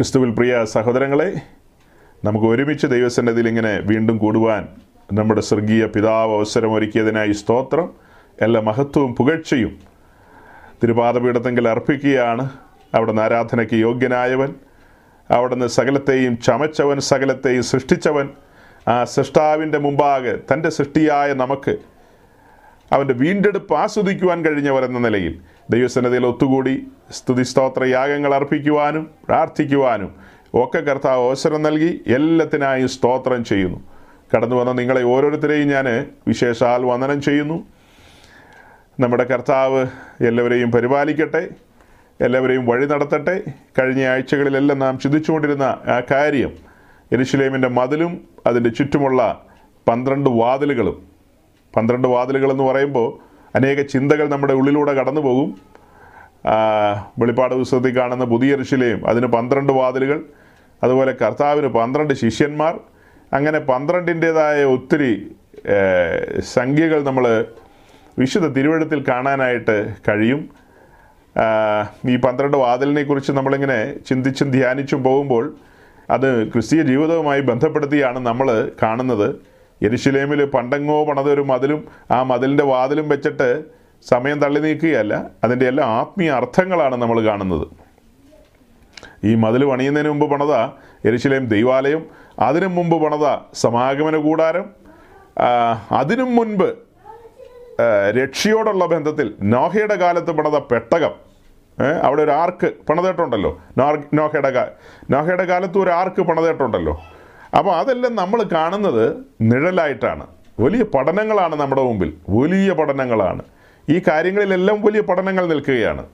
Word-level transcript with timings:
ക്രിസ്തുവിൽ 0.00 0.30
പ്രിയ 0.30 0.64
സഹോദരങ്ങളെ 0.64 1.32
നമുക്ക് 2.24 2.46
ഒരുമിച്ച് 2.46 2.86
ദൈവസന്നതിയിൽ 2.86 3.48
ഇങ്ങനെ 3.48 3.78
വീണ്ടും 3.78 4.18
കൂടുവാൻ 4.18 4.68
നമ്മുടെ 5.12 5.40
സ്വർഗീയ 5.40 5.86
പിതാവ് 5.86 6.34
അവസരമൊരുക്കിയതിനായി 6.36 7.32
സ്തോത്രം. 7.32 7.90
എല്ലാ 8.42 8.60
മഹത്വവും 8.60 9.14
പുകഴ്ചയും 9.14 9.78
തിരുപാദപീഠത്തെങ്കിൽ 10.82 11.68
അർപ്പിക്കുകയാണ്. 11.68 12.50
അവിടുന്ന് 12.94 13.22
ആരാധനയ്ക്ക് 13.22 13.74
യോഗ്യനായവൻ 13.74 14.54
അവിടുന്ന് 15.30 15.66
സകലത്തെയും 15.66 16.38
ചമച്ചവൻ 16.38 17.00
സകലത്തെയും 17.00 17.62
സൃഷ്ടിച്ചവൻ 17.62 18.28
ആ 18.88 19.04
സൃഷ്ടാവിന്റെ 19.04 19.78
മുമ്പാകെ 19.78 20.38
തന്റെ 20.52 20.70
സൃഷ്ടിയായ 20.70 21.32
നമുക്ക് 21.32 21.76
അവന്റെ 22.92 23.14
വീണ്ടെടുപ്പ് 23.14 23.74
ആസ്വദിക്കുവാൻ 23.74 24.44
കഴിഞ്ഞവർ 24.44 24.84
എന്ന 24.84 24.98
നിലയിൽ 24.98 25.40
ദൈവസന്നതയിൽ 25.70 26.26
ഒത്തുകൂടി 26.26 26.86
സ്തുതി 27.10 27.42
സ്തോത്ര 27.42 27.84
യാഗങ്ങൾ 27.84 28.34
അർപ്പിക്കുവാനും 28.34 29.10
പ്രാർത്ഥിക്കുവാനും 29.28 30.14
ഒക്കെ 30.54 30.78
കർത്താവ് 30.78 31.26
അവസരം 31.26 31.62
നൽകി 31.62 32.04
എല്ലാത്തിനായും 32.06 32.88
സ്തോത്രം 32.88 33.44
ചെയ്യുന്നു. 33.44 33.80
കടന്നു 34.36 34.56
വന്ന 34.56 34.72
നിങ്ങളെ 34.72 35.02
ഓരോരുത്തരെയും 35.02 35.68
ഞാൻ 35.68 36.06
വിശേഷാൽ 36.28 36.84
വന്ദനം 36.84 37.22
ചെയ്യുന്നു. 37.22 37.66
നമ്മുടെ 39.00 39.24
കർത്താവ് 39.24 39.86
എല്ലാവരെയും 40.20 40.72
പരിപാലിക്കട്ടെ 40.72 41.48
എല്ലാവരെയും 42.20 42.66
വഴി 42.66 42.86
നടത്തട്ടെ. 42.86 43.42
കഴിഞ്ഞ 43.78 44.06
ആഴ്ചകളിലെല്ലാം 44.06 44.78
നാം 44.78 44.98
ചിന്തിച്ചുകൊണ്ടിരുന്ന 44.98 45.62
ആ 45.62 46.02
കാര്യം 46.10 46.52
എരിശിലേമിന്റെ 47.12 47.68
മതിലും 47.68 48.28
അതിന്റെ 48.46 48.70
ചുറ്റുമുള്ള 48.70 49.46
പന്ത്രണ്ട് 49.88 50.30
വാതിലുകളും 50.30 51.09
പന്ത്രണ്ട് 51.76 52.08
വാതിലുകൾ 52.08 52.50
എന്ന് 52.50 52.64
പറയുമ്പോൾ 52.64 53.08
അനേക 53.56 53.82
ചിന്തകൾ 53.82 54.28
നമ്മുടെ 54.28 54.52
ഉള്ളിലൂടെ 54.52 54.92
കടന്നു 54.92 55.20
പോകും. 55.20 55.58
വെളിപ്പാട് 57.18 57.54
പുസ്തകത്തിൽ 57.54 57.98
കാണുന്ന 57.98 58.24
പുതിയ 58.24 58.56
ഋഷിലെയും 58.56 59.08
അതിന് 59.08 59.26
പന്ത്രണ്ട് 59.26 59.72
വാതിലുകൾ 59.72 60.24
അതുപോലെ 60.82 61.12
കർത്താവിന് 61.22 61.66
പന്ത്രണ്ട് 61.66 62.14
ശിഷ്യന്മാർ 62.14 62.80
അങ്ങനെ 63.32 63.58
പന്ത്രണ്ടിന്റേതായ 63.58 64.64
ഒത്തിരി 64.64 65.30
സംഖ്യകൾ 66.40 67.02
നമ്മൾ 67.02 67.44
വിശുദ്ധ 68.18 68.46
തിരുവഴുത്തിൽ 68.46 69.04
കാണാനായിട്ട് 69.08 69.76
കഴിയും. 70.08 70.48
ഈ 72.08 72.16
പന്ത്രണ്ട് 72.16 72.56
വാതിലിനെ 72.56 73.02
കുറിച്ച് 73.02 73.32
നമ്മളിങ്ങനെ 73.32 73.98
ചിന്തിച്ചും 74.08 74.50
ധ്യാനിച്ചും 74.50 75.02
പോകുമ്പോൾ 75.04 75.54
അത് 76.10 76.52
ക്രിസ്തീയ 76.52 76.82
ജീവിതവുമായി 76.82 77.40
ബന്ധപ്പെടുത്തിയാണ് 77.40 78.18
നമ്മൾ 78.18 78.72
കാണുന്നത്. 78.82 79.49
യെരുശലേമിൽ 79.82 80.44
പണ്ടങ്ങോ 80.44 81.04
പണത 81.04 81.28
ഒരു 81.32 81.40
മതിലും 81.40 81.88
ആ 82.10 82.22
മതിലിന്റെ 82.22 82.64
വാതിലും 82.64 83.08
വെച്ചിട്ട് 83.08 83.48
സമയം 84.08 84.38
തള്ളി 84.42 84.60
നീക്കുകയല്ല 84.60 85.14
അതിന്റെ 85.44 85.66
എല്ലാ 85.66 85.84
ആത്മീയ 85.84 86.30
അർത്ഥങ്ങളാണ് 86.30 86.96
നമ്മൾ 87.02 87.20
കാണുന്നത്. 87.20 87.66
ഈ 89.24 89.34
മതിൽ 89.34 89.64
പണിയുന്നതിന് 89.64 90.10
മുമ്പ് 90.10 90.30
പണത 90.30 90.54
എരിശിലേം 91.08 91.44
ദൈവാലയം 91.46 92.02
അതിനു 92.40 92.66
മുമ്പ് 92.66 92.96
പണത 93.02 93.26
സമാഗമന 93.54 94.16
കൂടാരം 94.16 94.66
അതിനും 96.00 96.36
മുൻപ് 96.36 96.68
രക്ഷയോടുള്ള 98.18 98.86
ബന്ധത്തിൽ 98.86 99.34
നോഹയുടെ 99.42 99.94
കാലത്ത് 99.94 100.30
പണത 100.30 100.56
പെട്ടകം. 100.70 101.12
അവിടെ 102.06 102.22
ഒരു 102.22 102.30
ആർക്ക് 102.30 102.68
പണിതിട്ടുണ്ടല്ലോ? 102.88 103.52
നോഹയുടെ 104.14 104.50
കാ 104.56 104.64
നോഹയുടെ 105.10 105.44
കാലത്ത് 105.44 105.78
ഒരു 105.78 105.90
ആർക്ക് 105.90 106.22
പണിതിട്ടുണ്ടല്ലോ? 106.22 106.94
അപ്പോൾ 107.58 107.76
അതെല്ലാം 107.76 108.16
നമ്മൾ 108.16 108.42
കാണുന്നത് 108.42 109.16
നിഴലായിട്ടാണ്. 109.40 110.26
വലിയ 110.60 110.82
പഠനങ്ങളാണ് 110.82 111.56
നമ്മുടെ 111.56 111.82
മുമ്പിൽ. 111.82 112.14
വലിയ 112.28 112.72
പഠനങ്ങളാണ്. 112.72 113.42
ഈ 113.88 114.02
കാര്യങ്ങളിലെല്ലാം 114.08 114.82
വലിയ 114.82 115.00
പഠനങ്ങൾ 115.00 115.46
നിൽക്കുകയാണ്. 115.46 116.06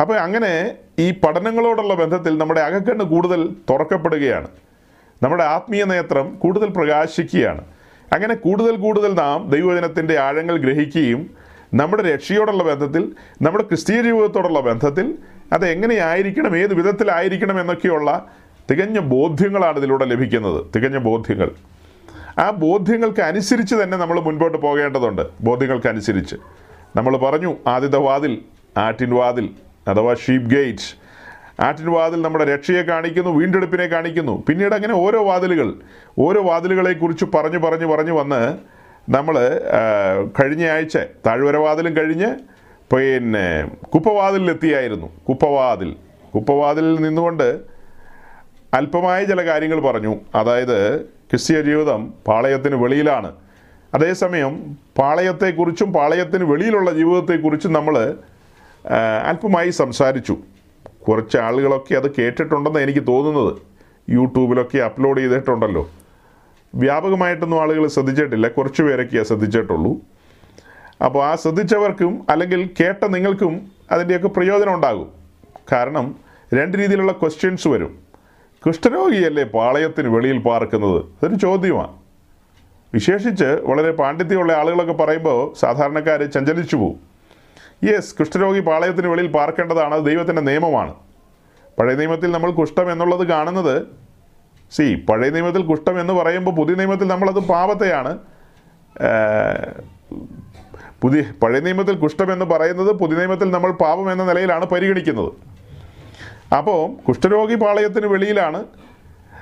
അപ്പോൾ 0.00 0.16
അങ്ങനെ 0.16 0.74
ഈ 0.98 1.10
പഠനങ്ങളോടുള്ള 1.10 1.94
ബന്ധത്തിൽ 1.94 2.38
നമ്മുടെ 2.38 2.60
അകക്കണ്ണ് 2.60 3.04
കൂടുതൽ 3.04 3.56
തുറക്കപ്പെടുകയാണ്. 3.70 4.48
നമ്മുടെ 5.22 5.44
ആത്മീയ 5.44 5.84
നേത്രം 5.84 6.36
കൂടുതൽ 6.36 6.68
പ്രകാശിക്കുകയാണ്. 6.68 7.64
അങ്ങനെ 8.12 8.34
കൂടുതൽ 8.34 8.76
കൂടുതൽ 8.76 9.14
നാം 9.14 9.50
ദൈവജനത്തിന്റെ 9.50 10.18
ആഴങ്ങൾ 10.18 10.56
ഗ്രഹിക്കുകയും 10.56 11.30
നമ്മുടെ 11.74 12.02
രക്ഷയോടുള്ള 12.02 12.62
ബന്ധത്തിൽ 12.62 13.12
നമ്മുടെ 13.42 13.64
ക്രിസ്തീയ 13.64 14.02
ജീവിതത്തോടുള്ള 14.02 14.60
ബന്ധത്തിൽ 14.60 15.18
അത് 15.52 15.66
എങ്ങനെയായിരിക്കണം 15.68 16.56
ഏത് 16.56 16.74
വിധത്തിലായിരിക്കണം 16.74 17.60
എന്നൊക്കെയുള്ള 17.60 18.26
തികഞ്ഞ 18.70 18.98
ബോധ്യങ്ങളാണ് 18.98 19.76
ഇതിലൂടെ 19.76 20.04
ലഭിക്കുന്നത്. 20.04 20.64
തികഞ്ഞ 20.76 20.98
ബോധ്യങ്ങൾ. 20.98 21.50
ആ 22.38 22.50
ബോധ്യങ്ങൾക്ക് 22.50 23.20
അനുസരിച്ച് 23.20 23.74
തന്നെ 23.74 23.96
നമ്മൾ 23.98 24.20
മുൻപോട്ട് 24.20 24.58
പോകേണ്ടതുണ്ട്. 24.58 25.22
ബോധ്യങ്ങൾക്കനുസരിച്ച്. 25.40 26.36
നമ്മൾ 26.96 27.16
പറഞ്ഞു 27.16 27.56
ആദ്യത്തെ 27.66 27.98
വാതിൽ 27.98 28.42
ആറ്റിൻ 28.76 29.10
വാതിൽ 29.14 29.50
അഥവാ 29.88 30.14
ഷീപ്പ് 30.14 30.50
ഗേറ്റ്. 30.50 31.02
ആറ്റിൻ 31.62 31.86
വാതിൽ 31.86 32.22
നമ്മുടെ 32.22 32.44
രക്ഷയെ 32.44 32.82
കാണിക്കുന്നു 32.82 33.30
വീണ്ടെടുപ്പിനെ 33.30 33.86
കാണിക്കുന്നു. 33.86 34.44
പിന്നീട് 34.48 34.74
അങ്ങനെ 34.74 34.94
ഓരോ 34.94 35.24
വാതിലുകൾ 35.24 35.74
ഓരോ 36.18 36.42
വാതിലുകളെക്കുറിച്ച് 36.42 37.24
പറഞ്ഞു 37.34 37.58
പറഞ്ഞു 37.58 37.86
പറഞ്ഞു 37.86 38.12
വന്ന് 38.12 38.58
നമ്മൾ 39.10 39.60
കഴിഞ്ഞ 40.40 40.70
ആഴ്ച 40.70 40.96
താഴ്വര 40.96 41.56
വാതിലും 41.56 41.96
കഴിഞ്ഞ് 41.96 42.34
പിന്നെ 42.94 43.70
കുപ്പവാതിലെത്തിയായിരുന്നു 43.94 45.06
കുപ്പവാതിൽ. 45.28 45.96
കുപ്പവാതിലിൽ 46.34 47.02
നിന്നുകൊണ്ട് 47.02 47.60
അല്പമായ 48.74 49.24
ചില 49.24 49.44
കാര്യങ്ങൾ 49.46 49.80
പറഞ്ഞു. 49.80 50.16
അതായത് 50.34 51.00
ക്രിസ്തീയ 51.00 51.60
ജീവിതം 51.60 52.14
പാളയത്തിന് 52.28 52.74
വെളിയിലാണ്. 52.74 53.32
അതേസമയം 53.94 54.76
പാളയത്തെക്കുറിച്ചും 54.98 55.92
പാളയത്തിന് 55.92 56.44
വെളിയിലുള്ള 56.44 56.90
ജീവിതത്തെക്കുറിച്ചും 56.90 57.72
നമ്മൾ 57.72 58.14
അല്പമായി 59.24 59.70
സംസാരിച്ചു. 59.70 60.36
കുറച്ച് 61.08 61.38
ആളുകളൊക്കെ 61.38 61.94
അത് 61.94 62.14
കേട്ടിട്ടുണ്ടെന്ന് 62.14 62.80
എനിക്ക് 62.80 63.06
തോന്നുന്നത്. 63.06 63.56
യൂട്യൂബിലൊക്കെ 64.10 64.78
അപ്ലോഡ് 64.78 65.20
ചെയ്തിട്ടുണ്ടല്ലോ. 65.20 65.90
വ്യാപകമായിട്ടൊന്നും 66.74 67.62
ആളുകൾ 67.62 67.86
ശ്രദ്ധിച്ചിട്ടില്ല. 67.86 68.48
കുറച്ച് 68.48 68.82
പേരൊക്കെയാണ് 68.82 69.26
ശ്രദ്ധിച്ചിട്ടുള്ളൂ. 69.26 69.96
അപ്പോൾ 71.04 71.24
ആ 71.24 71.34
ശ്രദ്ധിച്ചവർക്കും 71.34 72.26
അല്ലെങ്കിൽ 72.30 72.70
കേട്ട 72.80 73.04
നിങ്ങൾക്കും 73.04 73.72
അതിന്റെയൊക്കെ 73.92 74.28
പ്രയോജനം 74.28 74.74
ഉണ്ടാകും. 74.74 75.12
കാരണം 75.72 76.14
രണ്ട് 76.54 76.78
രീതിയിലുള്ള 76.78 77.12
ക്വസ്റ്റ്യൻസ് 77.12 77.68
വരും. 77.68 78.11
കുഷ്ഠരോഗിയല്ലേ 78.66 79.44
പാളയത്തിന് 79.44 80.08
വെളിയിൽ 80.08 80.38
പാർക്കുന്നത്? 80.38 80.98
അതൊരു 81.00 81.34
ചോദ്യമാണ് 81.34 81.94
വിശേഷിച്ച് 82.94 83.44
വളരെ 83.44 83.90
പാണ്ഡിത്യമുള്ള 83.90 84.52
ആളുകളൊക്കെ 84.52 84.92
പറയുമ്പോൾ 84.92 85.58
സാധാരണക്കാർ 85.60 86.22
ചഞ്ചലിച്ചു 86.22 86.76
പോകും 86.76 87.00
യെസ് 87.84 88.14
കുഷ്ഠരോഗി 88.14 88.60
പാളയത്തിന് 88.60 89.06
വെളിയിൽ 89.06 89.30
പാർക്കേണ്ടതാണ് 89.32 89.94
അത് 89.94 90.04
ദൈവത്തിന്റെ 90.04 90.42
നിയമമാണ്. 90.42 90.94
പഴയ 91.78 91.94
നിയമത്തിൽ 91.94 92.30
നമ്മൾ 92.30 92.50
കുഷ്ഠം 92.50 92.92
എന്നുള്ളത് 92.92 93.26
കാണുന്നത്. 93.28 93.86
സി 94.72 95.06
പഴയ 95.10 95.30
നിയമത്തിൽ 95.30 95.62
കുഷ്ഠം 95.62 96.00
എന്ന് 96.00 96.12
പറയുമ്പോൾ 96.12 96.50
പുതിയ 96.50 96.74
നിയമത്തിൽ 96.74 97.08
നമ്മളത് 97.08 97.40
പാപത്തെയാണ്. 97.48 98.18
പുതിയ 101.02 101.22
പഴയ 101.42 101.60
നിയമത്തിൽ 101.60 101.94
കുഷ്ഠം 101.96 102.32
എന്ന് 102.32 102.44
പറയുന്നത് 102.44 102.92
പുതിയ 102.92 103.18
നിയമത്തിൽ 103.18 103.50
നമ്മൾ 103.50 103.70
പാപം 103.72 104.12
എന്ന 104.12 104.24
നിലയിലാണ് 104.24 104.64
പരിഗണിക്കുന്നത്. 104.66 105.32
അപ്പോൾ 106.58 106.80
കുഷ്ഠരോഗി 107.02 107.54
പാളയത്തിന് 107.54 108.06
വെളിയിലാണ്. 108.06 108.60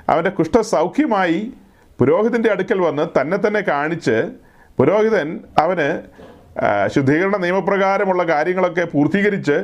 അവന്റെ 0.09 0.29
കുഷ്ഠ 0.29 0.59
സൗഖ്യമായി 0.59 1.39
പുരോഹിതന്റെ 1.99 2.49
അടുക്കൽ 2.51 2.79
വന്ന് 2.79 3.03
തന്നെ 3.17 3.37
തന്നെ 3.47 3.61
കാണിച്ച് 3.61 4.15
പുരോഹിതൻ 4.79 5.27
അവന് 5.57 5.87
ശുദ്ധീകരണ 6.93 7.35
നിയമപ്രകാരമുള്ള 7.37 8.23
കാര്യങ്ങളൊക്കെ 8.23 8.85
പൂർത്തീകരിച്ച് 8.93 9.57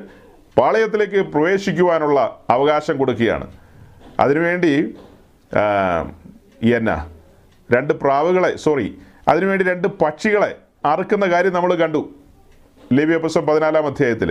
പാളയത്തിലേക്ക് 0.58 1.22
പ്രവേശിക്കുവാനുള്ള 1.34 2.20
അവകാശം 2.50 2.98
കൊടുക്കുകയാണ്. 2.98 3.48
അതിനുവേണ്ടി 4.20 4.74
എന്നാ 6.78 6.98
രണ്ട് 7.76 7.94
പ്രാവുകളെ 7.94 8.52
സോറി 8.56 8.88
അതിനുവേണ്ടി 9.28 9.66
രണ്ട് 9.66 9.88
പക്ഷികളെ 10.02 10.52
അറുക്കുന്ന 10.86 11.26
കാര്യം 11.26 11.54
നമ്മൾ 11.54 11.72
കണ്ടു. 11.76 12.02
ലേവ്യ 12.94 13.18
പുസ്തകം 13.18 13.46
പതിനാലാം 13.46 13.86
അധ്യായത്തിൽ 13.86 14.30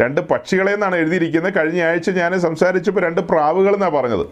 രണ്ട് 0.00 0.20
പക്ഷികളെ 0.20 0.72
എന്നാണ് 0.72 0.96
എഴുതിയിരിക്കുന്നത്. 0.96 1.56
കഴിഞ്ഞ 1.56 1.82
ആഴ്ച 1.82 2.10
ഞാൻ 2.10 2.40
സംസാരിച്ചപ്പോൾ 2.40 3.00
രണ്ട് 3.00 3.20
പ്രാവുകൾ 3.20 3.74
എന്നാണ് 3.74 3.92
പറഞ്ഞത്. 3.92 4.26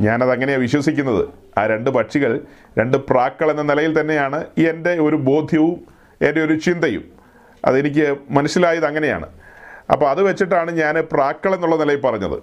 ഞാനത് 0.00 0.32
അങ്ങനെയാണ് 0.32 0.62
വിശ്വസിക്കുന്നത്. 0.62 1.28
ആ 1.58 1.66
രണ്ട് 1.66 1.90
പക്ഷികൾ 1.90 2.40
രണ്ട് 2.78 2.96
പ്രാക്കൾ 2.96 3.50
എന്ന 3.50 3.62
നിലയിൽ 3.62 4.00
തന്നെയാണ് 4.00 4.44
എന്റെ 4.58 4.90
ഒരു 4.90 5.16
ബോധ്യവും 5.16 5.86
എന്റെ 6.22 6.40
ഒരു 6.44 6.54
ചിന്തയും. 6.58 7.04
അതെനിക്ക് 7.64 8.16
മനസ്സിലായത് 8.30 8.86
അങ്ങനെയാണ്. 8.86 9.28
അപ്പോൾ 9.92 10.10
അത് 10.10 10.22
വെച്ചിട്ടാണ് 10.22 10.70
ഞാൻ 10.70 10.94
പ്രാക്കൾ 11.12 11.54
എന്നുള്ള 11.54 11.76
നിലയിൽ 11.76 12.00
പറഞ്ഞത്. 12.00 12.42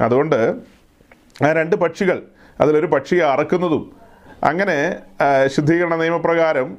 അതുകൊണ്ട് 0.00 0.36
ആ 1.44 1.52
രണ്ട് 1.52 1.76
പക്ഷികൾ 1.76 2.22
അതിലൊരു 2.60 2.86
പക്ഷിയെ 2.86 3.24
അറക്കുന്നതും 3.24 3.92
അങ്ങനെ 4.44 4.96
ശുദ്ധീകരണ 5.46 5.94
നിയമപ്രകാരം 5.96 6.78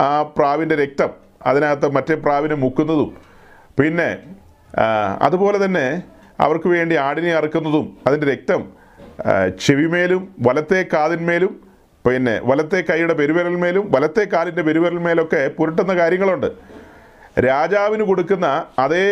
ആ 0.00 0.22
പ്രാവിന്റെ 0.22 0.74
രക്തം 0.74 1.10
അതിനകത്ത് 1.46 1.88
മറ്റേ 1.92 2.14
പ്രാവിനെ 2.14 2.54
മുക്കുന്നതും 2.54 3.16
പിന്നെ 3.78 4.37
അതുപോലെ 5.20 5.64
തന്നെ 5.64 6.02
അവർക്ക് 6.40 6.68
വേണ്ടി 6.68 6.94
ആടിനെ 6.94 7.32
അറുക്കുന്നതും 7.34 7.98
അതിന്റെ 8.06 8.26
രക്തം 8.32 8.78
ചെവിമേലും 9.60 10.34
വലത്തെ 10.40 10.86
കാതിന്മേലും 10.92 11.60
പിന്നെ 12.06 12.40
വലത്തെ 12.44 12.84
കൈയുടെ 12.90 13.14
പെരുവിരൽമേലും 13.14 13.92
വലത്തെ 13.92 14.26
കാലിന്റെ 14.32 14.62
പെരുവിരൽമേലൊക്കെ 14.62 15.50
പുരട്ടുന്ന 15.58 15.94
കാര്യങ്ങളുണ്ട്. 15.94 16.50
രാജാവിന് 17.40 18.02
കൊടുക്കുന്ന 18.02 18.64
അതേ 18.78 19.08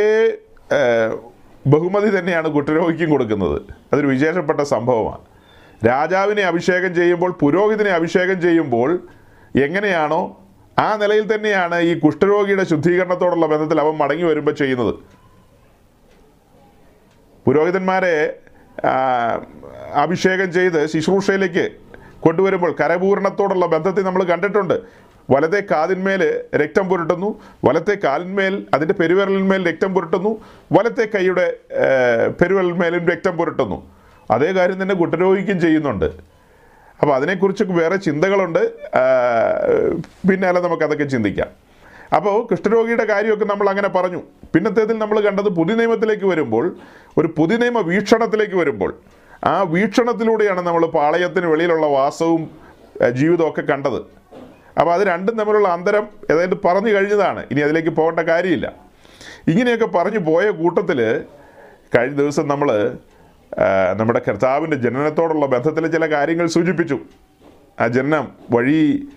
ബഹുമതി 1.66 2.18
തന്നെയാണ് 2.18 2.48
കുഷ്ഠരോഗിക്കും 2.48 3.10
കൊടുക്കുന്നത്. 3.10 3.62
അതൊരു 3.92 4.06
വിശേഷപ്പെട്ട 4.06 4.60
സംഭവമാണ്. 4.60 5.20
രാജാവിനെ 5.86 6.42
അഭിഷേകം 6.42 6.94
ചെയ്യുമ്പോൾ 6.94 7.32
പുരോഹിതനെ 7.40 7.90
അഭിഷേകം 7.90 8.40
ചെയ്യുമ്പോൾ 8.40 8.98
എങ്ങനെയാണോ 9.56 10.40
ആ 10.78 10.96
നിലയിൽ 10.96 11.34
തന്നെയാണ് 11.34 11.80
ഈ 11.80 11.98
കുഷ്ഠരോഗിയുടെ 11.98 12.64
ശുദ്ധീകരണത്തോടുള്ള 12.64 13.46
ബന്ധത്തിൽ 13.46 13.80
അവൻ 13.80 13.94
മടങ്ങി 13.96 14.24
വരുമ്പോൾ 14.24 14.50
ചെയ്യുന്നത്. 14.50 14.94
പുരോഹിതന്മാരെ 17.46 18.14
അഭിഷേകം 19.94 20.52
ചെയ്ത് 20.52 20.86
ശുശ്രൂഷയിലേക്ക് 20.86 21.70
കൊണ്ടുവരുമ്പോൾ 22.20 22.76
കരപൂരണത്തോടുള്ള 22.80 23.66
ബന്ധത്തെ 23.66 24.02
നമ്മൾ 24.02 24.24
കണ്ടിട്ടുണ്ട്. 24.24 24.80
വലത്തെ 25.30 25.62
കാതിന്മേൽ 25.70 26.22
രക്തം 26.56 26.88
പുരട്ടുന്നു 26.88 27.40
വലത്തെ 27.64 27.94
കാലിന്മേൽ 28.04 28.66
അതിന്റെ 28.74 28.94
പെരുവിരലിന്മേൽ 28.94 29.68
രക്തം 29.68 29.94
പുരട്ടുന്നു 29.94 30.40
വലത്തെ 30.72 31.08
കൈയുടെ 31.14 31.46
പെരുവിരലിന്മേലും 32.40 33.08
രക്തം 33.08 33.36
പുരട്ടുന്നു. 33.36 33.90
അതേ 34.30 34.52
കാര്യം 34.52 34.82
തന്നെ 34.82 34.94
കുട്ടരോഗിക്കും 34.94 35.60
ചെയ്യുന്നുണ്ട്. 35.60 36.04
അപ്പോൾ 37.00 37.14
അതിനെക്കുറിച്ച് 37.14 37.64
വേറെ 37.64 37.96
ചിന്തകളുണ്ട്. 37.96 38.62
പിന്നെ 40.28 40.30
പിന്നാലെ 40.30 40.60
നമുക്കതൊക്കെ 40.60 41.04
ചിന്തിക്കാം. 41.04 41.65
അപ്പോൾ 42.12 42.46
കുഷ്ഠരോഗിയുടെ 42.46 43.04
കാര്യമൊക്കെ 43.04 43.44
നമ്മൾ 43.44 43.68
അങ്ങനെ 43.68 43.88
പറഞ്ഞു. 43.88 44.22
പിന്നത്തേതിൽ 44.54 44.98
നമ്മൾ 44.98 45.20
കണ്ടത് 45.20 45.48
പുതിയ 45.48 45.74
നിയമത്തിലേക്ക് 45.76 46.24
വരുമ്പോൾ 46.24 46.76
ഒരു 47.18 47.34
പുതിയ 47.38 47.56
നിയമ 47.56 47.80
വീക്ഷണത്തിലേക്ക് 47.80 48.54
വരുമ്പോൾ 48.54 48.94
ആ 49.44 49.62
വീക്ഷണത്തിലൂടെയാണ് 49.62 50.60
നമ്മൾ 50.60 50.86
പാളയത്തിന് 50.86 51.46
വെളിയിലുള്ള 51.46 51.86
വാസവും 51.86 52.50
ജീവിതമൊക്കെ 53.12 53.60
കണ്ടത്. 53.60 54.00
അപ്പോൾ 54.78 54.92
അത് 54.94 55.02
രണ്ടും 55.08 55.38
തമ്മിലുള്ള 55.38 55.68
അന്തരം 55.68 56.08
ഏതായാലും 56.30 56.60
പറഞ്ഞു 56.64 56.88
കഴിഞ്ഞതാണ്. 56.88 57.46
ഇനി 57.50 57.60
അതിലേക്ക് 57.60 57.88
പോകേണ്ട 57.88 58.20
കാര്യമില്ല. 58.20 58.72
ഇങ്ങനെയൊക്കെ 59.48 59.86
പറഞ്ഞു 59.86 60.18
പോയ 60.18 60.50
കൂട്ടത്തിൽ 60.50 61.24
കഴിഞ്ഞ 61.96 62.16
ദിവസം 62.16 62.48
നമ്മൾ 62.48 62.96
നമ്മുടെ 63.98 64.20
കർത്താവിന്റെ 64.28 64.76
ജനനത്തോടുള്ള 64.76 65.46
ബന്ധത്തിൽ 65.46 65.86
ചില 65.86 66.06
കാര്യങ്ങൾ 66.06 66.46
സൂചിപ്പിച്ചു. 66.46 66.98
ആ 67.80 67.86
ജനനം 67.86 68.28
വഴി 68.50 69.08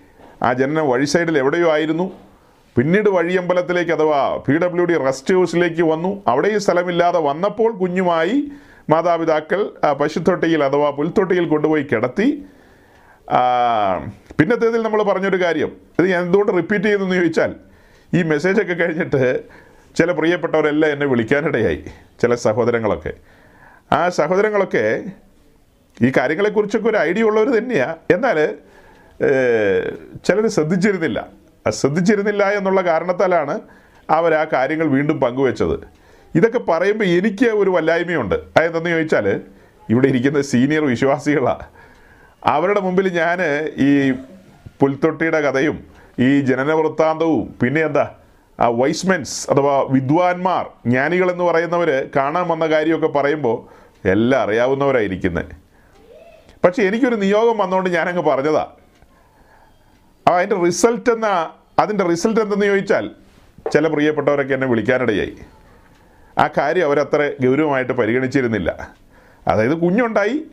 ആ 0.42 0.52
ജനനം 0.52 0.90
വഴി 0.90 1.04
സൈഡിൽ 1.04 1.38
എവിടെയോ 1.38 1.70
ആയിരുന്നു. 1.70 2.12
പിന്നീട് 2.76 3.08
വഴിയമ്പലത്തിലേക്ക് 3.08 3.92
അഥവാ 3.92 4.18
പി 4.46 4.54
ഡബ്ല്യു 4.62 4.84
ഡി 4.90 4.96
റെസ്റ്റ് 5.04 5.34
ഹൗസിലേക്ക് 5.34 5.84
വന്നു. 5.92 6.10
അവിടെ 6.32 6.48
ഈ 6.48 6.58
സ്ഥലമില്ലാതെ 6.64 7.20
വന്നപ്പോൾ 7.20 7.70
കുഞ്ഞുമായി 7.80 8.36
മാതാപിതാക്കൾ 8.90 9.60
പശുത്തൊട്ടിയിൽ 10.00 10.64
അഥവാ 10.64 10.90
പുൽത്തൊട്ടിയിൽ 10.90 11.46
കൊണ്ടുപോയി 11.48 11.82
കിടത്തി. 11.82 12.28
പിന്നത്തേതിൽ 14.38 14.80
നമ്മൾ 14.82 15.00
പറഞ്ഞൊരു 15.02 15.38
കാര്യം. 15.42 15.72
ഇത് 15.98 16.06
ഞാൻ 16.12 16.22
എന്തുകൊണ്ട് 16.26 16.52
റിപ്പീറ്റ് 16.58 16.84
ചെയ്തെന്ന് 16.84 17.16
ചോദിച്ചാൽ 17.16 17.50
ഈ 18.14 18.22
മെസ്സേജൊക്കെ 18.22 18.74
കഴിഞ്ഞിട്ട് 18.74 19.22
ചില 19.98 20.10
പ്രിയപ്പെട്ടവരെല്ലാം 20.12 20.92
എന്നെ 20.92 21.06
വിളിക്കാനിടയായി 21.06 21.80
ചില 22.20 22.34
സഹോദരങ്ങളൊക്കെ. 22.46 23.12
ആ 23.92 24.08
സഹോദരങ്ങളൊക്കെ 24.20 24.84
ഈ 26.06 26.10
കാര്യങ്ങളെക്കുറിച്ചൊക്കെ 26.16 26.88
ഒരു 26.88 26.98
ഐഡിയ 27.08 27.22
ഉള്ളവർ 27.22 27.48
തന്നെയാണ് 27.58 27.96
എന്നാൽ 28.16 28.38
ചിലർ 30.26 30.46
ശ്രദ്ധിച്ചിരുന്നില്ല. 30.56 31.39
ശ്രദ്ധിച്ചിരുന്നില്ല 31.66 32.44
എന്നുള്ള 32.58 32.80
കാരണത്താലാണ് 32.82 33.60
അവർ 34.08 34.34
ആ 34.34 34.44
കാര്യങ്ങൾ 34.52 34.86
വീണ്ടും 34.86 35.20
പങ്കുവെച്ചത്. 35.20 35.76
ഇതൊക്കെ 36.34 36.58
പറയുമ്പോൾ 36.58 37.04
എനിക്ക് 37.04 37.46
ഒരു 37.46 37.70
വല്ലായ്മയുണ്ട്. 37.70 38.34
അതെന്തെന്ന് 38.56 38.90
ചോദിച്ചാൽ 38.90 39.26
ഇവിടെ 39.90 40.08
ഇരിക്കുന്ന 40.08 40.40
സീനിയർ 40.40 40.84
വിശ്വാസികളാണ് 40.84 41.64
അവരുടെ 42.42 42.80
മുമ്പിൽ 42.80 43.06
ഞാൻ 43.12 43.38
ഈ 43.76 44.12
പുൽത്തൊട്ടിയുടെ 44.80 45.40
കഥയും 45.40 45.78
ഈ 46.18 46.40
ജനന 46.40 46.72
വൃത്താന്തവും 46.72 47.54
പിന്നെ 47.62 47.80
എന്താ 47.80 48.06
ആ 48.58 48.66
വൈസ്മെൻസ് 48.68 49.50
അഥവാ 49.50 49.74
വിദ്വാൻമാർ 49.90 50.64
ജ്ഞാനികൾ 50.86 51.30
എന്ന് 51.30 51.44
പറയുന്നവർ 51.44 51.90
കാണാൻ 52.16 52.48
വന്ന 52.48 52.66
കാര്യമൊക്കെ 52.66 53.08
പറയുമ്പോൾ 53.18 53.56
എല്ലാം 54.08 54.40
അറിയാവുന്നവരായിരിക്കുന്നത് 54.42 55.52
പക്ഷെ 56.64 56.82
എനിക്കൊരു 56.82 57.16
നിയോഗം 57.16 57.58
വന്നുകൊണ്ട് 57.58 57.90
ഞാനങ്ങ് 57.90 58.22
പറഞ്ഞതാണ് 58.22 58.79
അതിന്റെ 60.32 60.56
റിസൾട്ട് 60.64 61.10
എന്ന 61.10 61.50
അതിന്റെ 61.78 62.04
റിസൾട്ട് 62.04 62.40
എന്തെന്ന് 62.40 62.66
ചോദിച്ചാൽ 62.66 63.10
ചില 63.72 63.88
പ്രിയപ്പെട്ടവരൊക്കെ 63.88 64.54
എന്നെ 64.54 64.66
വിളിക്കാനിടയായി. 64.66 65.36
ആ 66.38 66.48
കാര്യം 66.58 66.84
അവരത്ര 66.84 67.32
ഗൗരവമായിട്ട് 67.40 67.92
പരിഗണിച്ചിരുന്നില്ല. 67.92 68.90
അതായത് 69.48 69.74
കുഞ്ഞുണ്ടായി. 69.74 70.44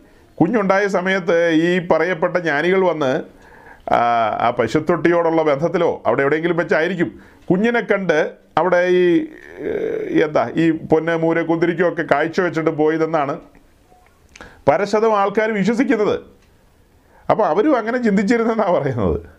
കുഞ്ഞുണ്ടായ 0.41 0.87
സമയത്ത് 0.87 1.49
ഈ 1.49 1.87
പറയപ്പെട്ട 1.87 2.37
ജ്ഞാനികൾ 2.37 2.81
വന്ന് 2.81 3.37
ആ, 3.93 4.49
പശുത്തൊട്ടിയോടുള്ള 4.49 5.43
ബന്ധത്തിലോ 5.43 6.03
അവിടെ 6.05 6.21
എവിടെയെങ്കിലും 6.21 6.57
വെച്ചായിരിക്കും. 6.57 7.19
കുഞ്ഞിനെ 7.51 7.79
കണ്ട് 7.79 8.33
അവിടെ 8.57 8.87
ഈ 8.87 9.27
എന്താ 10.21 10.51
ഈ 10.55 10.71
പൊന്ന് 10.71 11.17
മൂര 11.17 11.41
കുന്തിരിക്കൊക്കെ 11.41 12.03
കാഴ്ച 12.11 12.41
വെച്ചിട്ട് 12.41 12.69
പോയതെന്നാണ് 12.69 13.39
പരശതം 14.67 15.17
ആൾക്കാർ 15.17 15.51
വിശ്വസിക്കുന്നത്. 15.51 16.19
അപ്പോൾ 17.29 17.43
അവരും 17.43 17.77
അങ്ങനെ 17.77 18.03
ചിന്തിച്ചിരുന്നെന്നാണ് 18.03 18.71
പറയുന്നത്. 18.71 19.36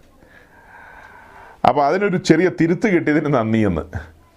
അപ്പോൾ 1.64 1.87
അതിനൊരു 1.87 2.16
ചെറിയ 2.16 2.50
തിരുത്ത് 2.60 2.87
കിട്ടിയതിന് 2.87 3.34
നന്ദിയെന്ന്. 3.34 3.82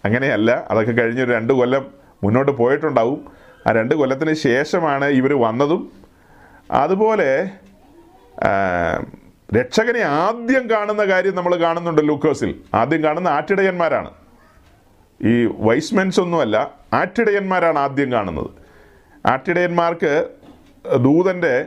അങ്ങനെയല്ല 0.05 0.67
അതൊക്കെ 0.69 0.91
കഴിഞ്ഞൊരു 0.91 1.31
രണ്ട് 1.31 1.53
കൊല്ലം 1.53 1.85
മുന്നോട്ട് 2.23 2.51
പോയിട്ടുണ്ടാവും. 2.51 3.31
ആ 3.67 3.71
രണ്ട് 3.71 3.95
കൊല്ലത്തിന് 3.95 4.33
ശേഷമാണ് 4.33 5.05
ഇവർ 5.05 5.33
വന്നതും. 5.41 5.91
അതുപോലെ 6.71 7.51
രക്ഷകനെ 9.57 9.99
ആദ്യം 9.99 10.69
കാണുന്ന 10.69 11.05
കാര്യം 11.05 11.35
നമ്മൾ 11.35 11.55
കാണുന്നുണ്ട് 11.55 12.07
ലൂക്കോസിൽ. 12.07 12.55
ആദ്യം 12.73 13.03
കാണുന്ന 13.03 13.27
ആറ്റിടയന്മാരാണ് 13.27 14.11
ഈ 15.21 15.45
വൈസ്മെൻസ് 15.45 16.19
ഒന്നുമല്ല 16.19 16.73
ആറ്റിടയന്മാരാണ് 16.93 17.79
ആദ്യം 17.79 18.11
കാണുന്നത്. 18.11 18.49
ആറ്റിടയന്മാർക്ക് 19.25 20.27
ദൂതന്റെ 20.97 21.65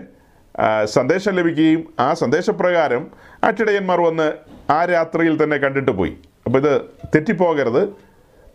സന്ദേശം 0.84 1.32
ലഭിക്കുകയും 1.32 1.94
ആ 1.98 2.14
സന്ദേശപ്രകാരം 2.14 3.10
ആറ്റിടയന്മാർ 3.44 4.00
വന്ന് 4.00 4.32
ആ 4.70 4.84
രാത്രിയിൽ 4.84 5.44
തന്നെ 5.44 5.56
കണ്ടിട്ട് 5.56 5.90
പോയി. 5.90 6.16
അപ്പോൾ 6.46 6.58
ഇത് 6.58 6.81
തെറ്റിപ്പോകരുത്. 7.14 7.88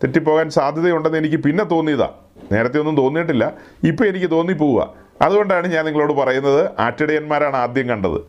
തെറ്റിപ്പോകാൻ 0.02 0.50
സാധ്യതയുണ്ടെന്ന് 0.50 1.18
എനിക്ക് 1.18 1.36
പിന്നെ 1.36 1.64
തോന്നിയതാ. 1.64 2.08
നേരത്തെ 2.52 2.78
ഒന്നും 2.78 2.96
തോന്നിയിട്ടില്ല. 2.96 3.52
ഇപ്പോൾ 3.84 4.04
എനിക്ക് 4.04 4.30
തോന്നിപ്പോവുക. 4.30 4.94
അതുകൊണ്ടാണ് 5.22 5.66
ഞാൻ 5.66 5.84
നിങ്ങളോട് 5.84 6.12
പറയുന്നത് 6.12 6.70
ആറ്റിടയന്മാരാണ് 6.78 7.56
ആദ്യം 7.56 7.88
കണ്ടത്. 7.88 8.20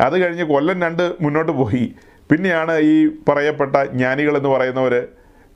അത് 0.00 0.18
കഴിഞ്ഞ് 0.18 0.44
കൊല്ലം 0.44 0.82
രണ്ട് 0.82 1.12
മുന്നോട്ട് 1.20 1.52
പോയി. 1.52 1.94
പിന്നെയാണ് 2.30 2.78
ഈ 2.78 3.10
പറയപ്പെട്ട 3.28 3.76
ജ്ഞാനികൾ 3.76 4.36
എന്ന് 4.36 4.48
പറയുന്നവർ 4.48 5.06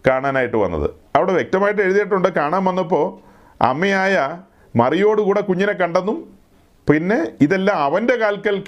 കാണാനായിട്ട് 0.06 0.56
വന്നത്. 0.56 0.90
അവിടെ 1.16 1.32
വ്യക്തമായിട്ട് 1.32 1.82
എഴുതിയിട്ടുണ്ട്. 1.82 2.28
കാണാൻ 2.28 2.64
വന്നപ്പോൾ 2.64 3.32
അമ്മയായ 3.64 4.38
മറിയോടുകൂടെ 4.76 5.40
കുഞ്ഞിനെ 5.40 5.72
കണ്ടെന്നും 5.72 6.42
പിന്നെ 6.90 7.26
ഇതെല്ലാം 7.40 7.78
അവന്റെ 7.78 8.16
കാൽക്കൽ 8.16 8.64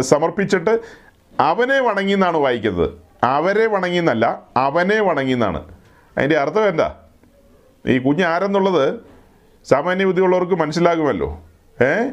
സമർപ്പിച്ചിട്ട് 0.00 0.78
അവനെ 1.40 1.80
വണങ്ങി 1.80 2.12
എന്നാണ് 2.12 2.36
വായിക്കുന്നത്. 2.36 2.90
അവരെ 3.24 3.66
വണങ്ങി 3.66 3.98
എന്നല്ല 3.98 4.42
അവനെ 4.56 5.00
വണങ്ങി 5.00 5.32
എന്നാണ്. 5.32 5.64
അതിന്റെ 6.16 6.38
അർത്ഥം 6.38 6.68
എന്താ? 6.68 6.94
ഈ 7.86 7.98
കുഞ്ഞ് 7.98 8.24
ആരെന്നുള്ളത് 8.24 9.00
സാമാന്യ 9.64 10.04
ബുദ്ധിയുള്ളവർക്ക് 10.04 10.54
മനസ്സിലാകുമല്ലോ. 10.54 11.40
ഏ? 11.82 12.10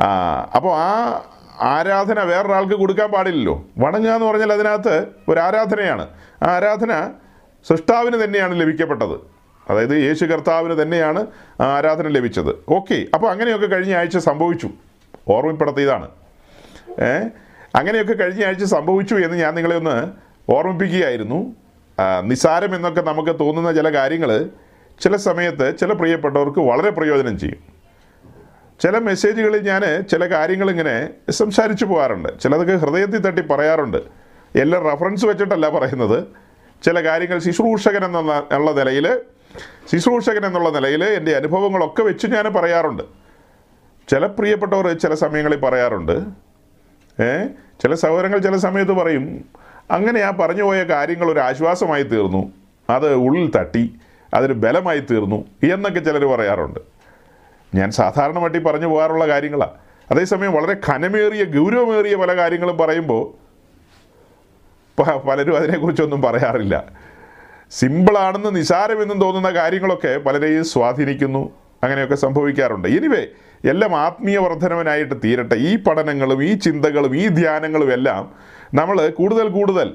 ആ 0.00 0.06
അപ്പോൾ 0.56 0.78
ആ 0.78 1.22
ആരാധന 1.60 2.20
വേറൊരാൾക്ക് 2.20 2.74
കൊടുക്കാൻ 2.74 3.10
പാടില്ലല്ലോ. 3.10 3.64
വണങ്ങുക 3.78 4.12
എന്ന് 4.12 4.26
പറഞ്ഞാൽ 4.26 4.52
അതിനകത്ത് 4.52 5.06
ഒരു 5.28 5.40
ആരാധനയാണ്. 5.40 6.08
ആ 6.42 6.46
ആരാധന 6.50 7.12
സൃഷ്ടാവിന് 7.68 8.24
തന്നെയാണ് 8.24 8.60
ലഭിക്കപ്പെട്ടത്. 8.60 9.36
അതായത് 9.70 9.90
യേശു 9.90 10.24
കർത്താവിന് 10.24 10.82
തന്നെയാണ് 10.82 11.26
ആരാധന 11.60 12.08
ലഭിച്ചത്. 12.08 12.64
ഓക്കെ 12.68 13.06
അപ്പോൾ 13.14 13.30
അങ്ങനെയൊക്കെ 13.30 13.66
കഴിഞ്ഞ 13.66 13.96
ആഴ്ച 13.96 14.18
സംഭവിച്ചു. 14.18 14.70
ഓർമ്മപ്പെടുത്തിയതാണ്. 15.28 16.08
ഏ? 17.00 17.28
അങ്ങനെയൊക്കെ 17.76 18.12
കഴിഞ്ഞ 18.12 18.44
ആഴ്ച 18.44 18.64
സംഭവിച്ചു 18.64 19.14
എന്ന് 19.14 19.36
ഞാൻ 19.36 19.54
നിങ്ങളെ 19.54 19.76
ഒന്ന് 19.76 19.96
ഓർമ്മിപ്പിക്കുകയായിരുന്നു. 20.52 21.56
നിസാരം 22.24 22.74
എന്നൊക്കെ 22.74 23.00
നമുക്ക് 23.00 23.38
തോന്നുന്ന 23.40 23.72
ചില 23.72 23.88
കാര്യങ്ങൾ 23.96 24.48
ചില 25.00 25.16
സമയത്ത് 25.16 25.78
ചില 25.78 25.92
പ്രിയപ്പെട്ടവർക്ക് 25.92 26.58
വളരെ 26.58 26.90
പ്രയോജനം 26.90 27.38
ചെയ്യും. 27.38 27.58
ചില 28.80 28.98
മെസ്സേജുകളിൽ 28.98 29.62
ഞാൻ 29.62 30.04
ചില 30.10 30.24
കാര്യങ്ങൾ 30.24 30.70
ഇങ്ങനെ 30.70 31.10
സംസാരിച്ചു 31.30 31.84
പോകാറുണ്ട്. 31.84 32.40
ചിലതൊക്കെ 32.40 32.72
ഹൃദയത്തിൽ 32.72 33.18
തട്ടി 33.18 33.40
പറയാറുണ്ട്. 33.40 33.96
എല്ലാം 34.56 34.82
റെഫറൻസ് 34.90 35.26
വെച്ചിട്ടല്ല 35.26 35.68
പറയുന്നത്. 35.68 36.24
ചില 36.84 37.02
കാര്യങ്ങൾ 37.08 37.38
ശുശ്രൂഷകൻ 37.38 38.04
എന്നുള്ള 38.04 38.72
നിലയിൽ 38.72 39.20
ശുശ്രൂഷകൻ 39.92 40.46
എന്നുള്ള 40.46 40.68
നിലയിൽ 40.68 41.04
എന്റെ 41.04 41.36
അനുഭവങ്ങളൊക്കെ 41.36 42.02
വെച്ച് 42.02 42.26
ഞാൻ 42.26 42.54
പറയാറുണ്ട്. 42.54 43.02
ചില 44.08 44.26
പ്രിയപ്പെട്ടവർ 44.26 44.98
ചില 44.98 45.14
സമയങ്ങളിൽ 45.14 45.56
പറയാറുണ്ട് 45.56 46.45
ഏ? 47.22 47.46
ചില 47.80 47.94
സഹോദരങ്ങൾ 47.94 48.38
ചില 48.38 48.56
സമയത്ത് 48.56 48.92
പറയും 48.92 49.44
അങ്ങനെ 49.90 50.20
ആ 50.20 50.30
പറഞ്ഞു 50.30 50.62
പോയ 50.62 50.82
കാര്യങ്ങൾ 50.82 51.32
ഒരു 51.32 51.40
ആശ്വാസമായി 51.40 52.02
തീർന്നു. 52.02 52.52
അത് 52.90 53.14
ഉള്ളിൽ 53.14 53.50
തട്ടി 53.50 53.94
അതൊരു 54.34 54.52
ബലമായി 54.52 54.98
തീർന്നു 54.98 55.44
എന്നൊക്കെ 55.72 56.00
ചിലർ 56.00 56.24
പറയാറുണ്ട്. 56.24 56.80
ഞാൻ 57.74 57.90
സാധാരണമായിട്ട് 57.90 58.64
പറഞ്ഞു 58.64 58.86
പോകാറുള്ള 58.86 59.28
കാര്യങ്ങളാണ് 59.28 59.70
അതേസമയം 60.10 60.52
വളരെ 60.52 60.76
ഖനമേറിയ 60.86 61.44
ഗൗരവമേറിയ 61.44 62.16
പല 62.16 62.36
കാര്യങ്ങളും 62.36 62.78
പറയുമ്പോൾ 62.78 63.46
പലരും 65.26 65.56
അതിനെക്കുറിച്ചൊന്നും 65.56 66.22
പറയാറില്ല. 66.22 66.84
സിമ്പിളാണെന്ന് 67.70 68.56
നിസാരമെന്നും 68.56 69.20
തോന്നുന്ന 69.20 69.50
കാര്യങ്ങളൊക്കെ 69.50 70.18
പലരെയും 70.18 70.64
സ്വാധീനിക്കുന്നു. 70.64 71.50
അങ്ങനെയൊക്കെ 71.82 72.14
സംഭവിക്കാറുണ്ട്. 72.14 72.88
എനിവേ 72.88 73.26
എല്ലാം 73.66 73.96
ആത്മീയ 73.96 74.38
വർധനവനായിട്ട് 74.38 75.14
തീരട്ടെ. 75.24 75.54
ഈ 75.54 75.76
പഠനങ്ങളും 75.76 76.44
ഈ 76.44 76.52
ചിന്തകളും 76.54 77.16
ഈ 77.16 77.28
ധ്യാനങ്ങളും 77.28 77.92
എല്ലാം 77.92 78.30
നമ്മൾ 78.74 79.08
കൂടുതൽ 79.08 79.48
കൂടുതൽ 79.48 79.88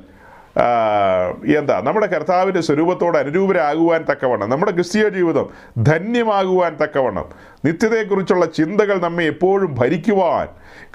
എന്താ 1.58 1.82
നമ്മുടെ 1.84 2.06
കർത്താവിന്റെ 2.06 2.62
സ്വരൂപത്തോട് 2.62 3.18
അനുരൂപരാകുവാൻ 3.18 4.06
തക്കവണ്ണം 4.12 4.50
നമ്മുടെ 4.50 4.72
ക്രിസ്തീയ 4.72 5.10
ജീവിതം 5.10 5.46
ധന്യമാകുവാൻ 5.84 6.78
തക്കവണ്ണം 6.84 7.28
നിത്യതയെക്കുറിച്ചുള്ള 7.66 8.46
ചിന്തകൾ 8.46 8.98
നമ്മെ 9.01 9.24
എപ്പോഴും 9.24 9.75
ഭരിക്കുവാൻ 9.75 10.48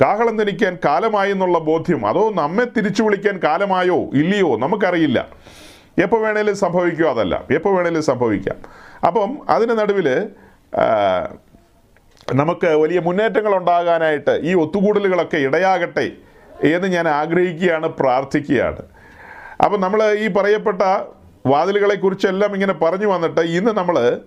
കാഹളം 0.03 0.37
ധനിക്കാൻ 0.37 0.79
കാലമായി 0.85 1.31
എന്നുള്ള 1.31 1.59
ബോധ്യം 1.59 2.07
അതോ 2.07 2.31
നമ്മെ 2.35 2.65
തിരിച്ചു 2.65 3.03
വിളിക്കാൻ 3.03 3.41
കാലമായോ 3.45 3.99
ഇല്ലയോ 4.15 4.57
നമുക്കറിയില്ല. 4.59 5.29
എപ്പോൾ 5.99 6.21
വേണേലും 6.23 6.57
സംഭവിക്കുക 6.57 7.07
അതല്ല 7.07 7.45
എപ്പോൾ 7.51 7.77
വേണേലും 7.77 8.03
സംഭവിക്കാം. 8.03 8.57
അപ്പം 9.07 9.39
അതിന് 9.49 9.79
നടുവിൽ 9.79 10.09
നമുക്ക് 12.35 12.67
വലിയ 12.67 13.01
മുന്നേറ്റങ്ങൾ 13.01 13.57
ഉണ്ടാകാനായിട്ട് 13.57 14.41
ഈ 14.43 14.55
ഒത്തുകൂടലുകളൊക്കെ 14.55 15.37
ഇടയാകട്ടെ 15.37 16.13
എന്ന് 16.63 16.89
ഞാൻ 16.89 17.09
ആഗ്രഹിക്കുകയാണ് 17.09 17.89
പ്രാർത്ഥിക്കുകയാണ്. 17.89 18.79
അപ്പം 19.65 19.81
നമ്മൾ 19.81 20.13
ഈ 20.13 20.29
പറയപ്പെട്ട 20.29 20.83
വാതിലുകളെക്കുറിച്ചെല്ലാം 21.47 22.55
ഇങ്ങനെ 22.55 22.73
പറഞ്ഞു 22.73 23.07
വന്നിട്ട് 23.07 23.41
ഇന്ന് 23.41 23.71
നമ്മൾ 23.71 24.21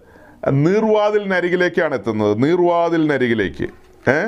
നീർവാതിലിനരികിലേക്കാണ് 0.50 1.96
എത്തുന്നത്. 1.96 2.44
നീർവാതിലിനരികിലേക്ക്. 2.44 3.63
ഏ? 4.10 4.25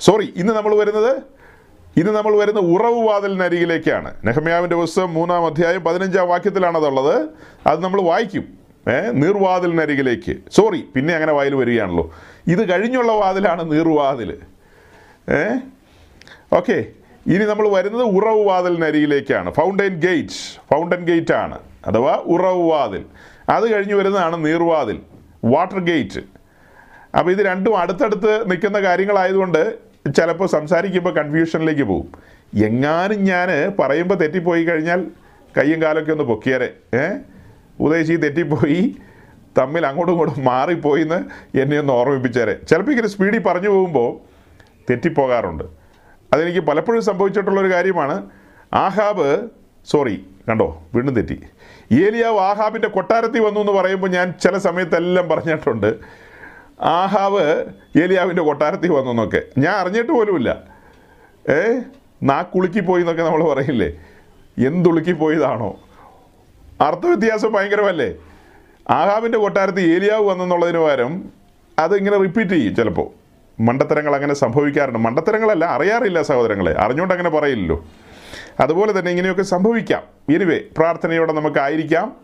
സോറി 0.00 0.32
ഇന്ന് 0.36 0.52
നമ്മൾ 0.52 0.76
വരുന്നത്? 0.76 1.16
ഇന്ന് 1.96 2.12
നമ്മൾ 2.12 2.36
വരുന്ന 2.36 2.60
ഉറവ് 2.60 3.08
വാതിലിനരികിലേക്കാണ്. 3.08 4.14
നെഹമ്യാവിന്റെ 4.24 4.76
പുസ്തകം 4.76 5.14
മൂന്നാം 5.14 5.46
അധ്യായം 5.46 5.84
പതിനഞ്ചാം 5.84 6.28
വാക്യത്തിലാണതുള്ളത് 6.28 7.28
അത് 7.66 7.82
നമ്മൾ 7.82 8.00
വായിക്കും. 8.00 8.44
ഏ? 8.92 9.10
നീർവാതിലിനരികിലേക്ക്. 9.10 10.36
സോറി 10.52 10.84
പിന്നെ 10.94 11.14
അങ്ങനെ 11.14 11.32
വായിൽ 11.32 11.54
വരികയാണല്ലോ. 11.54 12.14
ഇത് 12.48 12.68
കഴിഞ്ഞുള്ള 12.70 13.12
വാതിലാണ് 13.12 13.72
നീർവാതിൽ 13.72 14.36
ഏ? 15.32 15.56
ഓക്കെ. 16.52 16.84
ഇനി 17.26 17.44
നമ്മൾ 17.44 17.68
വരുന്നത് 17.68 18.02
ഉറവ് 18.02 18.46
വാതിലിനരികിലേക്കാണ്. 18.46 19.52
ഫൗണ്ടൈൻ 19.52 20.00
ഗേറ്റ് 20.00 20.28
ഫൗണ്ടൻ 20.70 21.04
ഗേറ്റ് 21.04 21.34
ആണ്. 21.34 21.58
അഥവാ 21.86 22.14
ഉറവ് 22.14 22.70
വാതിൽ. 22.70 23.04
അത് 23.48 23.72
കഴിഞ്ഞ് 23.72 23.94
വരുന്നതാണ് 23.94 24.46
നീർവാതിൽ 24.46 25.00
വാട്ടർ 25.44 25.78
ഗേറ്റ് 25.78 26.20
അപ്പോൾ 27.18 27.30
ഇത് 27.30 27.38
രണ്ടും 27.38 27.78
അടുത്തടുത്ത് 27.78 28.50
നിൽക്കുന്ന 28.50 28.80
കാര്യങ്ങളായതുകൊണ്ട് 28.80 29.78
ചിലപ്പോൾ 30.16 30.48
സംസാരിക്കുമ്പോൾ 30.48 31.14
കൺഫ്യൂഷനിലേക്ക് 31.14 31.82
പോകും. 31.82 32.12
എങ്ങാനും 32.64 33.24
ഞാൻ 33.24 33.48
പറയുമ്പോൾ 33.78 34.14
തെറ്റിപ്പോയി 34.14 34.64
കഴിഞ്ഞാൽ 34.64 35.04
കയ്യും 35.58 35.82
കാലൊക്കെ 35.82 36.12
ഒന്ന് 36.12 36.24
പൊക്കിയേരെ. 36.24 36.72
ഏ? 36.94 37.08
ഉദ്ദേശി 37.80 38.12
തെറ്റിപ്പോയി. 38.12 38.96
തമ്മിൽ 39.58 39.86
അങ്ങോട്ടും 39.86 40.12
ഇങ്ങോട്ടും 40.12 40.44
മാറിപ്പോയി 40.44 41.02
എന്ന് 41.02 41.24
എന്നെ 41.58 41.78
ഒന്ന് 41.78 41.92
ഓർമ്മിപ്പിച്ചേരെ. 41.92 42.56
ചിലപ്പോൾ 42.70 42.90
ഇങ്ങനെ 42.90 43.08
സ്പീഡിൽ 43.08 43.38
പറഞ്ഞു 43.38 43.68
പോകുമ്പോൾ 43.68 44.18
തെറ്റിപ്പോകാറുണ്ട്. 44.90 45.64
അതെനിക്ക് 46.32 46.60
പലപ്പോഴും 46.60 47.02
സംഭവിച്ചിട്ടുള്ളൊരു 47.02 47.72
കാര്യമാണ്. 47.72 48.30
ആഹാബ് 48.74 49.48
സോറി 49.86 50.26
കണ്ടോ 50.48 50.82
വീണ്ടും 50.94 51.14
തെറ്റി. 51.14 51.42
ഏലിയാവ് 51.92 52.38
ആഹാബിന്റെ 52.38 52.88
കൊട്ടാരത്തിൽ 52.88 53.40
വന്നു 53.40 53.60
എന്ന് 53.60 53.72
പറയുമ്പോൾ 53.72 54.10
ഞാൻ 54.10 54.34
ചില 54.42 54.58
സമയത്തെല്ലാം 54.58 55.28
പറഞ്ഞിട്ടുണ്ട്. 55.28 55.94
ആഹാവ് 56.80 57.64
ഏലിയാവിന്റെ 58.02 58.42
കൊട്ടാരത്തിൽ 58.42 58.92
വന്നു 58.92 59.10
എന്നൊക്കെ. 59.10 59.42
ഞാൻ 59.58 59.74
അറിഞ്ഞിട്ട് 59.74 60.12
പോലുമില്ല. 60.12 60.62
ഏ 61.50 61.80
നാക്കുളുക്കി 62.22 62.80
പോയി 62.80 63.00
എന്നൊക്കെ 63.00 63.22
നമ്മൾ 63.22 63.54
പറയില്ലേ? 63.54 63.92
എന്തുളുക്കി 64.66 65.12
പോയതാണോ 65.12 65.76
അർത്ഥവ്യത്യാസം 66.80 67.52
ഭയങ്കരമല്ലേ? 67.52 68.14
ആഹാബിന്റെ 68.90 69.38
കൊട്ടാരത്തിൽ 69.38 69.94
ഏലിയാവ് 69.94 70.24
വന്നെന്നുള്ളതിന് 70.24 70.78
പകരം 70.78 71.24
അത് 71.78 71.96
ഇങ്ങനെ 71.96 72.18
റിപ്പീറ്റ് 72.18 72.50
ചെയ്യും 72.50 72.74
ചിലപ്പോൾ 72.74 73.08
മണ്ടത്തരങ്ങൾ 73.62 74.14
അങ്ങനെ 74.14 74.34
സംഭവിക്കാറുണ്ട്. 74.34 74.98
മണ്ടത്തരങ്ങളല്ല 74.98 75.64
അറിയാറില്ല 75.64 76.22
സഹോദരങ്ങളെ. 76.22 76.74
അറിഞ്ഞുകൊണ്ട് 76.78 77.14
അങ്ങനെ 77.14 77.30
പറയില്ലല്ലോ. 77.30 77.84
അതുപോലെ 78.60 78.98
തന്നെ 78.98 79.10
ഇങ്ങനെയൊക്കെ 79.10 79.42
സംഭവിക്കാം. 79.42 80.02
എനിവേ 80.34 80.60
പ്രാർത്ഥനയോടെ 80.78 81.32
നമുക്കായിരിക്കാം 81.32 82.16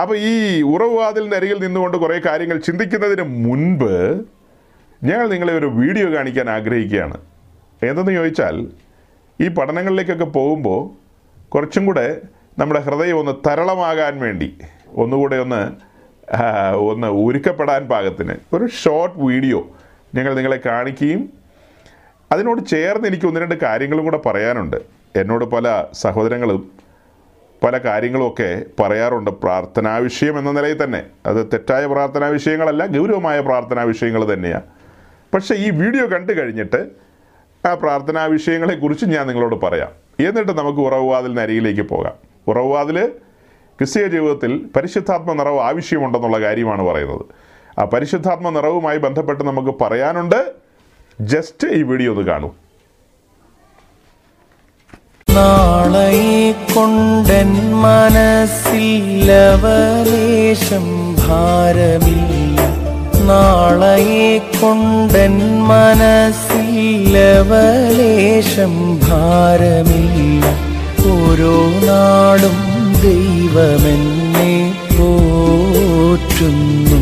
അപ്പോൾ 0.00 0.16
ഈ 0.18 0.62
ഉറവുവാതിലിന്റെ 0.62 1.36
അരികിൽ 1.36 1.64
നിന്നുകൊണ്ട് 1.64 1.96
കുറേ 1.96 2.20
കാര്യങ്ങൾ 2.26 2.58
ചിന്തിക്കുന്നതിന് 2.58 3.22
മുൻപ് 3.22 4.24
ഞങ്ങൾ 5.04 5.28
നിങ്ങളെ 5.28 5.58
ഒരു 5.58 5.66
വീഡിയോ 5.66 6.14
കാണിക്കാൻ 6.14 6.50
ആഗ്രഹിക്കുകയാണ്. 6.50 7.18
എന്തെന്ന് 7.82 8.12
ചോദിച്ചാൽ 8.12 8.68
ഈ 9.40 9.48
പഠനങ്ങളിലേക്കൊക്കെ 9.48 10.24
പോകുമ്പോൾ 10.24 10.90
കുറച്ചും 11.48 11.86
കൂടെ 11.86 12.20
നമ്മുടെ 12.58 12.80
ഹൃദയം 12.80 13.18
ഒന്ന് 13.18 13.48
തരളമാകാൻ 13.48 14.20
വേണ്ടി 14.20 14.58
ഒന്നുകൂടെ 14.94 15.36
ഒന്ന് 15.36 15.62
ഒന്ന് 16.90 17.06
ഒരുക്കപ്പെടാൻ 17.06 17.82
പാകത്തിന്. 17.88 18.34
ഒരു 18.52 18.66
ഷോർട്ട് 18.66 19.18
വീഡിയോ 19.18 19.58
ഞങ്ങൾ 20.14 20.34
നിങ്ങളെ 20.34 20.60
കാണിക്കുകയും 20.66 21.28
അതിനോട് 22.32 22.60
ചേർന്ന് 22.66 23.08
എനിക്ക് 23.08 23.26
ഒന്ന് 23.26 23.40
രണ്ട് 23.40 23.54
കാര്യങ്ങളും 23.54 24.04
കൂടെ 24.04 24.20
പറയാനുണ്ട്. 24.26 24.76
എന്നോട് 25.16 25.44
പല 25.44 25.84
സഹോദരങ്ങളും 25.92 26.72
പല 27.64 27.78
കാര്യങ്ങളുമൊക്കെ 27.78 28.62
പറയാറുണ്ട് 28.80 29.30
പ്രാർത്ഥനാ 29.30 29.96
വിഷയം 29.96 30.38
എന്ന 30.38 30.50
നിലയിൽ 30.50 30.84
തന്നെ. 30.84 31.02
അത് 31.26 31.50
തെറ്റായ 31.52 31.86
പ്രാർത്ഥനാ 31.86 32.26
വിഷയങ്ങളല്ല 32.26 32.86
ഗൗരവമായ 32.86 33.40
പ്രാർത്ഥനാ 33.40 33.82
വിഷയങ്ങൾ 33.82 34.32
തന്നെയാണ് 34.32 34.62
പക്ഷേ 35.34 35.54
ഈ 35.54 35.70
വീഡിയോ 35.70 36.06
കണ്ടു 36.06 36.32
കഴിഞ്ഞിട്ട് 36.32 36.80
ആ 37.66 37.74
പ്രാർത്ഥനാ 37.74 38.24
വിഷയങ്ങളെക്കുറിച്ച് 38.24 39.06
ഞാൻ 39.06 39.26
നിങ്ങളോട് 39.26 39.56
പറയാം. 39.64 39.88
എന്നിട്ട് 40.20 40.52
നമുക്ക് 40.52 40.78
ഉറവുവാതിലിന് 40.78 41.40
അരികിലേക്ക് 41.40 41.82
പോകാം. 41.82 42.12
ഉറവുവാതിൽ 42.48 43.12
ക്രിസ്തീയ 43.78 44.06
ജീവിതത്തിൽ 44.06 44.66
പരിശുദ്ധാത്മ 44.76 45.32
നിറവ് 45.32 45.60
ആവശ്യമുണ്ടെന്നുള്ള 45.60 46.40
കാര്യമാണ് 46.40 46.82
പറയുന്നത്. 46.82 47.24
ആ 47.80 47.84
പരിശുദ്ധാത്മ 47.84 48.48
നിറവുമായി 48.48 48.98
ബന്ധപ്പെട്ട് 48.98 49.44
നമുക്ക് 49.44 49.74
പറയാനുണ്ട്. 49.80 50.52
ജസ്റ്റ് 51.20 51.68
ഈ 51.68 51.82
വീഡിയോ 51.82 52.12
ഒന്ന് 52.12 52.24
കാണൂ. 52.24 52.54
നാളെ 55.30 56.54
കൊണ്ടൻ 56.74 57.72
മനസ്സിൽ 57.72 59.32
അവലേശം 59.32 61.14
ഭാരമില്ല. 61.28 62.60
നാളെ 63.24 64.38
കൊണ്ടൻ 64.38 65.38
മനസ്സിൽ 65.62 67.18
ഭാരമില്ല. 69.08 70.46
ഓരോ 71.10 71.56
നാളും 71.86 72.63
ദൈവമെന്നെ 73.04 74.54
പോറ്റുന്നു. 74.98 77.00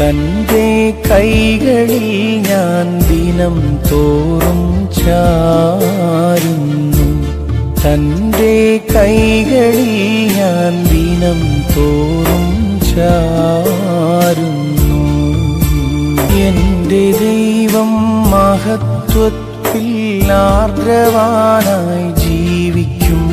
തന്റെ 0.00 0.68
കൈകളിൽ 1.10 2.08
ഞാൻ 2.50 2.86
ദിനം 3.10 3.56
തോറും 3.90 4.60
ചാരുന്നു. 4.94 7.06
തന്റെ 7.84 8.56
കൈകളിൽ 8.94 9.94
ഞാൻ 10.38 10.72
ദിനം 10.92 11.40
തോറും 11.76 12.46
ചാരുന്നു. 12.90 14.64
എന്റെ 16.46 17.04
ദൈവം 17.18 17.90
മഹത്വത്തിൽ 18.30 19.86
ആർദ്രവാനായി 20.32 22.08
ജീവിക്കുമ്പോൾ 22.20 23.25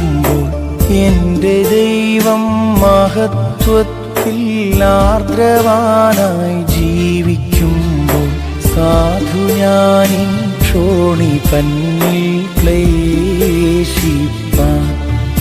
എന്റെ 0.95 1.63
ദൈവം 1.63 2.73
മഹത്വത്തിൽ 2.73 4.83
ആർദ്രവാനായി 4.83 6.63
ജീവിക്കുമ്പോൾ 6.63 8.29
സാധു 8.61 9.37
ഞാനി 9.37 10.23
ക്ഷോണി 10.61 11.41
പന്നിൽ 11.53 12.45
ക്ലേശിപ്പാൻ. 12.61 14.85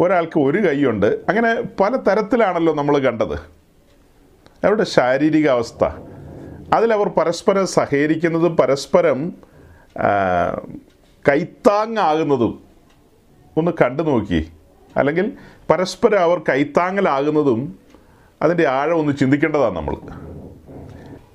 ഒരാൾക്ക് 0.00 0.38
ഒരു 0.38 0.58
കൈയുണ്ട്. 0.68 1.06
അങ്ങനെ 1.06 1.62
പല 1.80 1.96
തരത്തിലാണല്ലോ 1.96 2.74
നമ്മൾ 2.74 2.98
കണ്ടത്. 2.98 3.34
അവരുടെ 4.64 4.84
ശാരീരിക 4.84 5.48
അവസ്ഥ 5.48 5.84
അതിലവർ 6.74 7.08
പരസ്പരം 7.08 7.66
സഹകരിക്കുന്നതും 7.66 8.56
പരസ്പരം 8.56 9.32
കൈത്താങ്ങാകുന്നതും 11.28 12.62
ഒന്ന് 13.56 13.70
കണ്ടു 13.82 14.02
നോക്കി. 14.02 14.52
അല്ലെങ്കിൽ 14.96 15.32
പരസ്പരം 15.70 16.20
അവർ 16.20 16.38
കൈത്താങ്ങലാകുന്നതും 16.38 17.78
അതിന്റെ 18.42 18.66
ആഴം 18.68 18.96
ഒന്ന് 18.96 19.12
ചിന്തിക്കേണ്ടതാണ് 19.16 19.76
നമ്മൾ. 19.76 19.96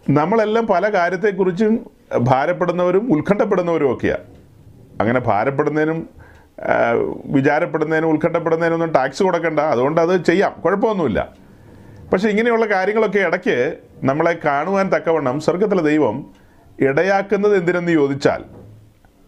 നമ്മളെല്ലാം 0.09 0.67
പല 0.67 0.93
കാര്യത്തെക്കുറിച്ചും 0.93 1.91
ഭാരപ്പെടുന്നവരും 2.17 3.13
ഉത്കണ്ഠപ്പെടുന്നവരും 3.13 3.93
ഒക്കെയാണ് 3.93 4.23
അങ്ങനെ 5.01 5.19
ഭാരപ്പെടുന്നതിനും 5.19 6.22
വിചാരപ്പെടുന്നതിനും 7.25 8.07
ഉത്കണ്ഠപ്പെടുന്നതിനും 8.07 8.73
ഒന്നും 8.73 8.91
ടാക്സ് 8.91 9.23
കൊടുക്കണ്ട. 9.23 9.59
അതുകൊണ്ട് 9.59 10.01
അത് 10.01 10.23
ചെയ്യാം. 10.23 10.61
കുഴപ്പമൊന്നുമില്ല. 10.65 11.35
പക്ഷേ 12.13 12.29
ഇങ്ങനെയുള്ള 12.29 12.65
കാര്യങ്ങളൊക്കെ 12.65 13.19
ഇടയ്ക്ക് 13.19 13.77
നമ്മളെ 14.03 14.37
കാണുവാൻ 14.45 14.89
തക്കവണ്ണം 14.89 15.39
സ്വർഗത്തിലെ 15.39 15.81
ദൈവം 15.81 16.25
ഇടയാക്കുന്നത് 16.79 17.57
എന്തിനെന്ന് 17.57 17.91
ചോദിച്ചാൽ 17.91 18.43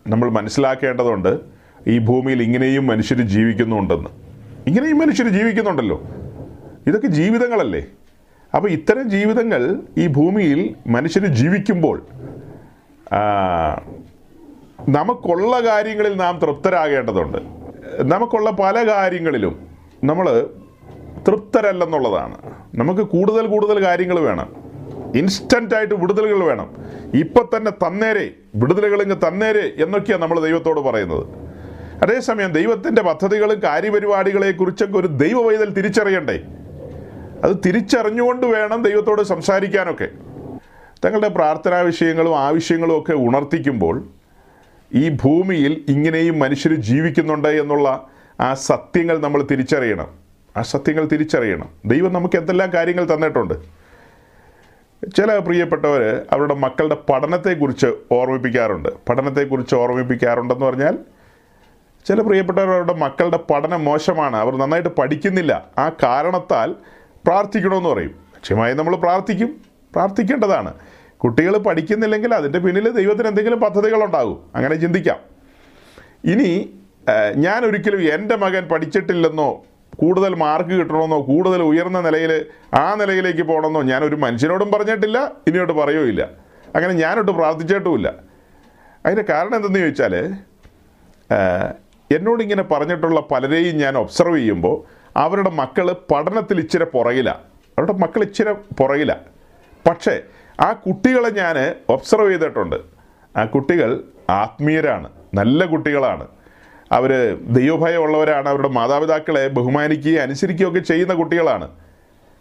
നമ്മൾ 0.08 0.30
മനസ്സിലാക്കേണ്ടതുണ്ട് 0.30 1.40
ഈ 1.88 2.00
ഭൂമിയിൽ 2.00 2.44
ഇങ്ങനെയും 2.44 2.88
മനുഷ്യർ 2.88 3.22
ജീവിക്കുന്നുണ്ടെന്ന്. 3.22 4.10
ഇങ്ങനെയും 4.68 4.98
മനുഷ്യർ 4.98 5.28
ജീവിക്കുന്നുണ്ടല്ലോ. 5.28 6.04
ഇതൊക്കെ 6.88 7.08
ജീവിതങ്ങളല്ലേ. 7.08 7.86
അപ്പോൾ 8.56 8.68
ഇത്തരം 8.72 9.10
ജീവിതങ്ങൾ 9.10 9.82
ഈ 9.98 10.08
ഭൂമിയിൽ 10.08 10.76
മനുഷ്യർ 10.88 11.26
ജീവിക്കുമ്പോൾ 11.26 12.06
നമുക്കുള്ള 14.90 15.60
കാര്യങ്ങളിൽ 15.60 16.18
നാം 16.18 16.40
തൃപ്തരാകേണ്ടതുണ്ട്. 16.40 17.38
നമുക്കുള്ള 18.02 18.52
പല 18.52 18.88
കാര്യങ്ങളിലും 18.88 19.68
നമ്മൾ 20.04 20.50
തൃപ്തരല്ലെന്നുള്ളതാണ്. 21.28 22.38
നമുക്ക് 22.76 23.02
കൂടുതൽ 23.02 23.48
കൂടുതൽ 23.48 23.84
കാര്യങ്ങൾ 23.84 24.20
വേണം. 24.20 24.56
ഇൻസ്റ്റന്റായിട്ട് 25.16 25.94
വിടുതലുകൾ 25.94 26.44
വേണം. 26.44 26.76
ഇപ്പം 27.14 27.50
തന്നെ 27.58 27.72
തന്നേരെ 27.72 28.32
വിടുതലുകളിങ്ങ് 28.56 29.28
തന്നേരെ 29.28 29.72
എന്നൊക്കെയാണ് 29.78 30.22
നമ്മൾ 30.22 30.40
ദൈവത്തോട് 30.40 30.80
പറയുന്നത്. 30.80 31.28
അതേസമയം 32.04 32.52
ദൈവത്തിന്റെ 32.52 33.02
പദ്ധതികളും 33.02 33.64
കാര്യപരിപാടികളെക്കുറിച്ചൊക്കെ 33.64 34.98
ഒരു 34.98 35.08
ദൈവവൈതൽ 35.08 35.74
തിരിച്ചറിയണ്ടേ? 35.74 36.40
അത് 37.44 37.58
തിരിച്ചറിഞ്ഞുകൊണ്ട് 37.66 38.48
വേണം 38.48 38.82
ദൈവത്തോട് 38.82 39.22
സംസാരിക്കാനൊക്കെ. 39.22 40.08
തങ്ങളുടെ 41.06 41.28
പ്രാർത്ഥനാ 41.28 41.80
വിഷയങ്ങളും 41.80 42.40
ആവശ്യങ്ങളും 42.40 43.00
ഒക്കെ 43.00 43.14
ഉണർത്തിക്കുമ്പോൾ 43.14 44.08
ഈ 44.94 45.10
ഭൂമിയിൽ 45.10 45.86
ഇങ്ങനെയും 45.88 46.40
മനുഷ്യർ 46.40 46.74
ജീവിക്കുന്നുണ്ട് 46.74 47.48
എന്നുള്ള 47.48 48.08
ആ 48.40 48.54
സത്യങ്ങൾ 48.54 49.18
നമ്മൾ 49.18 49.44
തിരിച്ചറിയണം. 49.52 50.08
ആ 50.58 50.62
സത്യങ്ങൾ 50.62 51.06
തിരിച്ചറിയണം. 51.06 51.70
ദൈവം 51.86 52.14
നമുക്ക് 52.14 52.38
എന്തെല്ലാം 52.38 52.74
കാര്യങ്ങൾ 52.74 53.14
തന്നിട്ടുണ്ട്. 53.14 53.54
ചില 55.16 55.38
പ്രിയപ്പെട്ടവർ 55.38 56.26
അവരുടെ 56.32 56.56
മക്കളുടെ 56.56 56.98
പഠനത്തെക്കുറിച്ച് 57.10 57.88
ഓർമ്മിപ്പിക്കാറുണ്ട്. 58.12 58.90
പഠനത്തെക്കുറിച്ച് 59.10 59.76
ഓർമ്മിപ്പിക്കാറുണ്ടെന്ന് 59.76 60.66
പറഞ്ഞാൽ 60.66 60.98
ചില 62.08 62.22
പ്രിയപ്പെട്ടവർ 62.22 62.70
അവരുടെ 62.70 62.94
മക്കളുടെ 62.94 63.38
പഠനം 63.38 63.86
മോശമാണ്. 63.86 64.36
അവർ 64.36 64.56
നന്നായിട്ട് 64.56 64.90
പഠിക്കുന്നില്ല. 64.90 65.68
ആ 65.78 65.90
കാരണത്താൽ 66.04 66.76
പ്രാർത്ഥിക്കണമെന്ന് 67.26 67.90
പറയും. 67.90 68.10
നിശ്ചയമായും 68.10 68.78
നമ്മൾ 68.78 68.96
പ്രാർത്ഥിക്കും. 68.96 69.62
പ്രാർത്ഥിക്കേണ്ടതാണ്. 69.94 70.74
കുട്ടികൾ 71.22 71.58
പഠിക്കുന്നില്ലെങ്കിൽ 71.58 72.34
അതിന്റെ 72.34 72.60
പിന്നിൽ 72.60 72.90
ദൈവത്തിന് 72.90 73.28
എന്തെങ്കിലും 73.28 73.60
പദ്ധതികളുണ്ടാകും 73.60 74.52
അങ്ങനെ 74.56 74.76
ചിന്തിക്കാം. 74.76 75.20
ഇനി 76.26 76.50
ഞാൻ 77.36 77.66
ഒരിക്കലും 77.66 78.02
എന്റെ 78.14 78.36
മകൻ 78.36 78.64
പഠിച്ചിട്ടില്ലെന്നോ 78.68 79.66
കൂടുതൽ 79.96 80.36
മാർക്ക് 80.36 80.70
കിട്ടണമെന്നോ 80.70 81.22
കൂടുതൽ 81.22 81.62
ഉയർന്ന 81.64 82.00
നിലയിൽ 82.02 82.46
ആ 82.74 82.96
നിലയിലേക്ക് 82.96 83.44
പോകണമെന്നോ 83.44 83.82
ഞാൻ 83.82 84.04
ഒരു 84.04 84.16
മനുഷ്യനോടും 84.16 84.72
പറഞ്ഞിട്ടില്ല 84.72 85.32
ഇനിയോട്ട് 85.48 85.74
പറയുകയില്ല. 85.74 86.30
അങ്ങനെ 86.76 86.94
ഞാനൊട്ട് 86.94 87.32
പ്രാർത്ഥിച്ചിട്ടുമില്ല. 87.32 88.14
അതിന്റെ 89.06 89.26
കാരണം 89.30 89.56
എന്തെന്ന് 89.56 89.80
ചോദിച്ചാൽ 89.80 90.16
എന്നോടിങ്ങനെ 92.12 92.64
പറഞ്ഞിട്ടുള്ള 92.64 93.20
പലരെയും 93.32 93.78
ഞാൻ 93.78 93.98
ഒബ്സർവ് 93.98 94.38
ചെയ്യുമ്പോൾ 94.38 94.76
അവരുടെ 95.18 95.50
മക്കൾ 95.50 95.96
പഠനത്തിൽ 96.12 96.60
ഇച്ചിരി 96.60 96.84
പുറകില. 96.84 97.30
അവരുടെ 97.78 97.94
മക്കൾ 97.94 98.22
ഇച്ചിരി 98.24 98.54
പുറകില. 98.80 99.16
പക്ഷേ 99.88 100.22
ആ 100.60 100.74
കുട്ടികളെ 100.74 101.30
ഞാൻ 101.30 101.76
ഒബ്സർവ് 101.90 102.32
ചെയ്തിട്ടുണ്ട്. 102.32 102.76
ആ 103.38 103.46
കുട്ടികൾ 103.46 104.04
ആത്മീയരാണ് 104.30 105.10
നല്ല 105.34 105.66
കുട്ടികളാണ്. 105.66 106.28
അവർ 106.92 107.38
ദൈവഭയമുള്ളവരാണ് 107.42 108.50
അവരുടെ 108.50 108.68
മാതാപിതാക്കളെ 108.68 109.48
ബഹുമാനിക്കുകയും 109.48 110.22
അനുസരിക്കുകയൊക്കെ 110.22 110.80
ചെയ്യുന്ന 110.80 111.14
കുട്ടികളാണ്. 111.14 111.72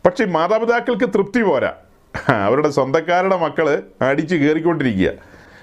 പക്ഷേ 0.06 0.24
മാതാപിതാക്കൾക്ക് 0.24 1.08
തൃപ്തി 1.14 1.42
പോരാ. 1.42 1.72
അവരുടെ 2.28 2.68
സ്വന്തക്കാരുടെ 2.68 3.36
മക്കൾ 3.36 3.82
അടിച്ച് 4.00 4.36
കയറിക്കൊണ്ടിരിക്കുക. 4.36 5.10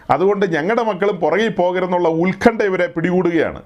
അതുകൊണ്ട് 0.09 0.45
ഞങ്ങളുടെ 0.55 0.83
മക്കളും 0.83 1.15
പുറകിൽ 1.15 1.49
പോകരുന്നുള്ള 1.49 2.09
ഉത്കണ്ഠ 2.09 2.61
ഇവരെ 2.61 2.87
പിടികൂടുകയാണ്. 2.87 3.61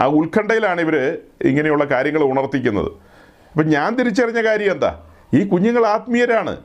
ആ 0.00 0.06
ഉത്കണ്ഠയിലാണ് 0.06 0.80
ഇവർ 0.80 1.18
ഇങ്ങനെയുള്ള 1.42 1.84
കാര്യങ്ങൾ 1.84 2.22
ഉണർത്തിക്കുന്നത്. 2.22 2.92
അപ്പം 3.50 3.68
ഞാൻ 3.68 3.96
തിരിച്ചറിഞ്ഞ 3.96 4.44
കാര്യം 4.44 4.72
എന്താ? 4.72 5.02
ഈ 5.34 5.48
കുഞ്ഞുങ്ങൾ 5.48 5.86
ആത്മീയരാണ്. 5.86 6.56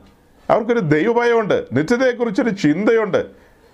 അവർക്കൊരു 0.52 0.78
ദൈവഭയമുണ്ട് 0.78 1.64
നിത്യതയെക്കുറിച്ചൊരു 1.72 2.50
ചിന്തയുണ്ട്. 2.50 3.26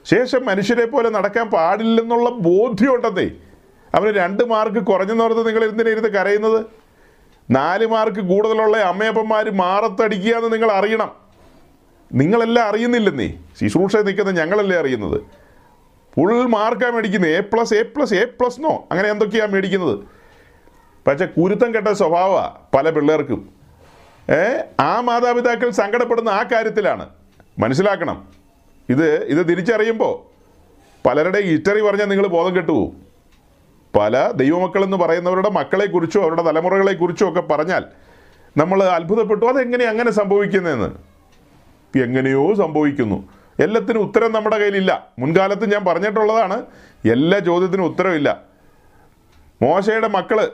ശേഷം 0.05 0.47
മനുഷ്യരെ 0.47 0.87
പോലെ 0.87 1.11
നടക്കാൻ 1.11 1.51
പാടില്ലെന്നുള്ള 1.51 2.31
ബോധ്യമുണ്ടെന്നേ. 2.31 3.31
അവന് 3.95 4.17
രണ്ട് 4.17 4.45
മാർക്ക് 4.45 4.87
കുറഞ്ഞെന്ന് 4.87 5.25
പറഞ്ഞ് 5.25 5.47
നിങ്ങൾ 5.47 5.65
എന്തിനാ 5.65 5.91
ഇരുന്ന് 5.91 6.09
കരയുന്നത്? 6.09 6.67
നാല് 7.51 7.87
മാർക്ക് 7.87 8.21
കൂടുതലുള്ള 8.29 8.77
അമ്മയപ്പന്മാർ 8.77 9.51
മാറത്തടിക്കുക 9.51 10.35
എന്ന് 10.35 10.53
നിങ്ങൾ 10.53 10.73
അറിയണം. 10.73 11.15
നിങ്ങളെല്ലാം 12.13 12.69
അറിയുന്നില്ലെന്നേ. 12.69 13.35
ശുശ്രൂഷ 13.61 13.97
നിൽക്കുന്ന 13.97 14.31
ഞങ്ങളല്ലേ 14.31 14.77
അറിയുന്നത്? 14.77 15.21
ഫുൾ 16.17 16.47
മാർക്കാണ് 16.47 16.95
മേടിക്കുന്നത്. 16.95 17.31
A 17.31 17.41
plus 17.41 17.75
A 17.75 17.83
plus 17.83 18.15
A 18.15 18.25
plus 18.25 18.61
no 18.61 18.85
അങ്ങനെ 18.91 19.09
എന്തൊക്കെയാണ് 19.09 19.53
മേടിക്കുന്നത്? 19.53 19.99
പക്ഷേ 21.07 21.27
കുരുത്തം 21.27 21.75
കെട്ട 21.75 21.89
സ്വഭാവമാണ് 21.89 22.51
പല 22.77 22.91
പിള്ളേർക്കും. 22.91 23.58
ആ 24.81 25.01
മാതാപിതാക്കൾ 25.01 25.71
സങ്കടപ്പെടുന്ന 25.71 26.29
ആ 26.29 26.43
കാര്യത്തിലാണ്. 26.43 27.09
മനസ്സിലാക്കണം. 27.59 28.29
ഇത് 28.89 29.25
ഇത് 29.25 29.49
തിരിച്ചറിയുമ്പോൾ 29.49 30.39
പലരുടെ 31.09 31.41
ഹിസ്റ്ററി 31.41 31.81
പറഞ്ഞാൽ 31.81 32.07
നിങ്ങൾ 32.07 32.27
ബോധം 32.27 32.57
കെട്ടുപോകും 32.57 33.03
പല 33.99 34.31
ദൈവമക്കളെന്ന് 34.31 34.97
പറയുന്നവരുടെ 34.97 35.51
മക്കളെക്കുറിച്ചോ 35.51 36.23
അവരുടെ 36.23 36.43
തലമുറകളെക്കുറിച്ചോ 36.43 37.29
ഒക്കെ 37.29 37.41
പറഞ്ഞാൽ 37.41 37.85
നമ്മൾ 38.57 38.85
അത്ഭുതപ്പെട്ടു. 38.85 39.47
അതെങ്ങനെ 39.47 39.85
അങ്ങനെ 39.85 40.11
സംഭവിക്കുന്നതെന്ന്? 40.11 40.91
എങ്ങനെയോ 41.99 42.55
സംഭവിക്കുന്നു. 42.55 43.29
എല്ലാത്തിനും 43.61 44.03
ഉത്തരം 44.03 44.33
നമ്മുടെ 44.33 44.59
കയ്യിലില്ല. 44.59 45.07
മുൻകാലത്ത് 45.19 45.73
ഞാൻ 45.73 45.85
പറഞ്ഞിട്ടുള്ളതാണ് 45.85 46.63
എല്ലാ 47.11 47.39
ചോദ്യത്തിനും 47.39 47.85
ഉത്തരവില്ല. 47.85 48.43
മോശയുടെ 49.63 50.09
മക്കൾ 50.09 50.53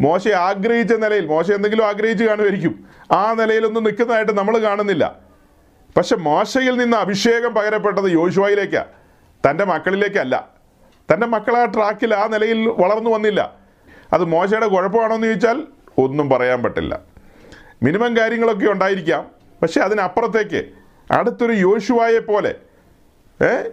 മോശ 0.00 0.28
ആഗ്രഹിച്ച 0.28 0.92
നിലയിൽ 0.92 1.26
മോശ 1.26 1.50
എന്തെങ്കിലും 1.50 1.86
ആഗ്രഹിച്ച് 1.86 2.24
കാണുമായിരിക്കും. 2.24 2.86
ആ 3.12 3.32
നിലയിലൊന്നും 3.32 3.84
നിൽക്കുന്നതായിട്ട് 3.84 4.32
നമ്മൾ 4.32 4.58
കാണുന്നില്ല. 4.58 5.18
പക്ഷെ 5.96 6.16
മോശയിൽ 6.16 6.78
നിന്ന് 6.78 6.96
അഭിഷേകം 6.96 7.54
പകരപ്പെട്ടത് 7.54 8.04
യോശുവയിലേക്കാണ് 8.04 8.86
തന്റെ 9.50 9.64
മക്കളിലേക്കല്ല. 9.64 10.48
തന്റെ 11.12 11.26
മക്കൾ 11.26 11.56
ആ 11.56 11.64
ട്രാക്കിൽ 11.64 12.14
ആ 12.14 12.26
നിലയിൽ 12.26 12.68
വളർന്നു 12.68 13.10
വന്നില്ല. 13.10 13.54
അത് 14.12 14.24
മോശയുടെ 14.24 14.66
കുഴപ്പമാണോ 14.66 15.14
എന്ന് 15.14 15.26
ചോദിച്ചാൽ 15.26 15.62
ഒന്നും 15.98 16.30
പറയാൻ 16.30 16.62
പറ്റില്ല. 16.62 17.00
മിനിമം 17.82 18.16
കാര്യങ്ങളൊക്കെ 18.16 18.66
ഉണ്ടായിരിക്കാം. 18.66 19.30
പക്ഷെ 19.62 19.80
അതിനപ്പുറത്തേക്ക് 19.80 20.64
അടുത്തൊരു 21.10 21.52
യോശുവായെ 21.52 22.18
പോലെ 22.18 22.54
ഏ? 23.44 23.68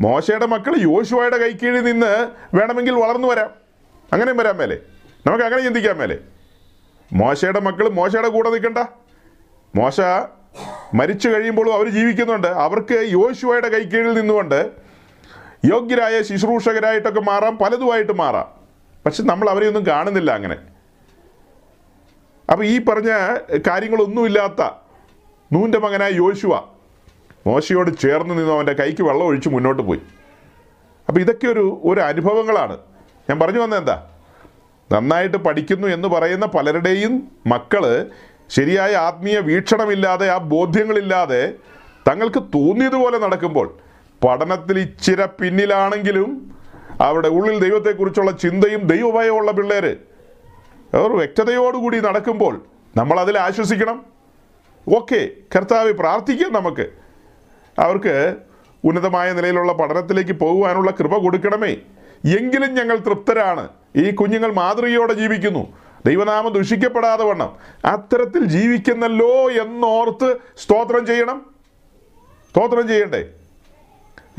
മോശയുടെ 0.00 0.46
മക്കൾ 0.46 0.74
യോശുവായുടെ 0.76 1.36
കൈക്കീഴിൽ 1.36 1.84
നിന്ന് 1.84 2.28
വേണമെങ്കിൽ 2.56 2.92
വളർന്നു 2.92 3.28
വരാം. 3.28 3.50
അങ്ങനെയും 4.12 4.36
വരാൻ 4.36 4.56
മേലെ. 4.56 4.78
നമുക്ക് 5.26 5.44
അങ്ങനെ 5.44 5.62
ചിന്തിക്കാൻ 5.62 5.98
മേലെ. 5.98 6.18
മോശയുടെ 7.12 7.60
മക്കൾ 7.60 7.88
മോശയുടെ 7.88 8.28
കൂടെ 8.28 8.50
നിൽക്കണ്ട. 8.50 8.78
മോശ 9.74 10.00
മരിച്ചു 10.94 11.28
കഴിയുമ്പോഴും 11.28 11.74
അവർ 11.74 11.88
ജീവിക്കുന്നുണ്ട്. 11.88 12.46
അവർക്ക് 12.46 13.06
യോശുവയുടെ 13.08 13.68
കൈക്കീഴിൽ 13.68 14.20
നിന്നുകൊണ്ട് 14.20 14.70
യോഗ്യരായ 15.64 16.22
ശുശ്രൂഷകരായിട്ടൊക്കെ 16.22 17.20
മാറാം 17.20 17.58
പലതുമായിട്ട് 17.58 18.12
മാറാം. 18.12 18.48
പക്ഷെ 19.06 19.22
നമ്മൾ 19.22 19.50
അവരെയൊന്നും 19.50 19.86
കാണുന്നില്ല 19.86 20.30
അങ്ങനെ. 20.30 20.56
അപ്പോൾ 22.52 22.64
ഈ 22.64 22.84
പറഞ്ഞ 22.84 23.10
കാര്യങ്ങളൊന്നുമില്ലാത്ത 23.66 24.62
നൂന്റെ 25.52 25.78
മകനായ 25.78 26.10
യോശുവ 26.10 26.62
മോശയോട് 27.46 27.98
ചേർന്ന് 27.98 28.34
നിന്നു 28.34 28.52
അവന്റെ 28.52 28.72
കൈക്ക് 28.72 29.02
വെള്ളം 29.02 29.24
ഒഴിച്ച് 29.24 29.48
മുന്നോട്ട് 29.48 29.82
പോയി. 29.82 30.00
അപ്പോൾ 31.08 31.20
ഇതൊക്കെ 31.20 31.46
ഒരു 31.46 31.80
ഒരു 31.84 32.00
അനുഭവങ്ങളാണ്. 32.00 32.78
ഞാൻ 33.30 33.38
പറഞ്ഞു 33.38 33.60
വന്നത് 33.60 33.80
എന്താ? 33.80 34.09
നന്നായിട്ട് 34.92 35.36
പഠിക്കുന്നു 35.36 35.86
എന്ന് 35.86 36.08
പറയുന്ന 36.08 36.46
പലരുടെയും 36.46 37.12
മക്കൾ 37.46 38.10
ശരിയായ 38.48 38.94
ആത്മീയ 38.94 39.38
വീക്ഷണമില്ലാതെ 39.38 40.28
ആ 40.30 40.38
ബോധ്യങ്ങളില്ലാതെ 40.38 41.54
തങ്ങൾക്ക് 42.08 42.40
തോന്നിയതുപോലെ 42.54 43.18
നടക്കുമ്പോൾ 43.18 43.78
പഠനത്തിൽ 44.24 44.78
ഇച്ചിര 44.78 45.24
പിന്നിലാണെങ്കിലും 45.24 46.30
അവരുടെ 47.00 47.28
ഉള്ളിൽ 47.28 47.58
ദൈവത്തെക്കുറിച്ചുള്ള 47.58 48.30
ചിന്തയും 48.30 48.80
ദൈവഭയമുള്ള 48.80 49.50
പിള്ളേർ 49.50 49.86
അവർ 50.94 51.10
വ്യക്തതയോടുകൂടി 51.16 52.00
നടക്കുമ്പോൾ 52.00 52.64
നമ്മൾ 52.96 53.20
അതിൽ 53.20 53.38
ആശ്വസിക്കണം. 53.38 54.04
ഓക്കെ 54.88 55.28
കർത്താവ് 55.56 55.92
പ്രാർത്ഥിക്കാം 55.92 56.52
നമുക്ക്. 56.52 56.86
അവർക്ക് 57.78 58.36
ഉന്നതമായ 58.84 59.32
നിലയിലുള്ള 59.32 59.72
പഠനത്തിലേക്ക് 59.72 60.32
പോകുവാനുള്ള 60.32 60.90
കൃപ 60.90 61.14
കൊടുക്കണമേ. 61.16 61.76
എങ്കിലും 62.38 62.74
ഞങ്ങൾ 62.74 62.96
തൃപ്തരാണ്. 62.96 63.79
ഈ 63.96 64.10
കുഞ്ഞുങ്ങൾ 64.10 64.52
മാതൃകയോടെ 64.52 65.12
ജീവിക്കുന്നു. 65.12 65.72
ദൈവനാമം 66.06 66.52
ദുഷിക്കപ്പെടാതെ 66.52 67.24
വണ്ണം. 67.24 67.56
അത്തരത്തിൽ 67.84 68.44
ജീവിക്കുന്നല്ലോ 68.44 69.50
എന്നോർത്ത് 69.50 70.36
സ്തോത്രം 70.56 71.06
ചെയ്യണം. 71.06 71.46
സ്തോത്രം 72.50 72.88
ചെയ്യണ്ടേ? 72.88 73.24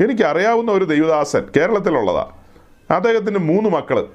എനിക്കറിയാവുന്ന 0.00 0.72
ഒരു 0.72 0.84
ദൈവദാസൻ 0.84 1.46
കേരളത്തിലുള്ളതാ. 1.56 2.30
അദ്ദേഹത്തിന് 2.90 3.38
മൂന്ന് 3.38 3.70
മക്കൾ 3.70 4.06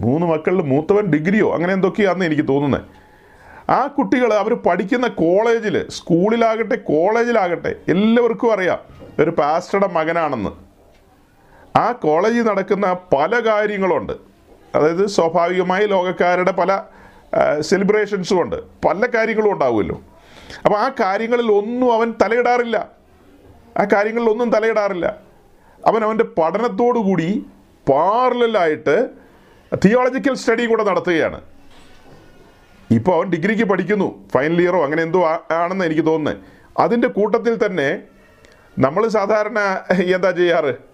മൂന്ന് 0.00 0.26
മക്കളിൽ 0.26 0.62
മൂത്തവൻ 0.62 1.06
ഡിഗ്രിയോ 1.06 1.54
അങ്ങനെ 1.54 1.72
എന്തൊക്കെയാണെന്ന് 1.72 2.24
എനിക്ക് 2.24 2.48
തോന്നുന്നത് 2.48 2.80
ആ 3.70 3.86
കുട്ടികൾ 3.86 4.34
അവർ 4.34 4.54
പഠിക്കുന്ന 4.54 5.08
കോളേജിൽ 5.08 5.88
സ്കൂളിലാകട്ടെ 5.88 6.74
കോളേജിലാകട്ടെ 6.74 7.74
എല്ലാവർക്കും 7.88 8.52
അറിയാം. 8.52 8.78
ഒരു 9.18 9.30
പാസ്റ്ററുടെ 9.30 9.86
മകനാണെന്ന്. 9.86 10.50
ആ 11.76 11.92
കോളേജിൽ 11.92 12.42
നടക്കുന്ന 12.42 12.92
പല 12.92 13.40
കാര്യങ്ങളുണ്ട്. 13.40 14.12
അതായത് 14.74 15.06
സ്വാഭാവികമായി 15.06 15.86
ലോകക്കാരുടെ 15.86 16.50
പല 16.52 16.82
സെലിബ്രേഷൻസും 17.60 18.40
ഉണ്ട്. 18.42 18.56
പല 18.86 19.06
കാര്യങ്ങളും 19.14 19.52
ഉണ്ടാവുമല്ലോ. 19.52 20.02
അപ്പോൾ 20.64 20.78
ആ 20.78 20.88
കാര്യങ്ങളിൽ 20.88 21.52
ഒന്നും 21.52 21.94
അവൻ 21.94 22.14
തലയിടാറില്ല. 22.22 22.88
ആ 23.78 23.84
കാര്യങ്ങളിൽ 23.84 24.30
ഒന്നും 24.30 24.50
തലയിടാറില്ല. 24.50 25.16
അവൻ 25.86 26.04
അവന്റെ 26.04 26.24
പഠനത്തോടുകൂടി 26.24 27.46
പാർലലായിട്ട് 27.92 29.08
തിയോളജിക്കൽ 29.84 30.34
സ്റ്റഡി 30.34 30.66
കൂടെ 30.66 30.84
നടത്തുകയാണ്. 30.84 31.40
ഇപ്പോൾ 32.90 33.14
അവൻ 33.14 33.30
ഡിഗ്രിക്ക് 33.30 33.64
പഠിക്കുന്നു. 33.64 34.28
ഫൈനൽ 34.34 34.62
ഇയറോ 34.62 34.84
അങ്ങനെ 34.84 35.02
എന്തോ 35.02 35.26
ആണെന്ന് 35.50 35.84
എനിക്ക് 35.84 36.06
തോന്നുന്നത് 36.06 36.42
അതിന്റെ 36.78 37.08
കൂട്ടത്തിൽ 37.08 37.66
തന്നെ 37.66 38.02
നമ്മൾ 38.78 39.08
സാധാരണ 39.08 39.58
എന്താ 40.14 40.30
ചെയ്യാറ്? 40.30 40.89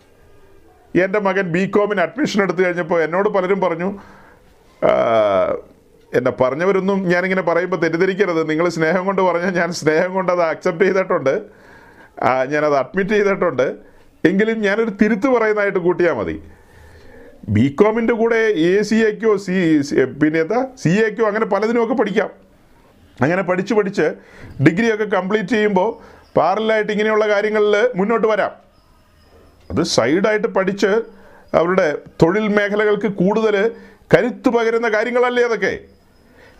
എന്റെ 1.05 1.19
മകൻ 1.27 1.47
ബി 1.55 1.63
കോമിന് 1.75 2.01
അഡ്മിഷൻ 2.07 2.39
എടുത്തു 2.45 2.61
കഴിഞ്ഞപ്പോൾ 2.65 2.99
എന്നോട് 3.07 3.29
പലരും 3.37 3.61
പറഞ്ഞു 3.65 3.89
എന്നെ 6.17 6.33
പറഞ്ഞവരൊന്നും 6.41 6.99
ഞാനിങ്ങനെ 7.13 7.43
പറയുമ്പോൾ 7.43 7.77
തെറ്റിദ്ധരിക്കരുത്. 7.77 8.43
നിങ്ങൾ 8.51 8.67
സ്നേഹം 8.77 9.03
കൊണ്ട് 9.09 9.23
പറഞ്ഞാൽ 9.23 9.53
ഞാൻ 9.61 9.71
സ്നേഹം 9.81 10.11
കൊണ്ട് 10.17 10.31
അത് 10.35 10.43
അക്സെപ്റ്റ് 10.53 10.85
ചെയ്തിട്ടുണ്ട്. 10.85 11.35
ഞാനത് 12.53 12.77
അഡ്മിറ്റ് 12.83 13.15
ചെയ്തിട്ടുണ്ട്. 13.17 13.67
എങ്കിലും 14.29 14.59
ഞാനൊരു 14.67 14.93
തിരുത്ത് 15.01 15.29
പറയുന്നതായിട്ട് 15.37 15.81
കൂട്ടിയാൽ 15.87 16.15
മതി. 16.21 16.37
ബി 17.57 17.65
കോമിന്റെ 17.81 18.15
കൂടെ 18.21 18.39
എ 18.69 18.71
സി 18.89 18.97
എക്കോ 19.09 19.33
സി 19.47 19.55
പിന്നെ 20.23 20.39
എന്താ? 20.45 20.61
സി 20.83 20.93
എക്കോ 21.07 21.25
അങ്ങനെ 21.31 21.47
പലതിനുമൊക്കെ 21.55 21.97
പഠിക്കാം. 22.03 22.31
അങ്ങനെ 23.25 23.43
പഠിച്ച് 23.43 23.75
പഠിച്ച് 23.75 24.07
ഡിഗ്രിയൊക്കെ 24.67 25.05
കംപ്ലീറ്റ് 25.17 25.49
ചെയ്യുമ്പോൾ 25.49 25.91
പാരലായിട്ട് 26.39 26.93
ഇങ്ങനെയുള്ള 26.95 27.27
കാര്യങ്ങളിൽ 27.35 27.77
മുന്നോട്ട് 27.99 28.27
വരാം. 28.33 28.66
അത് 29.71 29.83
സൈഡായിട്ട് 29.83 30.47
പഠിച്ച് 30.47 30.87
അവരുടെ 31.57 31.99
തൊഴിൽ 32.23 32.49
മേഖലകൾക്ക് 32.49 33.07
കൂടുതൽ 33.07 33.71
കരുത്തു 34.15 34.49
പകരുന്ന 34.49 34.89
കാര്യങ്ങളല്ലേ 34.89 35.45
അതൊക്കെ. 35.45 35.79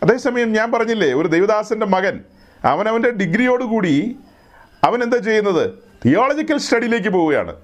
അതേസമയം 0.03 0.53
ഞാൻ 0.53 0.71
പറഞ്ഞില്ലേ 0.71 1.13
ഒരു 1.13 1.27
ദൈവദാസന്റെ 1.27 1.85
മകൻ 1.85 2.23
അവനവന്റെ 2.65 3.09
ഡിഗ്രിയോടുകൂടി 3.11 4.15
അവൻ 4.83 5.03
എന്താ 5.03 5.17
ചെയ്യുന്നത്? 5.17 5.73
തിയോളജിക്കൽ 6.05 6.57
സ്റ്റഡിയിലേക്ക് 6.57 7.09
പോവുകയാണ്. 7.09 7.55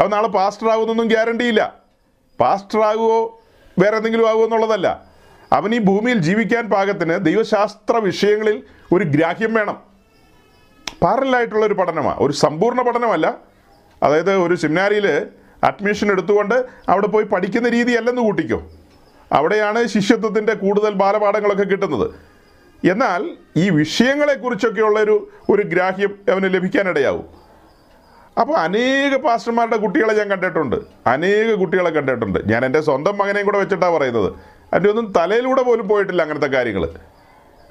അവൻ 0.00 0.10
നാളെ 0.10 0.28
പാസ്റ്റർ 0.28 0.68
ആകുമെന്നൊന്നും 0.68 1.08
ഗ്യാരണ്ടിയില്ല 1.08 1.74
പാസ്റ്റർ 2.40 2.80
ആകുമോ 2.80 3.40
വേറെ 3.78 3.96
എന്തെങ്കിലും 3.96 4.28
ആകുമോ 4.28 4.44
എന്നുള്ളതല്ല. 4.44 5.04
അവൻ 5.52 5.74
ഈ 5.74 5.78
ഭൂമിയിൽ 5.78 6.18
ജീവിക്കാൻ 6.18 6.70
പാകത്തിന് 6.70 7.24
ദൈവശാസ്ത്ര 7.24 7.96
വിഷയങ്ങളിൽ 7.96 8.62
ഒരു 8.92 9.04
ഗ്രാഹ്യം 9.04 9.54
വേണം. 9.54 9.82
പാരലായിട്ടുള്ള 11.02 11.66
ഒരു 11.66 11.74
പഠനമാണ് 11.74 12.18
ഒരു 12.18 12.32
സമ്പൂർണ 12.32 12.82
പഠനമല്ല 12.82 13.45
അതായത് 14.02 14.36
ഒരു 14.36 14.54
സെമിനാരിയിൽ 14.54 15.26
അഡ്മിഷൻ 15.64 16.10
എടുത്തുകൊണ്ട് 16.10 16.64
അവിടെ 16.88 17.06
പോയി 17.06 17.24
പഠിക്കുന്ന 17.24 17.68
രീതിയല്ലെന്ന് 17.68 18.22
കൂട്ടിക്കോ. 18.22 18.70
അവിടെയാണ് 19.32 19.86
ശിഷ്യത്വത്തിന്റെ 19.86 20.54
കൂടുതൽ 20.54 20.92
ബാലപാഠങ്ങളൊക്കെ 20.92 21.64
കിട്ടുന്നത്. 21.64 22.10
എന്നാൽ 22.84 23.30
ഈ 23.56 23.70
വിഷയങ്ങളെക്കുറിച്ചൊക്കെയുള്ള 23.70 25.00
ഒരു 25.00 25.30
ഒരു 25.50 25.62
ഗ്രാഹ്യം 25.62 26.18
അവന് 26.30 26.54
ലഭിക്കാനിടയാവും. 26.54 27.26
അപ്പോൾ 28.40 28.56
അനേക 28.56 29.16
പാസ്റ്റർമാരുടെ 29.16 29.76
കുട്ടികളെ 29.76 30.14
ഞാൻ 30.14 30.28
കണ്ടിട്ടുണ്ട്. 30.30 30.76
അനേക 31.06 31.54
കുട്ടികളെ 31.54 31.90
കണ്ടിട്ടുണ്ട്. 31.90 32.38
ഞാൻ 32.46 32.64
എന്റെ 32.64 32.80
സ്വന്തം 32.80 33.18
മകനെയും 33.18 33.46
കൂടെ 33.46 33.58
വെച്ചിട്ടാണ് 33.58 33.92
പറയുന്നത്. 33.92 34.32
അതിന്റെ 34.72 34.90
ഒന്നും 34.90 35.12
തലയിലൂടെ 35.12 35.62
പോലും 35.62 35.88
പോയിട്ടില്ല 35.88 36.22
അങ്ങനത്തെ 36.22 36.46
കാര്യങ്ങൾ 36.46 36.88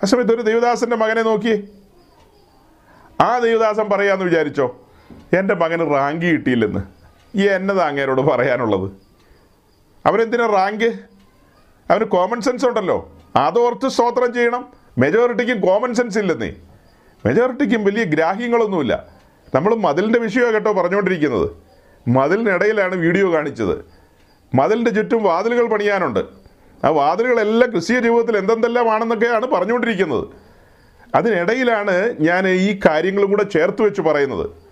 ആ 0.04 0.06
സമയത്ത് 0.06 0.34
ഒരു 0.34 0.42
ദേവദാസന്റെ 0.42 0.96
മകനെ 0.96 1.22
നോക്കി 1.22 1.70
ആ 3.22 3.40
ദേവദാസൻ 3.40 3.90
പറയാമെന്ന് 3.90 4.26
വിചാരിച്ചോ? 4.26 4.85
എന്റെ 5.34 5.54
മകന് 5.54 5.94
റാങ്ക് 5.94 6.26
കിട്ടിയില്ലെന്ന്. 6.26 6.80
ഈ 7.36 7.50
എന്നതാ 7.50 7.88
അങ്ങേരോട് 7.88 8.22
പറയാനുള്ളത്? 8.22 8.92
അവരെന്തിനാ 10.06 10.46
റാങ്ക് 10.46 10.86
അവന് 11.92 12.04
കോമൺ 12.04 12.42
സെൻസ് 12.42 12.66
ഉണ്ടല്ലോ. 12.66 13.12
അതോർത്ത് 13.36 13.88
സ്തോത്രം 13.88 14.34
ചെയ്യണം. 14.34 14.68
മെജോറിറ്റിക്കും 14.98 15.62
കോമൺ 15.62 15.94
സെൻസ് 15.94 16.20
ഇല്ലെന്നേ. 16.20 16.54
മെജോറിറ്റിക്കും 17.26 17.86
വലിയ 17.86 18.04
ഗ്രാഹ്യങ്ങളൊന്നുമില്ല. 18.04 19.06
നമ്മൾ 19.56 19.76
മതിലിന്റെ 19.76 20.20
വിഷയമാണ് 20.20 20.54
കേട്ടോ 20.54 20.72
പറഞ്ഞുകൊണ്ടിരിക്കുന്നത്. 20.72 21.50
മതിലിനിടയിലാണ് 22.08 22.96
വീഡിയോ 22.96 23.34
കാണിച്ചത്. 23.34 23.86
മതിലിന്റെ 24.56 24.92
ചുറ്റും 24.92 25.24
വാതിലുകൾ 25.24 25.68
പണിയാനുണ്ട്. 25.68 26.20
ആ 26.86 26.90
വാതിലുകളെല്ലാം 26.90 27.72
ക്രിസ്തീയ 27.72 28.00
ജീവിതത്തിൽ 28.00 28.38
എന്തെന്തെല്ലാമാണെന്നൊക്കെയാണ് 28.38 29.46
പറഞ്ഞുകൊണ്ടിരിക്കുന്നത്. 29.46 30.28
അതിനിടയിലാണ് 31.16 32.14
ഞാൻ 32.20 32.48
ഈ 32.48 32.80
കാര്യങ്ങളും 32.86 33.30
കൂടെ 33.30 33.44
ചേർത്ത് 33.44 33.82
വെച്ച് 33.82 34.02
പറയുന്നത്. 34.02 34.65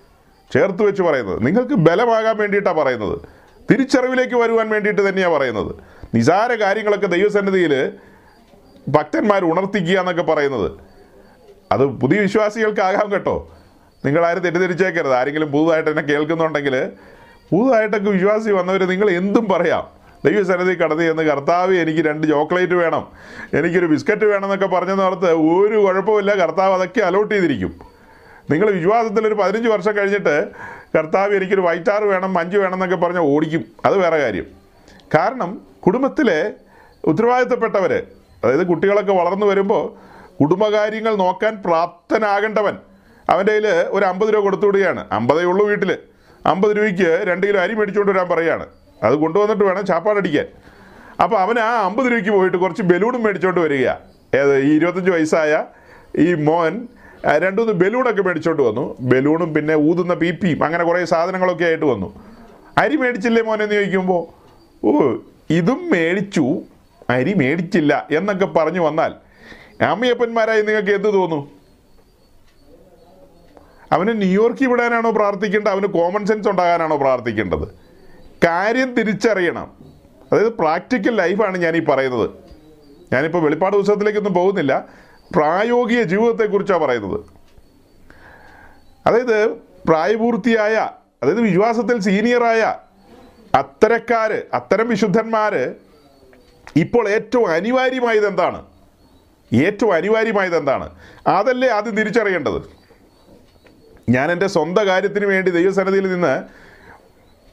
ചേർത്ത് 0.54 0.84
വെച്ച് 0.84 1.04
പറയുന്നത്. 1.04 1.46
നിങ്ങൾക്ക് 1.46 1.74
ബലമാകാൻ 1.74 2.38
വേണ്ടിയിട്ടാണ് 2.38 2.78
പറയുന്നത്. 2.78 3.20
തിരിച്ചറിവിലേക്ക് 3.72 4.36
വരുവാൻ 4.36 4.70
വേണ്ടിയിട്ട് 4.70 5.10
തന്നെയാണ് 5.10 5.34
പറയുന്നത്. 5.34 5.76
നിസാര 6.16 6.56
കാര്യങ്ങളൊക്കെ 6.56 7.08
ദൈവസന്നിധിയിൽ 7.08 7.92
ഭക്തന്മാർ 8.88 9.46
ഉണർത്തിക്കുക 9.46 10.00
എന്നൊക്കെ 10.00 10.22
പറയുന്നത്. 10.22 10.72
അത് 11.72 11.86
പുതിയ 11.86 12.20
വിശ്വാസികൾക്കാകാം 12.20 13.12
കേട്ടോ. 13.12 13.52
നിങ്ങളാരും 14.06 14.44
തെറ്റിദ്ധരിച്ചേക്കരുത്. 14.44 15.14
ആരെങ്കിലും 15.14 15.52
പുതുതായിട്ട് 15.52 15.90
എന്നെ 15.90 16.04
കേൾക്കുന്നുണ്ടെങ്കിൽ 16.04 16.90
പുതുതായിട്ടൊക്കെ 17.52 18.12
വിശ്വാസി 18.12 18.52
വന്നവർ 18.52 18.84
നിങ്ങൾ 18.84 19.10
എന്തും 19.10 19.48
പറയാം. 19.50 19.88
ദൈവസന്നിധി 20.26 20.80
കടന്നു 20.80 21.04
ചെന്ന് 21.04 21.24
കർത്താവ് 21.24 21.76
എനിക്ക് 21.76 22.00
രണ്ട് 22.00 22.28
ചോക്ലേറ്റ് 22.28 22.74
വേണം. 22.74 23.08
എനിക്കൊരു 23.54 23.86
ബിസ്ക്കറ്റ് 23.86 24.26
വേണം 24.26 24.44
എന്നൊക്കെ 24.44 24.76
പറഞ്ഞെന്ന് 24.76 25.04
ഓർത്ത് 25.04 25.32
ഒരു 25.32 25.78
കുഴപ്പമില്ല 25.78 26.34
കർത്താവ് 26.34 26.74
അതൊക്കെ 26.74 27.02
അലോട്ട് 27.02 27.36
ചെയ്തിരിക്കും. 27.36 27.93
നിങ്ങൾ 28.50 28.72
വിശ്വാസത്തിൽ 28.72 29.28
ഒരു 29.28 29.34
പതിനഞ്ച് 29.34 29.70
വർഷം 29.70 29.98
കഴിഞ്ഞിട്ട് 29.98 30.36
കർത്താവ് 30.96 31.36
എനിക്കൊരു 31.36 31.62
വൈറ്റാർ 31.62 32.04
വേണം 32.04 32.34
മഞ്ച് 32.34 32.58
വേണം 32.58 32.74
എന്നൊക്കെ 32.74 32.96
പറഞ്ഞ് 32.96 33.20
ഓടിക്കും. 33.20 33.66
അത് 33.86 33.98
വേറെ 33.98 34.18
കാര്യം. 34.24 34.48
കാരണം 35.16 35.52
കുടുംബത്തിലെ 35.86 36.40
ഉത്തരവാദിത്തപ്പെട്ടവർ 37.04 37.94
അതായത് 38.44 38.68
കുട്ടികളൊക്കെ 38.68 39.14
വളർന്നു 39.14 39.46
വരുമ്പോൾ 39.46 39.84
കുടുംബകാര്യങ്ങൾ 40.42 41.16
നോക്കാൻ 41.16 41.62
പ്രാപ്തനാകേണ്ടവൻ 41.66 42.76
അവന്റെ 43.30 43.52
കയ്യിൽ 43.52 43.68
ഒരു 43.90 44.06
അമ്പത് 44.06 44.34
രൂപ 44.34 44.42
കൊടുത്തു 44.44 44.66
വിടുകയാണ് 44.66 45.02
അമ്പതേ 45.12 45.44
ഉള്ളൂ 45.44 45.66
വീട്ടിൽ 45.68 45.92
അമ്പത് 46.46 46.72
രൂപയ്ക്ക് 46.78 47.10
രണ്ട് 47.24 47.48
കിലോ 47.48 47.60
അരി 47.60 47.74
മേടിച്ചുകൊണ്ട് 47.74 48.12
വരാൻ 48.12 48.28
പറയുകയാണ് 48.28 48.66
അത് 49.04 49.14
കൊണ്ടുവന്നിട്ട് 49.14 49.64
വേണം 49.64 49.86
ചാപ്പാടടിക്കാൻ 49.86 50.48
അപ്പോൾ 51.24 51.38
അവൻ 51.42 51.60
ആ 51.60 51.70
അമ്പത് 51.86 52.06
രൂപയ്ക്ക് 52.06 52.32
പോയിട്ട് 52.32 52.58
കുറച്ച് 52.58 52.84
ബലൂണും 52.84 53.24
മേടിച്ചുകൊണ്ട് 53.24 53.62
വരിക 53.62 53.88
ഏത് 54.34 54.54
ഈ 54.60 54.72
ഇരുപത്തഞ്ച് 54.76 55.12
വയസ്സായ 55.12 55.64
ഈ 56.20 56.34
മോൻ 56.34 56.74
രണ്ടുമൂന്ന് 57.26 57.74
ബലൂണൊക്കെ 57.74 58.22
മേടിച്ചോണ്ട് 58.22 58.62
വന്നു. 58.62 58.98
ബലൂണും 59.00 59.54
പിന്നെ 59.54 59.76
ഊതുന്ന 59.76 60.14
പി 60.14 60.32
പിയും 60.32 60.64
അങ്ങനെ 60.64 60.84
കുറേ 60.84 61.06
സാധനങ്ങളൊക്കെ 61.06 61.64
ആയിട്ട് 61.64 61.86
വന്നു. 61.86 62.20
അരി 62.78 62.96
മേടിച്ചില്ലേ 62.96 63.42
മോനെ 63.42 63.64
എന്ന് 63.64 63.76
ചോദിക്കുമ്പോൾ 63.76 64.44
ഓ 64.86 65.16
ഇതും 65.50 65.90
മേടിച്ചു. 65.92 66.62
അരി 67.10 67.34
മേടിച്ചില്ല 67.34 68.08
എന്നൊക്കെ 68.12 68.46
പറഞ്ഞു 68.46 68.80
വന്നാൽ 68.80 69.14
അമ്മയപ്പന്മാരായി 69.84 70.62
നിങ്ങൾക്ക് 70.62 70.90
എന്ത് 70.90 71.14
തോന്നും? 71.14 71.52
അവന് 73.92 74.22
ന്യൂയോർക്കിൽ 74.22 74.68
വിടാനാണോ 74.68 75.12
പ്രാർത്ഥിക്കേണ്ടത്? 75.12 75.72
അവന് 75.72 75.86
കോമൺ 75.86 76.26
സെൻസ് 76.26 76.50
ഉണ്ടാകാനാണോ 76.50 76.98
പ്രാർത്ഥിക്കേണ്ടത്? 76.98 77.68
കാര്യം 78.44 78.94
തിരിച്ചറിയണം. 78.94 79.72
അതായത് 80.32 80.54
പ്രാക്ടിക്കൽ 80.54 81.16
ലൈഫാണ് 81.16 81.58
ഞാൻ 81.58 81.76
ഈ 81.76 81.86
പറയുന്നത്. 81.86 82.30
ഞാനിപ്പോൾ 83.14 83.44
വെളിപ്പാട് 83.44 83.76
പുസ്തകത്തിലേക്കൊന്നും 83.76 84.34
പോകുന്നില്ല. 84.34 85.03
പ്രായോഗിക 85.36 86.02
ജീവിതത്തെക്കുറിച്ചാണ് 86.02 86.82
പറയുന്നത്. 86.82 87.20
അതായത് 89.08 89.50
പ്രായപൂർത്തിയായ 89.88 90.90
അതായത് 91.24 91.42
വിശ്വാസത്തിൽ 91.42 92.00
സീനിയറായ 92.00 92.76
അത്തരക്കാര് 93.56 94.42
അത്തരം 94.54 94.90
വിശുദ്ധന്മാര് 94.90 95.76
ഇപ്പോൾ 96.76 97.10
ഏറ്റവും 97.10 97.48
അനിവാര്യമായത് 97.48 98.28
എന്താണ് 98.28 98.66
ഏറ്റവും 99.54 99.94
അനിവാര്യമായത് 99.94 100.58
എന്താണ് 100.58 100.90
അതല്ലേ 101.28 101.68
ആദ്യം 101.68 101.96
തിരിച്ചറിയേണ്ടത്? 101.96 102.62
ഞാൻ 104.10 104.32
എന്റെ 104.32 104.48
സ്വന്തം 104.48 104.88
കാര്യത്തിന് 104.88 105.26
വേണ്ടി 105.26 105.52
ദൈവസന്നിധിയിൽ 105.52 106.14
നിന്ന് 106.14 106.44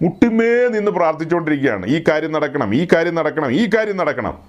മുട്ടിമേ 0.02 0.68
നിന്ന് 0.68 0.90
പ്രാർത്ഥിച്ചുകൊണ്ടിരിക്കുകയാണ്. 0.90 1.86
ഈ 1.86 2.04
കാര്യം 2.08 2.32
നടക്കണം 2.32 2.74
ഈ 2.74 2.88
കാര്യം 2.92 3.14
നടക്കണം 3.14 3.52
ഈ 3.52 3.70
കാര്യം 3.76 3.96
നടക്കണം. 3.96 4.42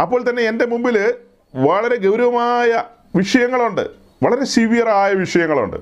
അപ്പോൾ 0.00 0.30
തന്നെ 0.30 0.42
എന്റെ 0.42 0.66
മുമ്പിൽ 0.66 1.14
വളരെ 1.54 1.96
ഗൗരവമായ 1.96 2.82
വിഷയങ്ങളുണ്ട്. 3.16 3.80
വളരെ 4.24 4.44
സിവിയറായ 4.44 5.12
വിഷയങ്ങളുണ്ട്. 5.12 5.76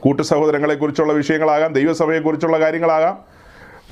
കൂട്ടു 0.00 0.22
സഹോദരങ്ങളെക്കുറിച്ചുള്ള 0.22 1.12
വിഷയങ്ങളാകാം 1.12 1.72
ദൈവസഭയെക്കുറിച്ചുള്ള 1.72 2.60
കാര്യങ്ങളാകാം 2.60 3.18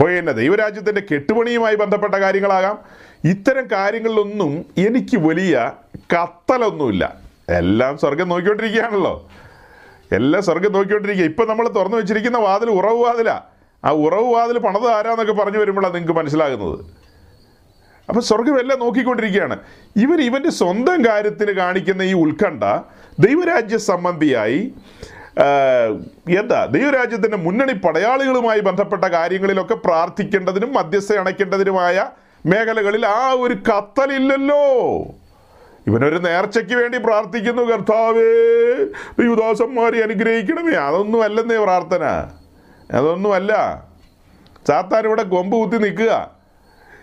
പിന്നെ 0.05 0.33
ദൈവരാജ്യത്തിന്റെ 0.33 1.03
കെട്ടുപണിയുമായി 1.13 1.77
ബന്ധപ്പെട്ട 1.77 2.15
കാര്യങ്ങളാകാം. 2.15 2.79
ഇത്തരം 3.25 3.69
കാര്യങ്ങളിലൊന്നും 3.73 4.65
എനിക്ക് 4.87 5.17
വലിയ 5.17 5.73
കത്തലൊന്നുമില്ല. 5.97 7.15
എല്ലാം 7.49 7.99
സ്വർഗം 7.99 8.29
നോക്കിക്കൊണ്ടിരിക്കുകയാണല്ലോ. 8.29 9.31
എല്ലാം 10.13 10.43
സ്വർഗം 10.43 10.73
നോക്കിക്കൊണ്ടിരിക്കുക. 10.73 11.27
ഇപ്പം 11.27 11.49
നമ്മൾ 11.49 11.69
തുറന്നു 11.69 11.97
വെച്ചിരിക്കുന്ന 11.97 12.39
വാതിൽ 12.39 12.71
ഉറവ് 12.71 13.03
വാതിലാണ് 13.03 13.41
ആ 13.85 13.91
ഉറവ് 13.91 14.35
വാതിൽ 14.35 14.59
പണത് 14.59 14.89
ആരാന്നൊക്കെ 14.89 15.33
പറഞ്ഞു 15.33 15.59
വരുമ്പോഴാണ് 15.59 15.95
നിങ്ങൾക്ക് 15.95 16.19
മനസ്സിലാകുന്നത്. 16.19 16.98
അപ്പം 18.09 18.23
സ്വർഗമെല്ലാം 18.23 18.79
നോക്കിക്കൊണ്ടിരിക്കുകയാണ്. 18.79 19.59
ഇവൻ 19.97 20.21
ഇവന്റെ 20.21 20.51
സ്വന്തം 20.51 21.05
കാര്യത്തിന് 21.05 21.53
കാണിക്കുന്ന 21.53 22.03
ഈ 22.03 22.13
ഉത്കണ്ഠ 22.13 22.65
ദൈവരാജ്യ 23.19 23.77
സംബന്ധിയായി 23.77 24.75
എന്താ 26.39 26.65
ദൈവരാജ്യത്തിന്റെ 26.65 27.37
മുന്നണി 27.37 27.73
പടയാളികളുമായി 27.73 28.61
ബന്ധപ്പെട്ട 28.61 29.05
കാര്യങ്ങളിലൊക്കെ 29.05 29.75
പ്രാർത്ഥിക്കേണ്ടതിനും 29.75 30.73
മധ്യസ്ഥ 30.73 31.13
അണയ്ക്കേണ്ടതിനുമായ 31.13 32.11
മേഖലകളിൽ 32.47 33.07
ആ 33.07 33.33
ഒരു 33.33 33.55
കത്തലില്ലല്ലോ. 33.55 34.63
ഇവനൊരു 35.87 36.19
നേർച്ചയ്ക്ക് 36.19 36.75
വേണ്ടി 36.75 36.99
പ്രാർത്ഥിക്കുന്നു 36.99 37.63
കർത്താവേ 37.63 38.33
യുദാസന്മാരെ 39.25 40.03
അനുഗ്രഹിക്കണമേ. 40.03 40.73
അതൊന്നും 40.73 41.23
അല്ലെന്നേ 41.23 41.57
പ്രാർത്ഥന. 41.57 42.05
അതൊന്നുമല്ല. 42.93 43.83
സാത്താൻ 44.69 45.05
ഇവിടെ 45.05 45.23
കൊമ്പ് 45.23 45.57
കുത്തി 45.57 45.77
നിൽക്കുക. 45.77 46.38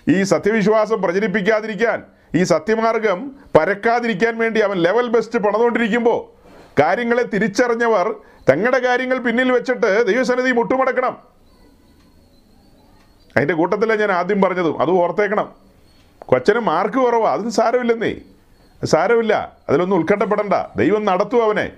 ഈ 0.09 0.23
സത്യവിശ്വാസം 0.23 1.01
പ്രചരിപ്പിക്കാതിരിക്കാൻ 1.01 2.03
ഈ 2.35 2.43
സത്യമാർഗം 2.43 3.35
പരക്കാതിരിക്കാൻ 3.57 4.37
വേണ്ടി 4.37 4.59
അവൻ 4.59 4.77
ലെവൽ 4.77 5.07
ബെസ്റ്റ് 5.07 5.39
പണിതുകൊണ്ടിരിക്കുമ്പോൾ 5.39 6.35
കാര്യങ്ങളെ 6.81 7.23
തിരിച്ചറിഞ്ഞവർ 7.23 8.15
തങ്ങളുടെ 8.49 8.79
കാര്യങ്ങൾ 8.79 9.17
പിന്നിൽ 9.17 9.51
വെച്ചിട്ട് 9.51 10.07
ദൈവസന്നിധി 10.07 10.51
മുട്ടുമടക്കണം. 10.51 11.17
അതിന്റെ 13.37 13.53
കൂട്ടത്തിലാണ് 13.53 13.99
ഞാൻ 13.99 14.11
ആദ്യം 14.11 14.41
പറഞ്ഞതും 14.41 14.81
അത് 14.81 14.89
ഓർത്തേക്കണം. 14.89 15.53
കൊച്ചന് 16.19 16.59
മാർക്ക് 16.59 16.97
കുറവാ 16.97 17.33
അതിന് 17.33 17.49
സാരമില്ലെന്നേ. 17.49 18.15
സാരമില്ല 18.83 19.57
അതിലൊന്നും 19.69 19.97
ഉത്കണ്ഠപ്പെടണ്ട. 19.99 20.53
ദൈവം 20.75 21.05
നടത്തും 21.05 21.43
അവനെ. 21.43 21.71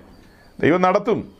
ദൈവം 0.60 0.82
നടത്തും. 0.82 1.32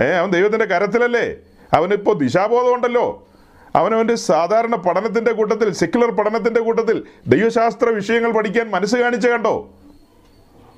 ഏ 0.00 0.04
അവൻ 0.04 0.30
ദൈവത്തിന്റെ 0.30 0.64
കരത്തിലല്ലേ? 0.64 1.36
അവനിപ്പോൾ 1.72 2.18
ദിശാബോധം 2.18 2.74
ഉണ്ടല്ലോ. 2.74 3.29
അവനവന്റെ 3.76 4.14
സാധാരണ 4.14 4.76
പഠനത്തിന്റെ 4.76 5.32
കൂട്ടത്തിൽ 5.32 5.72
സെക്യുലർ 5.72 6.10
പഠനത്തിന്റെ 6.10 6.60
കൂട്ടത്തിൽ 6.60 7.04
ദൈവശാസ്ത്ര 7.26 7.88
വിഷയങ്ങൾ 7.88 8.32
പഠിക്കാൻ 8.32 8.70
മനസ്സ് 8.70 8.96
കാണിച്ച 8.96 9.26
കണ്ടോ? 9.26 9.70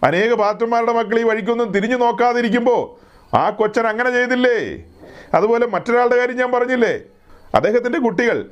അനേക 0.05 0.33
പാത്രന്മാരുടെ 0.33 0.93
മക്കൾ 0.93 1.21
ഈ 1.21 1.23
വഴിക്കൊന്നും 1.23 1.73
തിരിഞ്ഞു 1.73 1.97
നോക്കാതിരിക്കുമ്പോൾ 1.97 3.13
ആ 3.37 3.51
കൊച്ചൻ 3.51 3.87
അങ്ങനെ 3.87 4.11
ചെയ്തില്ലേ? 4.11 4.85
അതുപോലെ 5.35 5.67
മറ്റൊരാളുടെ 5.67 6.17
കാര്യം 6.17 6.37
ഞാൻ 6.37 6.53
പറഞ്ഞില്ലേ? 6.53 7.01
അദ്ദേഹത്തിന്റെ 7.55 7.99
കുട്ടികൾ 7.99 8.51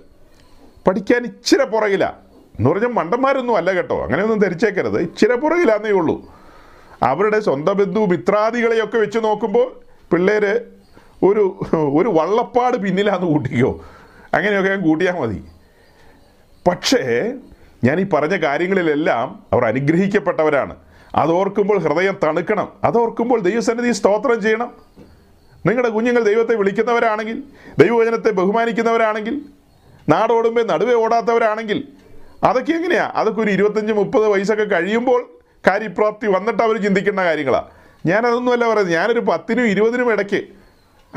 പഠിക്കാൻ 0.86 1.24
ഇച്ചിരി 1.24 1.64
പുറകില. 1.64 2.04
എന്ന് 2.58 2.70
പറഞ്ഞാൽ 2.70 2.88
മണ്ടന്മാരൊന്നും 2.88 3.56
അല്ല 3.56 3.72
കേട്ടോ. 3.72 4.04
അങ്ങനെയൊന്നും 4.04 4.38
ധരിച്ചേക്കരുത്. 4.38 5.00
ഇച്ചിരി 5.00 5.36
പുറകിലാന്നേ 5.36 5.90
ഉള്ളൂ. 5.90 6.34
അവരുടെ 7.02 7.40
സ്വന്തം 7.40 7.76
ബന്ധു 7.76 8.00
മിത്രാദികളെയൊക്കെ 8.00 8.98
വെച്ച് 8.98 9.18
നോക്കുമ്പോൾ 9.18 9.80
പിള്ളേർ 10.12 10.60
ഒരു 11.22 11.60
ഒരു 11.74 12.08
വള്ളപ്പാട് 12.08 12.76
പിന്നിലാന്ന് 12.76 13.26
കൂട്ടിക്കോ. 13.26 13.84
അങ്ങനെയൊക്കെ 14.34 14.76
കൂട്ടിയാൽ 14.76 15.12
മതി. 15.12 15.44
പക്ഷേ 16.68 17.32
ഞാൻ 17.84 18.00
ഈ 18.00 18.04
പറഞ്ഞ 18.04 18.36
കാര്യങ്ങളിലെല്ലാം 18.36 19.42
അവർ 19.52 19.64
അനുഗ്രഹിക്കപ്പെട്ടവരാണ്. 19.64 20.76
അതോർക്കുമ്പോൾ 21.14 21.78
ഹൃദയം 21.78 22.18
തണുക്കണം. 22.24 22.72
അതോർക്കുമ്പോൾ 22.84 23.40
ദൈവസന്നിധി 23.40 23.92
സ്തോത്രം 23.92 24.42
ചെയ്യണം. 24.42 24.74
നിങ്ങളുടെ 25.66 25.88
കുഞ്ഞുങ്ങൾ 25.88 26.22
ദൈവത്തെ 26.22 26.54
വിളിക്കുന്നവരാണെങ്കിൽ 26.54 27.42
ദൈവവചനത്തെ 27.78 28.30
ബഹുമാനിക്കുന്നവരാണെങ്കിൽ 28.30 29.40
നാടോടുമ്പോൾ 30.08 30.66
നടുവേ 30.66 30.94
ഓടാത്തവരാണെങ്കിൽ 30.94 31.88
അതൊക്കെ 32.44 32.72
എങ്ങനെയാ? 32.72 33.12
അതൊക്കെ 33.14 33.40
ഒരു 33.40 33.50
ഇരുപത്തഞ്ച് 33.50 33.92
മുപ്പത് 33.92 34.26
വയസ്സൊക്കെ 34.26 34.64
കഴിയുമ്പോൾ 34.64 35.30
കാര്യപ്രാപ്തി 35.66 36.26
വന്നിട്ട് 36.26 36.62
അവർ 36.62 36.82
ചിന്തിക്കേണ്ട 36.82 37.20
കാര്യങ്ങളാണ് 37.20 37.64
ഞാനതൊന്നുമല്ല 38.06 38.64
പറയുന്നത്. 38.64 38.94
ഞാനൊരു 38.94 39.20
പത്തിനും 39.20 39.66
ഇരുപതിനും 39.66 40.12
ഇടയ്ക്ക് 40.12 40.44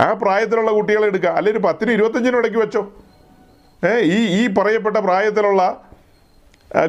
ആ 0.02 0.14
പ്രായത്തിലുള്ള 0.14 0.72
കുട്ടികളെ 0.72 1.08
എടുക്കുക. 1.08 1.30
അല്ലെങ്കിൽ 1.30 1.60
ഒരു 1.60 1.68
പത്തിനും 1.68 1.94
ഇരുപത്തഞ്ചിനും 1.94 2.38
ഇടയ്ക്ക് 2.38 2.58
വെച്ചോ. 2.58 2.94
ഈ 3.88 4.44
ഈ 4.44 4.48
പറയപ്പെട്ട 4.48 4.98
പ്രായത്തിലുള്ള 4.98 5.82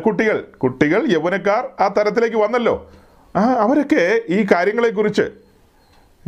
കുട്ടികൾ 0.07 0.41
കുട്ടികൾ 0.41 1.07
യൗവനക്കാർ 1.13 1.69
ആ 1.81 1.89
തരത്തിലേക്ക് 1.89 2.37
വന്നല്ലോ. 2.37 2.91
ആ 3.37 3.41
അവരൊക്കെ 3.41 4.21
ഈ 4.29 4.47
കാര്യങ്ങളെക്കുറിച്ച് 4.53 5.23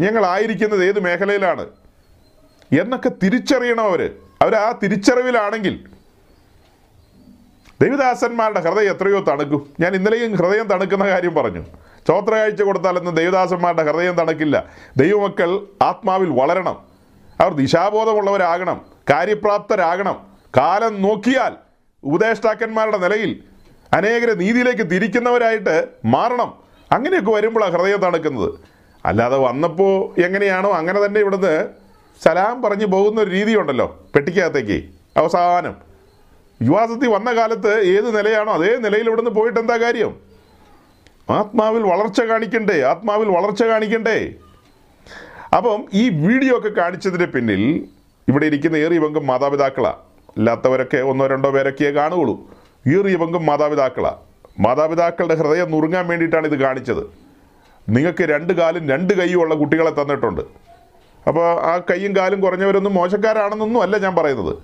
ഞങ്ങളായിരിക്കുന്നത് 0.00 0.84
ഏത് 0.84 1.00
മേഖലയിലാണ്? 1.00 1.66
എന്നൊക്കെ 2.80 3.10
തിരിച്ചറിയണം 3.22 3.84
അവർ 3.84 4.12
അവർ 4.42 4.54
ആ 4.54 4.78
തിരിച്ചറിവിലാണെങ്കിൽ 4.82 5.84
ദൈവദാസന്മാരുടെ 7.82 8.60
ഹൃദയം 8.60 8.94
എത്രയോ 8.94 9.20
തണുക്കും. 9.20 9.70
ഞാൻ 9.80 9.94
ഇന്നലെയും 9.94 10.32
ഹൃദയം 10.32 10.66
തണുക്കുന്ന 10.66 11.06
കാര്യം 11.06 11.34
പറഞ്ഞു. 11.34 11.62
ചോത്ര 12.08 12.34
കാഴ്ച 12.34 12.62
കൊടുത്താലൊന്നും 12.62 13.14
ദൈവദാസന്മാരുടെ 13.14 13.82
ഹൃദയം 13.82 14.14
തണുക്കില്ല. 14.14 14.64
ദൈവമക്കൾ 14.96 15.66
ആത്മാവിൽ 15.82 16.28
വളരണം. 16.30 16.82
അവർ 17.40 17.52
ദിശാബോധമുള്ളവരാകണം. 17.52 18.80
കാര്യപ്രാപ്തരാകണം. 19.10 20.35
കാലം 20.58 20.94
നോക്കിയാൽ 21.06 21.52
ഉപദേഷ്ടാക്കന്മാരുടെ 22.04 22.98
നിലയിൽ 23.04 23.30
അനേകരെ 23.96 24.34
നീതിയിലേക്ക് 24.42 24.84
തിരിക്കുന്നവരായിട്ട് 24.92 25.74
മാറണം. 26.14 26.50
അങ്ങനെയൊക്കെ 26.90 27.32
വരുമ്പോഴാണ് 27.36 27.74
ഹൃദയം 27.76 28.00
തണുക്കുന്നത്. 28.04 28.50
അല്ലാതെ 29.04 29.38
വന്നപ്പോൾ 29.46 29.94
എങ്ങനെയാണോ 30.26 30.70
അങ്ങനെ 30.78 30.98
തന്നെ 31.04 31.18
ഇവിടുന്ന് 31.24 31.54
സലാം 32.22 32.56
പറഞ്ഞു 32.62 32.86
പോകുന്ന 32.94 33.18
ഒരു 33.24 33.30
രീതിയുണ്ടല്ലോ 33.38 33.86
പെട്ടിക്കകത്തേക്ക് 34.14 34.78
അവസാനം. 35.20 35.74
യുവാസത്തിൽ 36.60 37.08
വന്ന 37.16 37.30
കാലത്ത് 37.38 37.72
ഏത് 37.94 38.08
നിലയാണോ 38.16 38.52
അതേ 38.58 38.72
നിലയിൽ 38.84 39.06
ഇവിടുന്ന് 39.10 39.32
പോയിട്ട് 39.38 39.58
എന്താ 39.62 39.76
കാര്യം? 39.84 40.12
ആത്മാവിൽ 41.38 41.82
വളർച്ച 41.92 42.20
കാണിക്കണ്ടേ 42.30 42.76
ആത്മാവിൽ 42.90 43.28
വളർച്ച 43.36 43.62
കാണിക്കണ്ടേ? 43.72 44.18
അപ്പം 45.56 45.80
ഈ 46.00 46.04
വീഡിയോ 46.24 46.54
ഒക്കെ 46.58 46.70
കാണിച്ചതിന്റെ 46.80 47.28
പിന്നിൽ 47.34 47.62
ഇവിടെ 48.28 48.46
ഇരിക്കുന്ന 48.50 48.76
ഏറിയ 48.84 49.00
പങ്കും 49.04 49.26
മാതാപിതാക്കളാണ് 49.30 50.00
അല്ലാത്തവരൊക്കെ 50.38 50.96
ഒന്നോ 50.96 51.26
രണ്ടോ 51.26 51.50
പേരൊക്കെയേ 51.50 51.90
കാണുകയുള്ളൂ. 51.90 52.34
ഈറി 52.86 53.16
പങ്കും 53.16 53.46
മാതാപിതാക്കളാണ് 53.46 54.16
മാതാപിതാക്കളുടെ 54.60 55.34
ഹൃദയം 55.34 55.70
നുറുങ്ങാൻ 55.70 56.08
വേണ്ടിയിട്ടാണ് 56.08 56.46
ഇത് 56.46 56.58
കാണിച്ചത്. 56.60 57.02
നിങ്ങൾക്ക് 57.88 58.24
രണ്ട് 58.24 58.52
കാലും 58.52 58.88
രണ്ട് 58.88 59.14
കൈയും 59.14 59.40
ഉള്ള 59.40 59.54
കുട്ടികളെ 59.54 59.90
തന്നിട്ടുണ്ട്. 59.90 60.40
അപ്പോൾ 61.28 61.62
ആ 61.62 61.78
കൈയും 61.78 62.16
കാലും 62.16 62.40
കുറഞ്ഞവരൊന്നും 62.40 62.94
മോശക്കാരാണെന്നൊന്നും 62.94 63.82
അല്ല 63.82 63.98
ഞാൻ 63.98 64.14
പറയുന്നത്. 64.14 64.56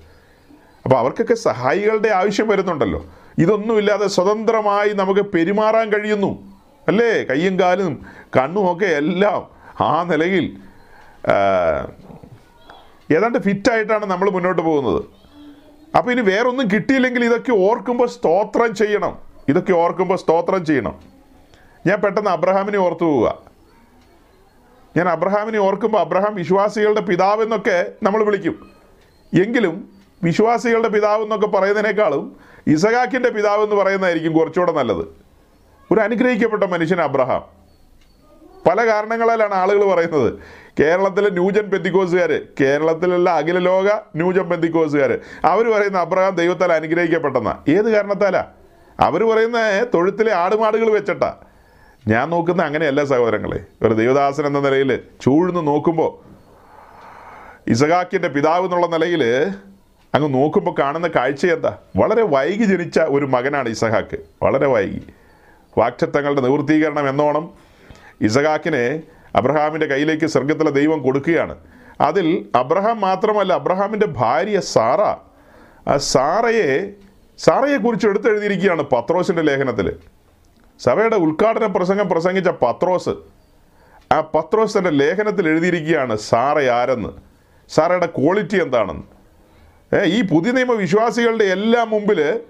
അപ്പോൾ 0.85 0.99
അവർക്കൊക്കെ 0.99 1.35
സഹായികളുടെ 1.35 2.09
ആവശ്യം 2.09 2.49
വരുന്നുണ്ടല്ലോ. 2.49 3.05
ഇതൊന്നുമില്ലാതെ 3.39 4.07
സ്വതന്ത്രമായി 4.07 4.91
നമുക്ക് 4.91 5.21
പെരുമാറാൻ 5.21 5.93
കഴിയുന്നു. 5.93 6.53
അല്ലേ? 6.89 7.25
കയ്യും 7.31 7.61
കാലും 7.61 8.07
കണ്ണും 8.37 8.73
ഒക്കെ 8.73 8.87
എല്ലാം 8.87 9.47
ആ 9.81 10.03
നിലയിൽ 10.03 10.57
ഏതാണ്ട് 13.17 13.39
ഫിറ്റായിട്ടാണ് 13.39 14.07
നമ്മൾ 14.07 14.31
മുന്നോട്ട് 14.31 14.63
പോകുന്നത്. 14.63 15.22
അപ്പോൾ 15.97 16.11
ഇനി 16.11 16.21
വേറൊന്നും 16.21 16.71
കിട്ടിയില്ലെങ്കിൽ 16.71 17.25
ഇതൊക്കെ 17.25 17.53
ഓർക്കുമ്പോൾ 17.53 18.09
സ്തോത്രം 18.09 18.75
ചെയ്യണം. 18.75 19.19
ഇതൊക്കെ 19.49 19.73
ഓർക്കുമ്പോൾ 19.73 20.19
സ്തോത്രം 20.19 20.65
ചെയ്യണം. 20.65 21.01
ഞാൻ 21.87 22.01
പെട്ടെന്ന് 22.01 22.31
അബ്രഹാമിനെ 22.31 22.79
ഓർത്തു 22.79 23.05
പോവുക. 23.05 23.39
ഞാൻ 24.97 25.09
അബ്രഹാമിനെ 25.09 25.59
ഓർക്കുമ്പോൾ 25.59 25.99
അബ്രഹാം 25.99 26.35
വിശ്വാസികളുടെ 26.35 27.01
പിതാവ് 27.01 27.43
എന്നൊക്കെ 27.43 27.93
നമ്മൾ 28.03 28.25
വിളിക്കും. 28.25 28.71
എങ്കിലും 29.41 29.89
വിശ്വാസികളുടെ 30.23 30.89
പിതാവ് 30.89 31.23
എന്നൊക്കെ 31.23 31.47
പറയുന്നതിനേക്കാളും 31.47 32.37
ഇസഹാക്കിന്റെ 32.67 33.29
പിതാവ് 33.29 33.63
എന്ന് 33.63 33.77
പറയുന്നതായിരിക്കും 33.77 34.33
കുറച്ചുകൂടെ 34.33 34.73
നല്ലത്. 34.73 35.05
ഒരു 35.93 36.01
അനുഗ്രഹിക്കപ്പെട്ട 36.01 36.65
മനുഷ്യൻ 36.65 37.01
അബ്രഹാം. 37.01 37.45
പല 38.67 38.87
കാരണങ്ങളാലാണ് 38.87 39.55
ആളുകൾ 39.55 39.85
പറയുന്നത്. 39.85 40.35
കേരളത്തിലെ 40.81 41.31
ന്യൂജൻ 41.31 41.71
പെന്തിക്കോസുകാർ 41.71 42.41
കേരളത്തിലുള്ള 42.61 43.31
അഖില 43.31 43.59
ലോക 43.59 43.89
ന്യൂജൻ 44.17 44.49
പെന്തിക്കോസുകാർ 44.49 45.19
അവർ 45.45 45.73
പറയുന്ന 45.73 45.99
അബ്രഹാം 45.99 46.35
ദൈവത്താൽ 46.35 46.73
അനുഗ്രഹിക്കപ്പെട്ടെന്ന. 46.73 47.59
ഏത് 47.69 47.93
കാരണത്താലാ? 47.93 48.45
അവർ 49.01 49.23
പറയുന്ന 49.23 49.87
തൊഴുത്തിലെ 49.95 50.33
ആടുമാടുകൾ 50.33 50.91
വെച്ചിട്ടാ. 50.91 51.37
ഞാൻ 52.09 52.31
നോക്കുന്ന 52.31 52.63
അങ്ങനെയല്ല 52.63 53.05
സഹോദരങ്ങളെ. 53.05 53.65
ഒരു 53.83 53.95
ദൈവദാസൻ 53.95 54.47
എന്ന 54.47 54.61
നിലയിൽ 54.61 55.01
ചൂഴ്ന്ന് 55.21 55.67
നോക്കുമ്പോൾ 55.67 56.33
ഇസഹാക്കിന്റെ 57.71 58.29
പിതാവ് 58.29 58.65
എന്നുള്ള 58.65 58.87
നിലയിൽ 58.87 59.25
അങ്ങ് 60.15 60.35
നോക്കുമ്പോൾ 60.35 60.75
കാണുന്ന 60.79 61.09
കാഴ്ച 61.09 61.47
എന്താ? 61.47 61.77
വളരെ 61.97 62.23
വൈകി 62.23 62.65
ജനിച്ച 62.65 63.01
ഒരു 63.01 63.27
മകനാണ് 63.27 63.69
ഇസഹാക്ക്. 63.69 64.19
വളരെ 64.43 64.67
വൈകി. 64.67 65.03
വാക്ചത്തങ്ങളുടെ 65.79 66.41
നിവൃത്തീകരണം 66.41 67.09
എന്നോണം 67.09 67.51
ഇസഹാക്കിനെ 68.21 69.03
അബ്രഹാമിന്റെ 69.37 69.87
കയ്യിലേക്ക് 69.87 70.27
സ്വർഗത്തിലെ 70.27 70.71
ദൈവം 70.71 71.03
കൊടുക്കുകയാണ്. 71.03 71.57
അതിൽ 72.01 72.49
അബ്രഹാം 72.55 73.01
മാത്രമല്ല 73.01 73.53
അബ്രഹാമിന്റെ 73.53 74.07
ഭാര്യ 74.07 74.61
സാറ. 74.61 75.01
ആ 75.89 75.97
സാറയെ 75.97 76.93
സാറയെക്കുറിച്ച് 77.39 78.07
എടുത്തെഴുതിയിരിക്കുകയാണ് 78.07 78.83
പത്രോസിന്റെ 78.83 79.43
ലേഖനത്തിൽ. 79.43 79.97
സഭയുടെ 80.81 81.17
ഉദ്ഘാടന 81.17 81.67
പ്രസംഗം 81.67 82.09
പ്രസംഗിച്ച 82.09 82.49
പത്രോസ്. 82.49 83.15
ആ 84.13 84.21
പത്രോസ് 84.21 84.79
തന്റെ 84.79 84.91
ലേഖനത്തിൽ 84.91 85.49
എഴുതിയിരിക്കുകയാണ് 85.49 86.17
സാറ 86.17 86.61
ആരെന്ന്. 86.61 87.09
സാറയുടെ 87.69 88.07
ക്വാളിറ്റി 88.07 88.63
എന്താണെന്ന്. 88.63 89.03
ഈ 90.05 90.23
പുതിയ 90.23 90.53
നിയമ 90.53 90.73
വിശ്വാസികളുടെ 90.73 91.45
എല്ലാം 91.45 91.91
മുമ്പിൽ 91.91 92.41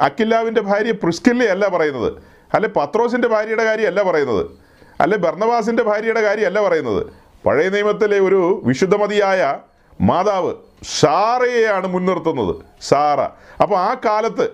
അക്കില്ലാവിന്റെ 0.00 0.60
ഭാര്യ 0.60 0.92
പ്രിസ്കില്ലയല്ല 0.92 1.68
പറയുന്നത്. 1.68 2.12
അല്ലെ 2.54 2.70
പത്രോസിന്റെ 2.70 3.28
ഭാര്യയുടെ 3.28 3.64
കാര്യമല്ല 3.64 4.02
പറയുന്നത്. 4.02 4.67
അല്ലെ 5.00 5.18
ബർണവാസിന്റെ 5.18 5.82
ഭാര്യയുടെ 5.82 6.20
കാര്യമല്ല 6.22 6.68
പറയുന്നത്. 6.68 7.06
പഴയ 7.46 7.68
നിയമത്തിലെ 7.68 8.20
ഒരു 8.20 8.62
വിശുദ്ധമതിയായ 8.64 9.56
മാതാവ് 10.00 10.54
സാറയെയാണ് 11.00 11.86
മുൻനിർത്തുന്നത്. 11.86 12.56
സാറ. 12.80 13.20
അപ്പോൾ 13.62 13.76
ആ 13.76 13.96
കാലത്ത് 14.04 14.50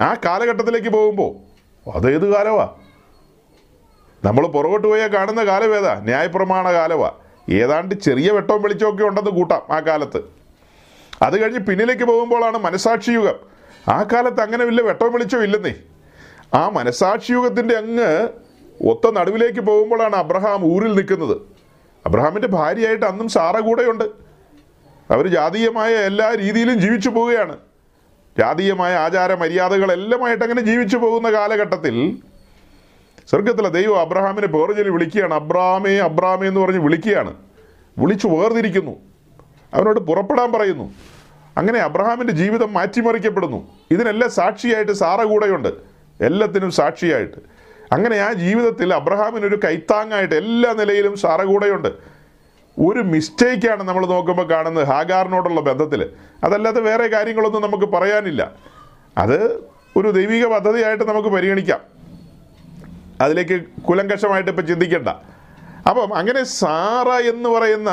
ആ 0.00 0.16
കാലഘട്ടത്തിലേക്ക് 0.24 0.88
പോകുമ്പോൾ 0.88 1.48
അതേത് 1.90 2.34
കാലമാ 2.34 2.74
നമ്മൾ 4.24 4.46
പുറകോട്ട് 4.46 4.88
പോയാൽ 4.88 5.14
കാണുന്ന 5.14 5.44
കാലം 5.44 5.76
ഏതാ? 5.76 5.94
ന്യായപ്രമാണ 5.94 6.72
കാലമാ 6.72 7.12
ഏതാണ്ട് 7.50 7.94
ചെറിയ 7.94 8.30
വെട്ടവും 8.30 8.62
വെളിച്ചമൊക്കെ 8.62 9.04
ഉണ്ടെന്ന് 9.04 9.30
കൂട്ടാം 9.30 9.62
ആ 9.72 9.80
കാലത്ത്. 9.80 10.22
അത് 11.22 11.42
കഴിഞ്ഞ് 11.42 11.58
പിന്നിലേക്ക് 11.58 12.04
പോകുമ്പോഴാണ് 12.04 12.58
മനസാക്ഷി 12.58 13.10
യുഗം. 13.10 13.34
ആ 13.88 14.02
കാലത്ത് 14.02 14.40
അങ്ങനെ 14.40 14.64
വലിയ 14.64 14.82
വെട്ടവും 14.82 15.12
വെളിച്ചവും 15.12 15.42
ഇല്ലെന്നേ. 15.42 15.74
ആ 16.54 16.68
മനസാക്ഷി 16.68 17.32
യുഗത്തിന്റെ 17.32 17.74
അങ്ങ് 17.74 18.28
ഒത്ത 18.82 19.10
നടുവിലേക്ക് 19.10 19.60
പോകുമ്പോഴാണ് 19.60 20.16
അബ്രഹാം 20.16 20.64
ഊരിൽ 20.64 20.92
നിൽക്കുന്നത്. 20.92 21.36
അബ്രഹാമിന്റെ 22.06 22.48
ഭാര്യയായിട്ട് 22.48 23.06
അന്നും 23.06 23.28
സാറ 23.28 23.60
കൂടെയുണ്ട്. 23.60 24.04
അവർ 25.12 25.26
ജാതീയമായ 25.26 25.94
എല്ലാ 25.94 26.34
രീതിയിലും 26.34 26.78
ജീവിച്ചു 26.78 27.08
പോവുകയാണ്. 27.10 27.56
ജാതീയമായ 28.38 28.94
ആചാര 28.94 29.34
മര്യാദകളെല്ലാമായിട്ട് 29.34 30.44
അങ്ങനെ 30.44 30.60
ജീവിച്ചു 30.60 30.96
പോകുന്ന 30.96 31.32
കാലഘട്ടത്തിൽ 31.32 32.18
സ്വർഗത്തിലെ 33.30 33.68
ദൈവം 33.68 34.00
അബ്രഹാമിനെ 34.00 34.46
പേർജലി 34.46 34.88
വിളിക്കുകയാണ്. 34.88 35.34
അബ്രാമേ 35.34 35.96
അബ്രാമേ 35.96 36.48
എന്ന് 36.48 36.60
പറഞ്ഞ് 36.60 36.78
വിളിക്കുകയാണ്. 36.78 37.34
വിളിച്ചു 37.98 38.26
വേർതിരിക്കുന്നു. 38.26 38.96
അവനോട് 39.74 40.00
പുറപ്പെടാൻ 40.00 40.52
പറയുന്നു. 40.52 40.94
അങ്ങനെ 41.56 41.78
അബ്രഹാമിന്റെ 41.78 42.32
ജീവിതം 42.32 42.72
മാറ്റിമറിക്കപ്പെടുന്നു. 42.72 43.68
ഇതിനെല്ലാം 43.90 44.30
സാക്ഷിയായിട്ട് 44.30 44.92
സാറ 44.92 45.22
കൂടെയുണ്ട്. 45.22 45.68
എല്ലാത്തിനും 46.20 46.70
സാക്ഷിയായിട്ട്. 46.70 47.57
അങ്ങനെ 47.92 48.16
ആ 48.16 48.32
ജീവിതത്തിൽ 48.32 48.94
അബ്രഹാമിനൊരു 48.94 49.60
കൈത്താങ്ങായിട്ട് 49.64 50.34
എല്ലാ 50.34 50.72
നിലയിലും 50.72 51.16
സാറ 51.16 51.42
കൂടെയുണ്ട്. 51.42 51.88
ഒരു 52.78 53.00
മിസ്റ്റേക്കാണ് 53.00 53.82
നമ്മൾ 53.82 54.06
നോക്കുമ്പോൾ 54.06 54.50
കാണുന്നത് 54.50 54.86
ഹാഗാറിനോടുള്ള 54.86 55.60
ബന്ധത്തിൽ 55.60 56.10
അതല്ലാതെ 56.44 56.80
വേറെ 56.80 57.06
കാര്യങ്ങളൊന്നും 57.06 57.62
നമുക്ക് 57.62 57.84
പറയാനില്ല. 57.84 58.52
അത് 59.18 59.64
ഒരു 59.96 60.08
ദൈവിക 60.08 60.46
പദ്ധതിയായിട്ട് 60.46 61.04
നമുക്ക് 61.04 61.28
പരിഗണിക്കാം. 61.28 61.80
അതിലേക്ക് 63.20 63.82
കുലങ്കഷമായിട്ട് 63.82 64.50
ഇപ്പം 64.50 64.66
ചിന്തിക്കണ്ട. 64.66 65.08
അപ്പം 65.88 66.16
അങ്ങനെ 66.16 66.42
സാറ 66.42 67.08
എന്ന് 67.08 67.48
പറയുന്ന 67.48 67.88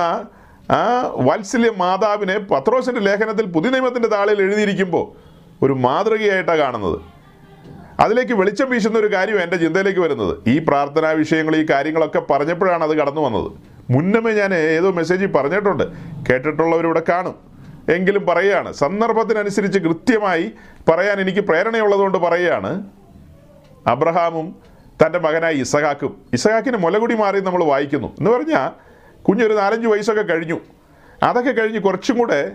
ആ 0.71 1.11
വാത്സല്യ 1.15 1.71
മാതാവിനെ 1.77 2.39
പത്രോസിന്റെ 2.39 3.01
ലേഖനത്തിൽ 3.01 3.45
പുതിയ 3.45 3.69
നിയമത്തിന്റെ 3.69 4.07
താളിൽ 4.07 4.41
എഴുതിയിരിക്കുമ്പോൾ 4.41 5.35
ഒരു 5.65 5.73
മാതൃകയായിട്ടാണ് 5.73 6.57
കാണുന്നത്. 6.57 7.14
അതിലേക്ക് 7.99 8.33
വെളിച്ചം 8.33 8.69
വീശുന്ന 8.69 8.99
ഒരു 8.99 9.13
കാര്യം 9.13 9.41
എന്റെ 9.41 9.57
ചിന്തയിലേക്ക് 9.57 9.99
വരുന്നത്. 9.99 10.37
ഈ 10.47 10.59
പ്രാർത്ഥനാ 10.59 11.09
വിഷയങ്ങൾ 11.09 11.55
ഈ 11.55 11.65
കാര്യങ്ങളൊക്കെ 11.69 12.19
പറഞ്ഞപ്പോഴാണ് 12.19 12.83
അത് 12.83 12.97
കടന്നു 12.97 13.21
വന്നത്. 13.21 13.51
മുന്നമേ 13.89 14.31
ഞാൻ 14.31 14.53
ഏതോ 14.53 14.91
മെസ്സേജിൽ 14.91 15.31
പറഞ്ഞിട്ടുണ്ട്. 15.31 15.83
കേട്ടിട്ടുള്ളവരിവിടെ 16.29 17.01
കാണും. 17.09 17.35
എങ്കിലും 17.89 18.25
പറയുകയാണ് 18.25 18.73
സന്ദർഭത്തിനനുസരിച്ച് 18.73 19.79
കൃത്യമായി 19.79 20.51
പറയാൻ 20.89 21.19
എനിക്ക് 21.19 21.39
പ്രേരണയുള്ളതുകൊണ്ട് 21.39 22.17
പറയുകയാണ് 22.17 22.85
അബ്രഹാമും 23.87 24.55
തന്റെ 25.05 25.19
മകനായ 25.19 25.53
ഇസഹാക്കും. 25.53 26.21
ഇസഹാക്കിന് 26.33 26.77
മുലകുടി 26.77 27.15
മാറി 27.15 27.39
നമ്മൾ 27.39 27.63
വായിക്കുന്നു. 27.63 28.07
എന്ന് 28.07 28.31
പറഞ്ഞാൽ 28.31 28.69
കുഞ്ഞൊരു 29.21 29.53
നാലഞ്ച് 29.53 29.87
വയസ്സൊക്കെ 29.87 30.21
കഴിഞ്ഞു. 30.21 30.59
അതൊക്കെ 31.23 31.51
കഴിഞ്ഞ് 31.51 31.79
കുറച്ചും 31.79 32.17
കൂടെ 32.17 32.51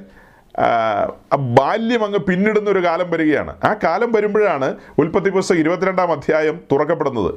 ബാല്യം 1.39 2.05
അങ്ങ് 2.05 2.19
പിന്നിടുന്ന 2.19 2.71
ഒരു 2.71 2.85
കാലം 2.85 3.11
വരികയാണ്. 3.11 3.57
ആ 3.65 3.75
കാലം 3.85 4.13
വരുമ്പോഴാണ് 4.13 4.77
ഉൽപ്പത്തി 4.99 5.31
പുസ്തകം 5.31 5.59
ഇരുപത്തിരണ്ടാം 5.59 6.13
അധ്യായം 6.13 6.61
തുറക്കപ്പെടുന്നത്. 6.73 7.35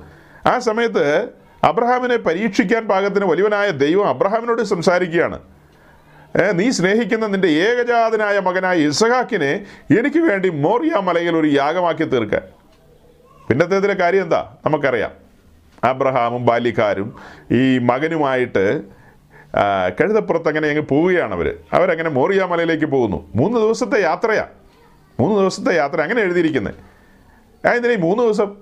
ആ 0.48 0.60
സമയത്ത് 0.60 1.30
അബ്രഹാമിനെ 1.64 2.18
പരീക്ഷിക്കാൻ 2.18 2.88
പാകത്തിന് 2.88 3.26
വലിയവനായ 3.26 3.70
ദൈവം 3.70 4.08
അബ്രഹാമിനോട് 4.10 4.62
സംസാരിക്കുകയാണ്. 4.62 5.40
നീ 6.54 6.72
സ്നേഹിക്കുന്ന 6.72 7.28
നിന്റെ 7.28 7.48
ഏകജാതനായ 7.48 8.40
മകനായ 8.40 8.78
ഇസഹാക്കിനെ 8.78 9.66
എനിക്ക് 10.00 10.18
വേണ്ടി 10.18 10.50
മോറിയ 10.50 11.00
മലയിൽ 11.00 11.36
ഒരു 11.38 11.48
യാഗമാക്കി 11.48 12.04
തീർക്കാൻ 12.04 12.42
പിന്നത്തേതിലെ 13.50 13.94
കാര്യം 13.94 14.24
എന്താ? 14.24 14.56
നമുക്കറിയാം. 14.66 15.12
അബ്രഹാമും 15.84 16.46
ബാല്യക്കാരും 16.46 17.16
ഈ 17.52 17.78
മകനുമായിട്ട് 17.78 18.82
കഴുതപ്പുറത്ത് 20.00 20.48
അങ്ങനെ 20.48 20.70
അങ്ങ് 20.70 20.82
പോവുകയാണ് 20.82 21.34
അവർ 21.34 21.58
അവരങ്ങനെ 21.74 22.10
മോറിയ 22.10 22.44
മലയിലേക്ക് 22.44 22.86
പോകുന്നു. 22.86 23.32
മൂന്ന് 23.36 23.58
ദിവസത്തെ 23.58 24.02
യാത്രയാണ് 24.02 24.50
മൂന്ന് 25.20 25.40
ദിവസത്തെ 25.40 25.76
യാത്ര. 25.76 26.02
അങ്ങനെ 26.02 26.22
എഴുതിയിരിക്കുന്നത് 26.22 26.74
എന്തിനാ 27.68 27.94
ഈ 27.94 27.98
മൂന്ന് 27.98 28.24
ദിവസം 28.24 28.56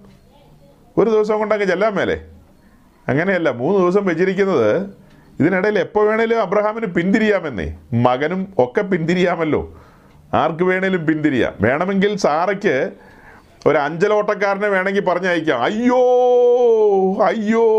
ഒരു 0.98 1.10
ദിവസം 1.10 1.40
കൊണ്ട് 1.40 1.56
അങ്ങ് 1.56 1.68
ചെല്ലാൻ 1.68 1.94
മേലെ. 1.94 2.22
അങ്ങനെയല്ല 3.08 3.50
മൂന്ന് 3.50 3.80
ദിവസം 3.80 4.06
വെച്ചിരിക്കുന്നത് 4.06 4.90
ഇതിനിടയിൽ 5.40 5.80
എപ്പോൾ 5.80 6.08
വേണേലും 6.08 6.42
അബ്രഹാമിന് 6.42 6.86
പിന്തിരിയാമെന്നേ. 6.86 7.78
മകനും 7.94 8.54
ഒക്കെ 8.58 8.82
പിന്തിരിയാമല്ലോ. 8.82 9.82
ആർക്ക് 10.34 10.64
വേണേലും 10.64 11.06
പിന്തിരിയാം. 11.06 11.54
വേണമെങ്കിൽ 11.62 12.18
സാറയ്ക്ക് 12.18 12.92
ഒരു 13.66 13.78
അഞ്ചലോട്ടക്കാരനെ 13.78 14.68
വേണമെങ്കിൽ 14.68 15.02
പറഞ്ഞയക്കാം. 15.02 15.62
അയ്യോ 15.62 16.04
അയ്യോ. 17.24 17.70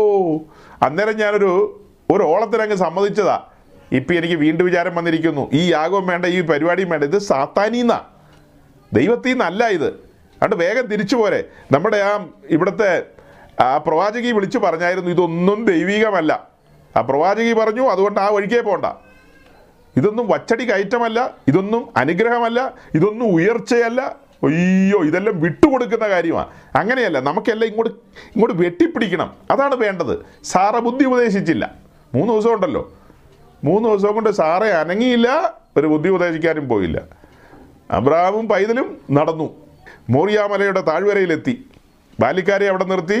അന്നേരം 0.83 1.17
ഞാനൊരു 1.17 1.82
ഒരു 2.13 2.23
ഓളത്തിനങ്ങ് 2.23 2.75
സമ്മതിച്ചതാ. 2.75 3.43
ഇപ്പം 3.91 4.15
എനിക്ക് 4.15 4.35
വീണ്ടും 4.35 4.65
വിചാരം 4.65 4.95
വന്നിരിക്കുന്നു. 4.95 5.49
ഈ 5.53 5.71
യാഗവും 5.71 6.07
വേണ്ട 6.07 6.25
ഈ 6.25 6.41
പരിപാടിയും 6.41 6.89
വേണ്ട 6.89 7.03
ഇത് 7.03 7.17
സാത്താനീന്നാ. 7.17 8.01
ദൈവത്തിൽ 8.93 9.29
നിന്നല്ല 9.29 9.67
ഇത്. 9.67 9.87
അതുകൊണ്ട് 9.87 10.55
വേഗം 10.55 10.85
തിരിച്ചു 10.85 11.15
പോരെ. 11.15 11.43
നമ്മുടെ 11.71 11.97
ആ 11.97 12.25
ഇവിടുത്തെ 12.49 13.03
ആ 13.61 13.77
പ്രവാചകി 13.77 14.31
വിളിച്ചു 14.31 14.57
പറഞ്ഞായിരുന്നു 14.57 15.11
ഇതൊന്നും 15.11 15.65
ദൈവികമല്ല. 15.65 16.47
ആ 16.97 17.01
പ്രവാചകി 17.01 17.53
പറഞ്ഞു 17.53 17.81
അതുകൊണ്ട് 17.81 18.19
ആ 18.19 18.29
വഴിക്കേ 18.29 18.61
പോണ്ട. 18.61 18.85
ഇതൊന്നും 19.97 20.27
വച്ചടി 20.27 20.71
കയറ്റമല്ല 20.71 21.33
ഇതൊന്നും 21.47 21.89
അനുഗ്രഹമല്ല 21.97 22.73
ഇതൊന്നും 22.95 23.25
ഉയർച്ചയല്ല. 23.25 24.01
അയ്യോ 24.43 25.03
ഇതെല്ലാം 25.03 25.41
വിട്ടുകൊടുക്കുന്ന 25.41 26.09
കാര്യമാണ് 26.09 26.47
അങ്ങനെയല്ല 26.75 27.19
നമുക്കെല്ലാം 27.19 27.67
ഇങ്ങോട്ട് 27.67 27.95
ഇങ്ങോട്ട് 28.35 28.55
വെട്ടിപ്പിടിക്കണം. 28.57 29.33
അതാണ് 29.51 29.75
വേണ്ടത്. 29.75 30.25
സാറ 30.43 30.79
ബുദ്ധി 30.79 31.05
ഉപദേശിച്ചില്ല. 31.05 31.82
മൂന്ന് 32.15 32.33
ദിവസം 32.33 32.53
ഉണ്ടല്ലോ. 32.53 32.93
മൂന്ന് 33.63 33.89
ദിവസം 33.89 34.13
കൊണ്ട് 34.13 34.29
സാറെ 34.29 34.69
അനങ്ങിയില്ല 34.69 35.57
ഒരു 35.77 35.87
ബുദ്ധി 35.87 36.09
ഉപദേശിക്കാനും 36.09 36.69
പോയില്ല. 36.69 37.01
അബ്രഹാമും 37.91 38.47
പൈതലും 38.47 39.01
നടന്നു. 39.11 39.55
മോറിയാമലയുടെ 40.09 40.81
താഴ്വരയിലെത്തി. 40.81 41.65
ബാല്യക്കാരെ 42.19 42.67
അവിടെ 42.67 42.83
നിർത്തി. 42.83 43.19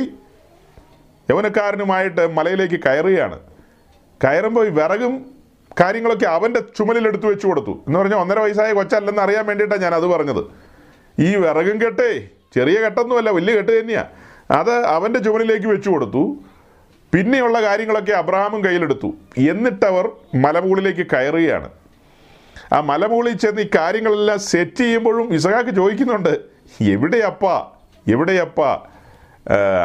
യൗവനക്കാരനുമായിട്ട് 1.29 2.33
മലയിലേക്ക് 2.33 2.79
കയറുകയാണ്. 2.83 3.39
കയറുമ്പോൾ 4.23 4.65
ഈ 4.67 4.69
വിറകും 4.69 5.25
കാര്യങ്ങളൊക്കെ 5.79 6.25
അവന്റെ 6.25 6.59
ചുമലിലെടുത്ത് 6.59 7.25
വെച്ചു 7.25 7.47
കൊടുത്തു. 7.47 7.71
എന്ന് 7.87 7.99
പറഞ്ഞാൽ 7.99 8.17
ഒന്നര 8.17 8.39
വയസ്സായ 8.39 8.73
കൊച്ചല്ലെന്ന് 8.73 9.21
അറിയാൻ 9.21 9.45
വേണ്ടിയിട്ടാണ് 9.45 9.81
ഞാൻ 9.81 9.95
അത് 9.95 10.03
പറഞ്ഞത്. 10.03 10.45
ഈ 11.19 11.35
വിറകും 11.35 11.81
കെട്ടേ 11.81 12.27
ചെറിയ 12.55 12.79
കെട്ടൊന്നുമല്ല 12.79 13.29
വലിയ 13.29 13.55
കെട്ട് 13.55 13.79
തന്നെയാണ് 13.79 14.07
അത് 14.51 14.71
അവന്റെ 14.71 15.19
ചുമലിലേക്ക് 15.19 15.67
വെച്ചു 15.67 15.89
കൊടുത്തു. 15.89 16.35
പിന്നെയുള്ള 17.13 17.61
കാര്യങ്ങളൊക്കെ 17.61 18.11
അബ്രഹാമും 18.11 18.65
കയ്യിലെടുത്തു. 18.65 19.13
എന്നിട്ടവർ 19.37 20.11
മലമുകളിലേക്ക് 20.35 21.07
കയറുകയാണ്. 21.07 21.69
ആ 22.73 22.81
മലമുകളിൽ 22.81 23.37
ചെന്ന് 23.37 23.61
ഈ 23.61 23.69
കാര്യങ്ങളെല്ലാം 23.75 24.39
സെറ്റ് 24.39 24.75
ചെയ്യുമ്പോഴും 24.75 25.33
ഇസഹാക്ക് 25.33 25.75
ചോദിക്കുന്നുണ്ട് 25.75 26.39
എവിടെയപ്പാ? 26.81 27.71
എവിടെയപ്പാ? 28.07 28.81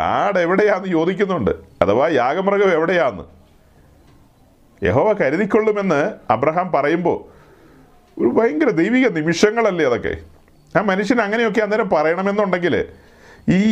ആട് 0.02 0.38
എവിടെയാന്ന് 0.38 0.88
ചോദിക്കുന്നുണ്ട്. 0.88 1.50
അഥവാ 1.82 2.08
യാഗമൃഗം 2.08 2.72
എവിടെയാന്ന്? 2.72 3.24
യഹോവ 4.86 5.12
കരുതിക്കൊള്ളുമെന്ന് 5.12 6.12
അബ്രഹാം 6.30 6.72
പറയുമ്പോൾ 6.72 7.24
ഒരു 8.20 8.28
ഭയങ്കര 8.28 8.68
ദൈവിക 8.68 9.08
നിമിഷങ്ങളല്ലേ 9.08 9.86
അതൊക്കെ? 9.86 10.16
ആ 10.78 10.82
മനുഷ്യൻ 10.82 11.20
അങ്ങനെയൊക്കെ 11.20 11.60
അന്നേരം 11.60 11.88
പറയണമെന്നുണ്ടെങ്കിൽ 11.88 12.86
ഈ 13.48 13.62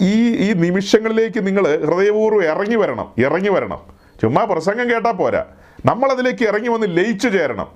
ഈ 0.00 0.36
ഈ 0.36 0.52
നിമിഷങ്ങളിലേക്ക് 0.52 1.46
നിങ്ങൾ 1.46 1.64
ഹൃദയപൂർവം 1.84 2.44
ഇറങ്ങി 2.44 2.76
വരണം 2.76 3.14
ഇറങ്ങി 3.18 3.48
വരണം. 3.48 3.80
ചുമ്മാ 4.22 4.44
പ്രസംഗം 4.44 4.90
കേട്ടാൽ 4.90 5.12
പോരാ. 5.12 5.44
നമ്മളതിലേക്ക് 5.84 6.44
ഇറങ്ങി 6.48 6.68
വന്ന് 6.68 6.86
ലയിച്ചു 6.96 7.28
ചേരണം. 7.28 7.68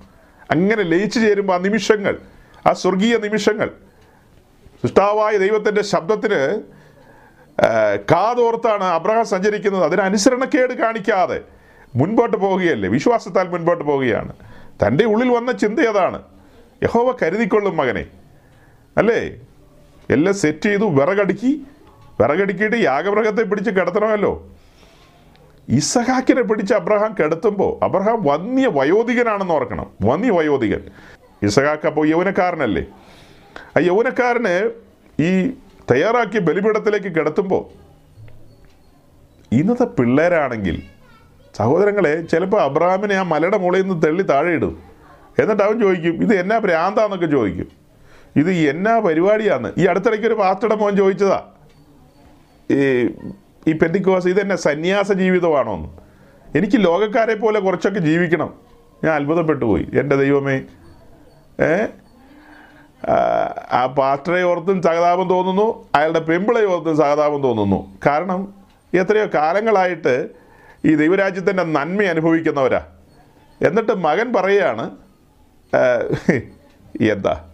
അങ്ങനെ 0.50 0.82
ലയിച്ചു 0.82 1.20
ചേരുമ്പോൾ 1.20 1.54
ആ 1.54 1.58
നിമിഷങ്ങൾ 1.58 2.18
ആ 2.66 2.72
സ്വർഗീയ 2.72 3.16
നിമിഷങ്ങൾ 3.16 3.70
സൃഷ്ടാവായ 4.82 5.36
ദൈവത്തിന്റെ 5.36 5.82
ശബ്ദത്തിന് 5.82 6.62
കാതോർത്താണ് 8.10 8.84
അബ്രഹാം 8.84 9.26
സഞ്ചരിക്കുന്നത്. 9.26 9.84
അതിനനുസരണക്കേട് 9.84 10.72
കാണിക്കാതെ 10.72 11.40
മുൻപോട്ട് 11.94 12.36
പോവുകയല്ലേ? 12.36 12.88
വിശ്വാസത്താൽ 12.88 13.48
മുൻപോട്ട് 13.48 13.84
പോവുകയാണ്. 13.84 14.32
തന്റെ 14.82 15.04
ഉള്ളിൽ 15.04 15.28
വന്ന 15.28 15.52
ചിന്ത 15.52 15.80
അതാണ്. 15.80 16.22
യഹോവ 16.82 17.16
കരുതിക്കൊള്ളും 17.22 17.76
മകനെ. 17.76 18.06
അല്ലേ? 18.96 19.36
എല്ലാം 20.12 20.34
സെറ്റ് 20.34 20.62
ചെയ്തു 20.62 20.84
വിറകടുക്കി. 20.84 21.62
വിറകടുക്കിയിട്ട് 22.20 22.76
യാഗമൃഗത്തെ 22.76 23.42
പിടിച്ച് 23.42 23.70
കിടത്തണമല്ലോ. 23.70 24.48
ഇസഹാക്കിനെ 25.68 26.42
പിടിച്ച് 26.42 26.74
അബ്രഹാം 26.74 27.14
കിടത്തുമ്പോൾ 27.20 27.84
അബ്രഹാം 27.84 28.22
വന്യ 28.22 28.66
വയോധികനാണെന്ന് 28.66 29.54
ഓർക്കണം. 29.54 29.90
വന്യ 30.02 30.30
വയോധികൻ. 30.30 30.80
ഇസഹാക്ക് 31.42 31.86
അപ്പോൾ 31.86 32.08
യൗവനക്കാരനല്ലേ. 32.08 32.84
ആ 33.76 33.80
യൗവനക്കാരന് 33.80 34.70
ഈ 35.22 35.52
തയ്യാറാക്കിയ 35.90 36.40
ബലിപീഠത്തിലേക്ക് 36.40 37.06
കിടത്തുമ്പോൾ 37.06 37.82
ഇന്നത്തെ 39.54 39.84
പിള്ളേരാണെങ്കിൽ 39.84 40.82
സഹോദരങ്ങളെ 41.56 42.22
ചിലപ്പോൾ 42.22 42.62
അബ്രഹാമിനെ 42.62 43.14
ആ 43.14 43.22
മലയുടെ 43.22 43.58
മുകളിൽ 43.58 43.82
നിന്ന് 43.82 44.02
തള്ളി 44.02 44.22
താഴെ 44.22 44.50
ഇടും. 44.52 44.82
എന്നിട്ട് 45.38 45.62
അവൻ 45.62 45.80
ചോദിക്കും 45.80 46.22
ഇത് 46.22 46.40
എന്നാ 46.40 46.58
ഭ്രാന്താന്നൊക്കെ 46.58 47.26
ചോദിക്കും. 47.26 47.81
ഇത് 48.36 48.52
എന്നാ 48.52 48.98
പരിപാടിയാന്ന് 48.98 49.80
ഈ 49.80 49.86
അടുത്തിടയ്ക്ക് 49.86 50.26
ഒരു 50.26 50.34
പാസ്റ്റയുടെ 50.34 50.74
മോൻ 50.74 50.96
ചോദിച്ചതാ. 50.96 51.42
ഈ 52.70 53.06
ഈ 53.66 53.72
പെന്തിക്കോസ് 53.72 54.26
ഇതെന്നെ 54.26 54.56
സന്യാസ 54.56 55.12
ജീവിതമാണോ 55.12 55.74
എന്ന്. 55.74 55.88
എനിക്ക് 56.58 56.84
ലോകക്കാരെ 56.84 57.34
പോലെ 57.34 57.60
കുറച്ചൊക്കെ 57.60 57.98
ജീവിക്കണം. 57.98 58.54
ഞാൻ 59.04 59.14
അത്ഭുതപ്പെട്ടു 59.14 59.64
പോയി. 59.64 59.88
എന്റെ 59.98 60.16
ദൈവമേ. 60.16 60.60
ഏ? 61.60 61.86
ആ, 63.72 63.86
പാസ്റ്ററെ 63.86 64.42
ഓർത്തും 64.42 64.82
സഹതാപം 64.82 65.28
തോന്നുന്നു. 65.28 65.88
അയാളുടെ 65.94 66.18
പെമ്പിളെ 66.18 66.64
ഓർത്തും 66.64 66.96
സഹതാപം 66.96 67.42
തോന്നുന്നു. 67.42 67.98
കാരണം 68.06 68.54
എത്രയോ 68.94 69.26
കാലങ്ങളായിട്ട് 69.34 70.28
ഈ 70.84 70.94
ദൈവരാജ്യത്തിന്റെ 70.94 71.62
നന്മ 71.62 72.02
അനുഭവിക്കുന്നവരാ. 72.02 72.86
എന്നിട്ട് 73.62 73.92
മകൻ 73.92 74.32
പറയുകയാണ് 74.32 74.90
എന്താ? 77.10 77.51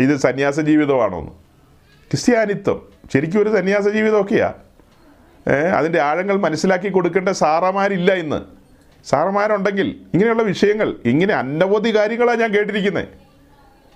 ഇത് 0.00 0.16
സന്യാസ 0.16 0.60
ജീവിതമാണോന്ന് 0.60 1.30
ക്രിസ്ത്യാനിത്വം. 2.10 2.88
ശരിക്കും 3.12 3.42
ഒരു 3.42 3.50
സന്യാസ 3.50 3.88
ജീവിതമൊക്കെയാ 3.88 4.54
ഏ, 5.48 5.52
അതിന്റെ 5.52 6.00
ആഴങ്ങൾ 6.00 6.36
മനസ്സിലാക്കി 6.36 6.88
കൊടുക്കേണ്ട 6.88 7.28
സാറമാരില്ല 7.28 8.12
ഇന്ന്. 8.12 8.38
സാറമാരുണ്ടെങ്കിൽ 9.04 10.00
ഇങ്ങനെയുള്ള 10.14 10.42
വിഷയങ്ങൾ 10.42 10.96
ഇങ്ങനെ 11.04 11.34
അനവധി 11.34 11.96
കാര്യങ്ങളാണ് 11.96 12.40
ഞാൻ 12.40 12.54
കേട്ടിരിക്കുന്നത് 12.54 13.08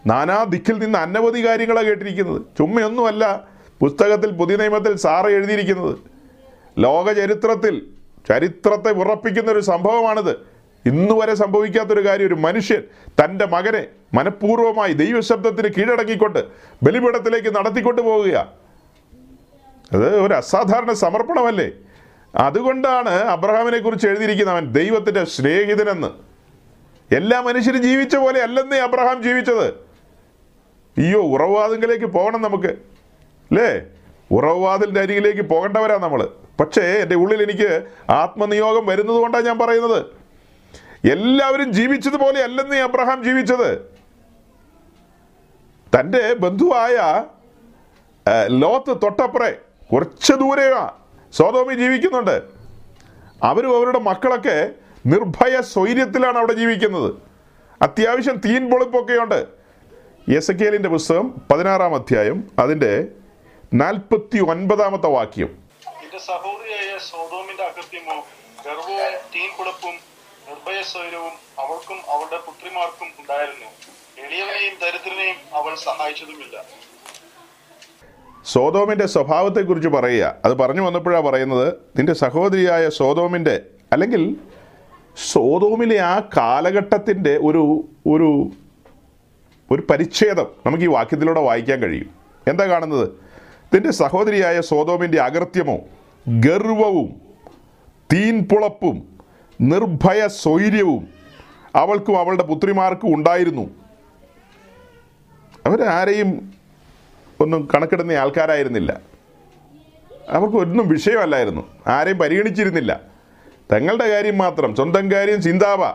നാനാ 0.07 0.45
ദിക്കിൽ 0.45 0.79
നിന്ന് 0.79 0.99
അനവധി 0.99 1.47
കാര്യങ്ങളാണ് 1.47 1.87
കേട്ടിരിക്കുന്നത്. 1.87 2.43
ചുമ്മയൊന്നുമല്ല 2.59 3.45
പുസ്തകത്തിൽ 3.81 4.31
പുതിയ 4.31 4.57
നിയമത്തിൽ 4.57 4.97
സാറ് 4.97 5.27
എഴുതിയിരിക്കുന്നത്. 5.27 5.99
ലോക 6.79 7.13
ചരിത്രത്തിൽ 7.13 7.87
ചരിത്രത്തെ 8.29 8.91
ഉറപ്പിക്കുന്ന 8.91 9.53
ഒരു 9.53 9.61
സംഭവമാണിത്. 9.61 10.35
ഇന്നു 10.87 11.15
വരെ 11.15 11.35
സംഭവിക്കാത്തൊരു 11.35 12.07
കാര്യം 12.07 12.27
ഒരു 12.27 12.35
മനുഷ്യൻ 12.35 12.83
തന്റെ 13.25 13.47
മകനെ 13.47 13.87
മനഃപൂർവമായി 14.15 14.93
ദൈവശബ്ദത്തിന് 14.93 15.69
കീഴടങ്ങിക്കൊണ്ട് 15.69 16.45
ബലിപീഠത്തിലേക്ക് 16.83 17.57
നടത്തിക്കൊണ്ട് 17.57 18.03
പോവുക 18.03 18.53
അത് 19.93 20.21
ഒരു 20.21 20.35
അസാധാരണ 20.35 20.93
സമർപ്പണമല്ലേ? 20.93 21.71
അതുകൊണ്ടാണ് 22.35 23.09
അബ്രഹാമിനെ 23.09 23.79
കുറിച്ച് 23.79 24.07
എഴുതിയിരിക്കുന്നത് 24.07 24.57
അവൻ 24.57 24.73
ദൈവത്തിന്റെ 24.73 25.25
സ്നേഹിതനെന്ന്. 25.25 26.11
എല്ലാ 27.15 27.41
മനുഷ്യരും 27.41 27.83
ജീവിച്ച 27.83 28.17
പോലെ 28.17 28.43
അല്ലെന്നേ 28.43 28.79
അബ്രഹാം 28.79 29.23
ജീവിച്ചത്. 29.23 29.67
അയ്യോ 30.99 31.21
ഉറവാദങ്ങളിലേക്ക് 31.21 32.05
പോകണം 32.05 32.43
നമുക്ക് 32.43 32.69
അല്ലേ? 33.51 33.81
ഉറവാദിന്റെ 34.31 35.01
അരികിലേക്ക് 35.01 35.41
പോകേണ്ടവരാ 35.41 35.97
നമ്മൾ 35.97 36.29
പക്ഷേ 36.61 36.83
എന്റെ 36.83 37.17
ഉള്ളിൽ 37.17 37.43
എനിക്ക് 37.43 37.85
ആത്മനിയോഗം 38.11 38.87
വരുന്നത് 38.87 39.17
കൊണ്ടാണ് 39.17 39.45
ഞാൻ 39.45 39.59
പറയുന്നത്. 39.59 40.18
എല്ലാവരും 41.05 41.73
ജീവിച്ചതുപോലെ 41.73 42.43
അല്ലെന്ന് 42.43 42.77
അബ്രഹാം 42.77 43.25
ജീവിച്ചത്. 43.25 43.99
തന്റെ 45.99 46.35
ബന്ധുവായ 46.35 47.25
ലോത്ത് 48.47 48.97
തൊട്ടപ്പുറേ 49.03 49.51
കുറച്ച് 49.93 50.33
ദൂരെയാ 50.33 50.93
സോതോമി 51.33 51.75
ജീവിക്കുന്നുണ്ട്. 51.75 52.43
അവരും 53.43 53.77
അവരുടെ 53.77 53.99
മക്കളൊക്കെ 53.99 54.71
നിർഭയ 55.07 55.61
സ്വൈര്യത്തിലാണ് 55.61 56.39
അവിടെ 56.39 56.53
ജീവിക്കുന്നത്. 56.53 57.15
അത്യാവശ്യം 57.83 58.37
തീൻ 58.37 58.71
പൊളിപ്പൊക്കെയുണ്ട്. 58.71 59.47
എസ് 60.37 60.53
കെലിന്റെ 60.53 60.89
പുസ്തകം 60.89 61.35
പതിനാറാം 61.51 61.95
അധ്യായം 61.95 62.51
അതിന്റെ 62.59 63.09
നാൽപ്പത്തി 63.75 64.39
ഒൻപതാമത്തെ 64.39 65.07
വാക്യം 65.07 65.69
സഹോദരിയായ 66.27 66.99
സോതോമിന്റെ 66.99 67.63
അകൃത്യമോ 67.63 68.27
ഗർവവും 68.67 69.17
തീൻകുളപ്പും 69.35 70.08
നിർഭയസ്വൈരവും 70.59 71.33
അവൾക്കും 71.59 71.97
അവളുടെ 72.11 72.37
പുത്രിമാർക്കും 72.47 73.07
ഉണ്ടായിരുന്നു. 73.21 73.67
എളിയവനെയും 74.27 74.75
ദരിദ്രനെയും 74.83 75.57
അവൾ 75.57 75.75
സഹായിച്ചതുമില്ല. 75.75 76.65
സോതോമിന്റെ 78.45 79.07
സ്വഭാവത്തെക്കുറിച്ച് 79.07 79.89
പറയുക. 79.89 80.35
അത് 80.45 80.53
പറഞ്ഞു 80.53 80.83
വന്നപ്പോഴാണ് 80.83 81.25
പറയുന്നത് 81.25 81.75
നിന്റെ 81.97 82.13
സഹോദരിയായ 82.13 82.89
സോതോമിന്റെ 82.89 83.61
അല്ലെങ്കിൽ 83.93 84.37
സോതോമിലെ 85.33 85.99
ആ 85.99 86.21
കാലഘട്ടത്തിന്റെ 86.37 87.37
ഒരു 87.37 87.85
ഒരു 88.07 88.51
ഒരു 89.71 89.83
പരിച്ഛേദം 89.91 90.47
നമുക്ക് 90.67 90.85
ഈ 90.85 90.87
വാക്യത്തിലൂടെ 90.87 91.41
വായിക്കാൻ 91.41 91.81
കഴിയും. 91.81 92.11
എന്താ 92.49 92.65
കാണുന്നത്? 92.65 93.09
നിന്റെ 93.75 93.91
സഹോദരിയായ 93.91 94.61
സോതോമിന്റെ 94.61 95.21
അകൃത്യമോ 95.21 95.79
ഗർവവും 96.29 97.21
തീൻപുളപ്പും 98.13 99.18
നിർഭയ 99.61 100.29
സ്വൈര്യവും 100.29 101.09
അവൾക്കും 101.77 102.19
അവളുടെ 102.19 102.43
പുത്രിമാർക്കും 102.43 103.15
ഉണ്ടായിരുന്നു. 103.15 103.71
അവരാരെയും 105.67 106.53
ഒന്നും 107.41 107.69
കണക്കിടുന്ന 107.75 108.13
ആൾക്കാരായിരുന്നില്ല. 108.13 109.01
അവർക്ക് 110.31 110.57
ഒന്നും 110.57 110.89
വിഷയമല്ലായിരുന്നു. 110.89 111.67
ആരെയും 111.87 112.19
പരിഗണിച്ചിരുന്നില്ല. 112.19 113.01
തങ്ങളുടെ 113.73 114.09
കാര്യം 114.09 114.39
മാത്രം 114.39 114.75
സ്വന്തം 114.75 115.13
കാര്യം 115.13 115.43
ചിന്താവ. 115.43 115.87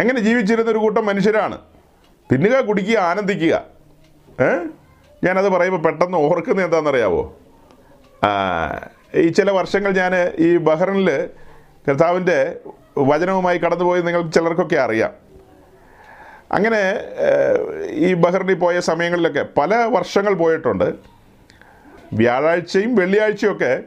എങ്ങനെ 0.00 0.20
ജീവിച്ചിരുന്ന 0.20 0.70
ഒരു 0.70 0.78
കൂട്ടം 0.78 1.06
മനുഷ്യരാണ്. 1.06 1.58
തിന്നുക 2.32 2.60
കുടിക്കുക 2.60 2.98
ആനന്ദിക്കുക. 2.98 3.64
ഏ? 4.40 4.66
ഞാനത് 5.24 5.48
പറയുമ്പോൾ 5.48 5.82
പെട്ടെന്ന് 5.82 6.18
ഓർക്കുന്നത് 6.18 6.64
എന്താണെന്നറിയാവോ? 6.64 7.36
ഈ 9.14 9.28
ചില 9.28 9.50
വർഷങ്ങൾ 9.50 9.92
ഞാൻ 9.92 10.12
ഈ 10.38 10.56
ബഹ്റിനിൽ 10.56 11.28
കർത്താവിന്റെ 11.88 12.56
വചനവുമായി 12.98 13.58
കടന്നുപോയി 13.58 14.02
നിങ്ങൾ 14.02 14.30
ചിലർക്കൊക്കെ 14.30 14.76
അറിയാം. 14.76 15.12
അങ്ങനെ 16.52 16.80
ഈ 17.90 18.14
ബഹ്റിനിൽ 18.14 18.54
പോയ 18.54 18.80
സമയങ്ങളിലൊക്കെ 18.80 19.46
പല 19.60 19.74
വർഷങ്ങൾ 19.74 20.34
പോയിട്ടുണ്ട്. 20.34 20.94
വ്യാഴാഴ്ചയും 22.12 22.94
വെള്ളിയാഴ്ചയൊക്കെ 22.94 23.82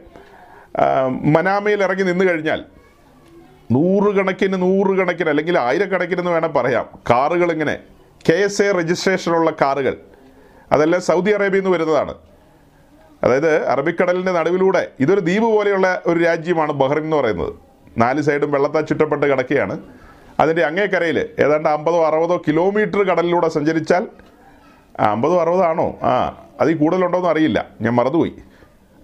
മനാമയിൽ 1.10 1.82
ഇറങ്ങി 1.82 2.02
നിന്ന് 2.02 2.24
കഴിഞ്ഞാൽ 2.24 2.64
നൂറുകണക്കിന് 3.72 4.62
നൂറുകണക്കിന് 4.62 5.28
അല്ലെങ്കിൽ 5.28 5.58
ആയിരക്കണക്കിന് 5.58 6.20
എന്ന് 6.20 6.30
വേണം 6.30 6.52
പറയാം. 6.52 6.88
കാറുകൾ 7.10 7.52
ഇങ്ങനെ 7.52 7.78
കെ 8.28 8.32
എസ് 8.32 8.62
എ 8.62 8.72
രജിസ്ട്രേഷനുള്ള 8.72 9.50
കാറുകൾ. 9.50 9.96
അതെല്ലാം 10.72 11.02
സൗദി 11.02 11.30
അറേബ്യയിൽ 11.30 11.62
നിന്ന് 11.62 11.76
വരുന്നതാണ്. 11.76 12.14
അതായത് 13.22 13.68
അറബിക്കടലിന്റെ 13.68 14.32
നടുവിലൂടെ 14.32 14.88
ഇതൊരു 15.00 15.20
ദ്വീപ് 15.20 15.44
പോലെയുള്ള 15.44 16.02
ഒരു 16.06 16.24
രാജ്യമാണ് 16.24 16.72
ബഹ്റിൻ 16.72 17.02
എന്ന് 17.02 17.16
പറയുന്നത്. 17.16 17.54
നാല് 17.98 18.20
സൈഡും 18.20 18.50
വെള്ളത്താൽ 18.52 18.80
ചുറ്റപ്പെട്ട് 18.80 19.26
കിടക്കുകയാണ്. 19.26 19.80
അതിന്റെ 20.40 20.64
അങ്ങേക്കരയിൽ 20.64 21.28
ഏതാണ്ട് 21.38 21.68
അമ്പതോ 21.68 22.06
അറുപതോ 22.06 22.42
കിലോമീറ്റർ 22.48 23.02
കടലിലൂടെ 23.02 23.48
സഞ്ചരിച്ചാൽ 23.48 24.06
അമ്പതോ 25.00 25.40
അറുപതാണോ 25.40 25.98
ആ 26.02 26.42
അതിൽ 26.60 26.76
കൂടുതലുണ്ടോ 26.76 27.18
എന്ന് 27.18 27.30
അറിയില്ല. 27.30 27.68
ഞാൻ 27.80 27.94
മറന്നുപോയി. 27.94 28.32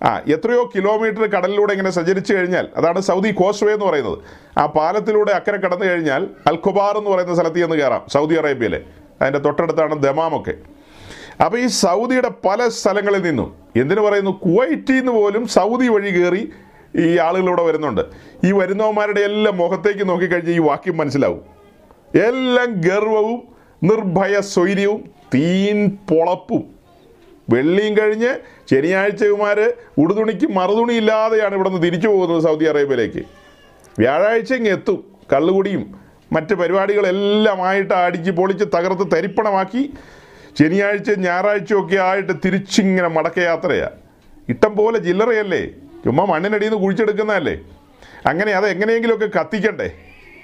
ആ 0.03 0.19
എത്രയോ 0.29 0.71
കിലോമീറ്റർ 0.77 1.27
കടലിലൂടെ 1.31 1.73
ഇങ്ങനെ 1.73 1.91
സഞ്ചരിച്ചു 1.91 2.35
കഴിഞ്ഞാൽ 2.35 2.69
അതാണ് 2.77 3.01
സൗദി 3.01 3.31
കോസ്റ്റ്വേ 3.31 3.73
എന്ന് 3.73 3.87
പറയുന്നത്. 3.87 4.19
ആ 4.59 4.67
പാലത്തിലൂടെ 4.67 5.33
അക്കരെ 5.33 5.57
കടന്നു 5.57 5.85
കഴിഞ്ഞാൽ 5.85 6.31
അൽഖുബാർ 6.47 6.99
എന്ന് 6.99 7.11
പറയുന്ന 7.11 7.35
സ്ഥലത്ത് 7.35 7.57
ചെന്ന് 7.57 7.77
കയറാം 7.77 8.05
സൗദി 8.09 8.35
അറേബ്യയിലെ. 8.35 8.81
അതിന്റെ 9.21 9.39
തൊട്ടടുത്താണ് 9.39 10.03
ദമാമൊക്കെ. 10.03 10.55
അപ്പോൾ 11.45 11.59
ഈ 11.59 11.67
സൗദിയുടെ 11.67 12.29
പല 12.29 12.69
സ്ഥലങ്ങളിൽ 12.69 13.23
നിന്നും 13.23 13.55
എന്തിനു 13.77 14.01
പറയുന്നു 14.01 14.31
കുവൈറ്റിൽ 14.31 14.95
നിന്ന് 14.95 15.13
പോലും 15.13 15.47
സൗദി 15.47 15.89
വഴി 15.89 16.11
കയറി 16.11 16.53
ഈ 16.97 17.19
ആളുകളിവിടെ 17.19 17.63
വരുന്നുണ്ട്. 17.63 18.01
ഈ 18.45 18.53
വരുന്നവന്മാരുടെ 18.53 19.21
എല്ലാം 19.21 19.57
മുഖത്തേക്ക് 19.57 20.09
നോക്കിക്കഴിഞ്ഞാൽ 20.09 20.55
ഈ 20.55 20.59
വാക്യം 20.59 20.97
മനസ്സിലാവും. 20.97 21.43
എല്ലാം 22.17 22.81
ഗർവവും 22.81 23.43
നിർഭയ 23.83 24.41
സ്വൈര്യവും 24.41 25.11
തീൻ 25.35 25.97
പൊളപ്പും. 26.11 26.63
വെള്ളിയും 27.51 27.97
കഴിഞ്ഞ് 27.97 28.35
ശനിയാഴ്ചകുമാർ 28.71 29.73
ഉടുതുണിക്ക് 29.99 30.47
മറുതുണി 30.47 30.93
ഇല്ലാതെയാണ് 30.93 31.55
ഇവിടെ 31.55 31.69
നിന്ന് 31.69 31.87
തിരിച്ചു 31.87 32.09
പോകുന്നത് 32.09 32.43
സൗദി 32.43 32.65
അറേബ്യയിലേക്ക്. 32.65 33.23
വ്യാഴാഴ്ച 33.99 34.55
ഇങ്ങ് 34.55 34.71
എത്തും 34.71 35.05
കള്ളുകുടിയും 35.33 36.01
മറ്റ് 36.33 36.55
പരിപാടികളെല്ലാമായിട്ട് 36.55 37.95
അടിച്ച് 37.95 38.31
പൊളിച്ച് 38.31 38.65
തകർത്ത് 38.65 39.17
തരിപ്പണമാക്കി 39.17 39.93
ശനിയാഴ്ച 40.61 41.11
ഞായറാഴ്ചയൊക്കെ 41.11 41.97
ആയിട്ട് 41.97 42.33
തിരിച്ചിങ്ങനെ 42.45 43.09
മടക്കയാത്രയാണ് 43.09 43.97
ഇഷ്ടം 44.49 44.77
പോലെ 44.77 44.99
ചില്ലറയല്ലേ? 44.99 45.71
ചുമ്മാ 46.05 46.25
മണ്ണിനടിയിൽ 46.25 46.71
നിന്ന് 46.71 46.83
കുഴിച്ചെടുക്കുന്നതല്ലേ? 46.83 47.61
അങ്ങനെ 48.27 48.53
അത് 48.53 48.67
എങ്ങനെയെങ്കിലുമൊക്കെ 48.67 49.39
കത്തിക്കണ്ടേ? 49.39 49.93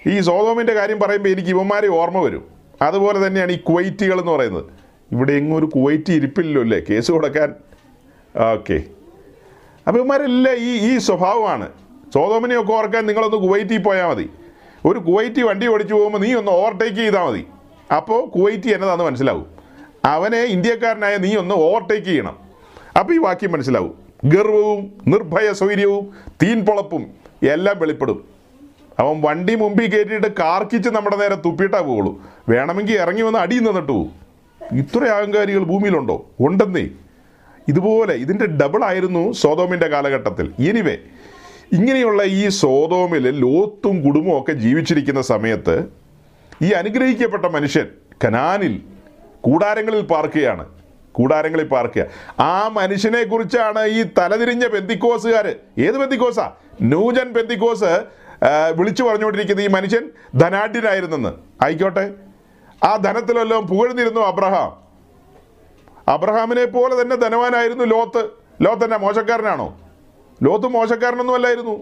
ഈ 0.07 0.21
സോതോമിന്റെ 0.21 0.73
കാര്യം 0.73 0.99
പറയുമ്പോൾ 1.01 1.29
എനിക്ക് 1.29 1.49
ഇവന്മാരെ 1.49 1.89
ഓർമ്മ 1.89 2.21
വരും. 2.21 2.49
അതുപോലെ 2.83 3.27
തന്നെയാണ് 3.27 3.53
ഈ 3.53 3.57
കുവൈറ്റുകൾ 3.57 4.21
എന്ന് 4.21 4.33
പറയുന്നത്. 4.33 4.65
ഇവിടെ 5.13 5.33
എങ്ങും 5.33 5.59
ഒരു 5.59 5.67
കുവൈറ്റി 5.67 6.13
ഇരിപ്പില്ലല്ലോ 6.13 6.63
അല്ലേ? 6.63 6.81
കേസ് 6.91 7.11
കൊടുക്കാൻ. 7.13 7.55
ഓക്കെ. 8.37 8.83
അപ്പോൾ 9.87 9.99
ഇവന്മാരെല്ലാം 9.99 10.57
ഈ 10.57 10.79
ഈ 10.89 10.99
സ്വഭാവമാണ്. 10.99 11.69
സോതോമിനെയൊക്കെ 12.15 12.73
ഓർക്കാൻ 12.73 13.07
നിങ്ങളൊന്ന് 13.07 13.37
കുവൈറ്റിൽ 13.37 13.83
പോയാൽ 13.83 14.09
മതി. 14.09 14.31
ഒരു 14.85 14.99
കുവൈറ്റി 14.99 15.43
വണ്ടി 15.43 15.67
ഓടിച്ചു 15.67 15.95
പോകുമ്പോൾ 15.95 16.19
നീ 16.19 16.35
ഒന്ന് 16.35 16.51
ഓവർടേക്ക് 16.51 16.97
ചെയ്താൽ 16.97 17.25
മതി. 17.27 17.47
അപ്പോൾ 17.97 18.29
കുവൈറ്റി 18.29 18.69
എന്നതാന്ന് 18.69 19.05
മനസ്സിലാവും. 19.05 19.47
അവനെ 20.05 20.43
ഇന്ത്യക്കാരനായ 20.43 21.17
നീ 21.17 21.37
ഒന്ന് 21.37 21.55
ഓവർടേക്ക് 21.55 22.07
ചെയ്യണം. 22.07 22.39
അപ്പോൾ 22.99 23.15
ഈ 23.15 23.19
വാക്യം 23.19 23.53
മനസ്സിലാവും. 23.53 24.06
ഗർവവും 24.33 24.93
നിർഭയ 25.07 25.53
സ്വൈര്യവും 25.53 26.11
തീൻപൊളപ്പും 26.43 27.07
എല്ലാം 27.49 27.79
വെളിപ്പെടും. 27.79 28.25
അവൻ 28.99 29.21
വണ്ടി 29.21 29.55
മുമ്പിൽ 29.55 29.91
കയറ്റിയിട്ട് 29.91 30.27
കാർക്കിച്ച് 30.27 30.89
നമ്മുടെ 30.89 31.17
നേരെ 31.17 31.35
തുപ്പിയിട്ടാ 31.35 31.81
പോകുള്ളൂ 31.81 32.23
വേണമെങ്കിൽ 32.49 32.95
ഇറങ്ങി 32.95 33.23
വന്ന് 33.23 33.39
അടിയിൽ 33.39 33.61
നിന്നിട്ട് 33.61 33.93
പോകും 33.93 34.13
ഇത്ര 34.73 35.05
അഹങ്കാരികൾ 35.05 35.63
ഭൂമിയിലുണ്ടോ? 35.65 36.27
ഉണ്ടെന്നേ. 36.41 36.89
ഇതുപോലെ 37.69 38.15
ഇതിന്റെ 38.15 38.47
ഡബിൾ 38.47 38.85
ആയിരുന്നു 38.85 39.33
സോതോമിന്റെ 39.33 39.87
കാലഘട്ടത്തിൽ. 39.87 40.53
എനിവേ 40.69 40.97
ഇങ്ങനെയുള്ള 41.73 42.23
ഈ 42.23 42.49
സോതോമിൽ 42.49 43.31
ലോത്തും 43.31 44.03
കുടുംബവും 44.03 44.41
ഒക്കെ 44.41 44.53
ജീവിച്ചിരിക്കുന്ന 44.53 45.23
സമയത്ത് 45.23 45.85
ഈ 46.63 46.71
അനുഗ്രഹിക്കപ്പെട്ട 46.71 47.45
മനുഷ്യൻ 47.45 47.87
കനാനിൽ 48.25 48.83
കൂടാരങ്ങളിൽ 49.41 50.01
പാർക്കുകയാണ്. 50.01 50.76
കൂടാരങ്ങളിൽ 51.17 51.69
പാർക്കുക. 51.69 52.05
ആ 52.41 52.69
മനുഷ്യനെ 52.69 53.23
കുറിച്ചാണ് 53.25 53.83
ഈ 53.87 54.03
തലതിരിഞ്ഞ 54.19 54.67
ബെന്തിക്കോസുകാർ 54.67 55.47
ഏത് 55.79 55.97
ബെന്തിക്കോസാ 55.99 56.53
നൂജൻ 56.83 57.33
ബെന്തിക്കോസ് 57.33 57.91
വിളിച്ചു 58.77 59.03
പറഞ്ഞുകൊണ്ടിരിക്കുന്ന 59.03 59.61
ഈ 59.61 59.69
മനുഷ്യൻ 59.69 60.11
ധനാഢ്യനായിരുന്നെന്ന്. 60.39 61.33
ആയിക്കോട്ടെ. 61.65 62.05
ആ 62.85 62.97
ധനത്തിലെല്ലാം 62.97 63.67
പുകഴ്ന്നിരുന്നു 63.67 64.21
അബ്രഹാം. 64.21 64.71
അബ്രഹാമിനെ 66.09 66.65
പോലെ 66.65 67.03
തന്നെ 67.03 67.17
ധനവാനായിരുന്നു 67.17 67.85
ലോത്ത്. 67.85 68.29
ലോത്ത് 68.61 68.85
തന്നെ 68.85 68.97
മോശക്കാരനാണോ? 68.97 69.69
ലോത്ത് 70.43 70.67
മോശക്കാരനൊന്നും 70.67 71.35
അല്ലായിരുന്നു 71.35 71.77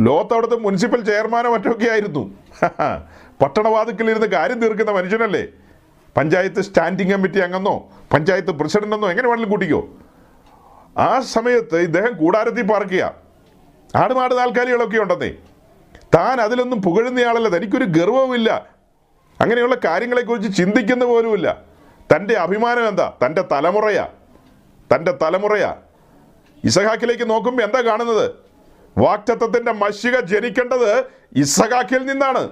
ലോത്ത് 0.00 0.32
അവിടുത്തെ 0.32 0.56
മുനിസിപ്പൽ 0.56 1.00
ചെയർമാനോ 1.04 1.52
മറ്റൊക്കെ 1.52 1.90
ആയിരുന്നു. 1.90 2.22
പട്ടണവാതുക്കലിരുന്ന് 3.42 4.26
കാര്യം 4.26 4.60
തീർക്കുന്ന 4.60 4.90
മനുഷ്യനല്ലേ? 4.90 5.44
പഞ്ചായത്ത് 6.16 6.60
സ്റ്റാൻഡിംഗ് 6.60 7.12
കമ്മിറ്റി 7.12 7.38
അംഗമെന്നോ 7.38 7.76
പഞ്ചായത്ത് 8.12 8.50
പ്രസിഡന്റെന്നോ 8.50 9.10
എങ്ങനെ 9.10 9.28
വേണമെങ്കിലും 9.28 9.50
കൂട്ടിക്കോ. 9.50 9.88
ആ 10.98 11.20
സമയത്ത് 11.20 11.76
ഇദ്ദേഹം 11.76 12.16
കൂടാരത്തിൽ 12.16 12.62
പാർക്കുക 12.62 13.14
ആടുമാട് 13.96 14.34
താൽക്കാലികളൊക്കെ 14.34 14.98
ഉണ്ടെന്നേ. 14.98 15.32
താൻ 16.14 16.40
അതിലൊന്നും 16.40 16.82
പുകഴുന്നയാളല്ല 16.82 17.48
തനിക്കൊരു 17.48 17.84
ഗർവവുമില്ല. 17.84 18.68
അങ്ങനെയുള്ള 19.40 19.76
കാര്യങ്ങളെക്കുറിച്ച് 19.84 20.56
ചിന്തിക്കുന്ന 20.56 21.04
പോലുമില്ല. 21.04 21.62
തന്റെ 22.16 22.34
അഭിമാനം 22.34 22.88
എന്താ? 22.88 23.12
തന്റെ 23.26 23.42
തലമുറയാ. 23.52 24.08
തന്റെ 24.94 25.18
തലമുറയാ. 25.22 25.76
ഇസഹാക്കിലേക്ക് 26.64 27.30
നോക്കുമ്പോൾ 27.30 27.62
എന്താ 27.62 27.80
കാണുന്നത്? 27.80 28.30
വാക്ചത്വത്തിന്റെ 28.98 29.72
മഷിക 29.72 30.20
ജനിക്കേണ്ടത് 30.20 31.04
ഇസഹാക്കിൽ 31.36 32.06
നിന്നാണ്. 32.06 32.50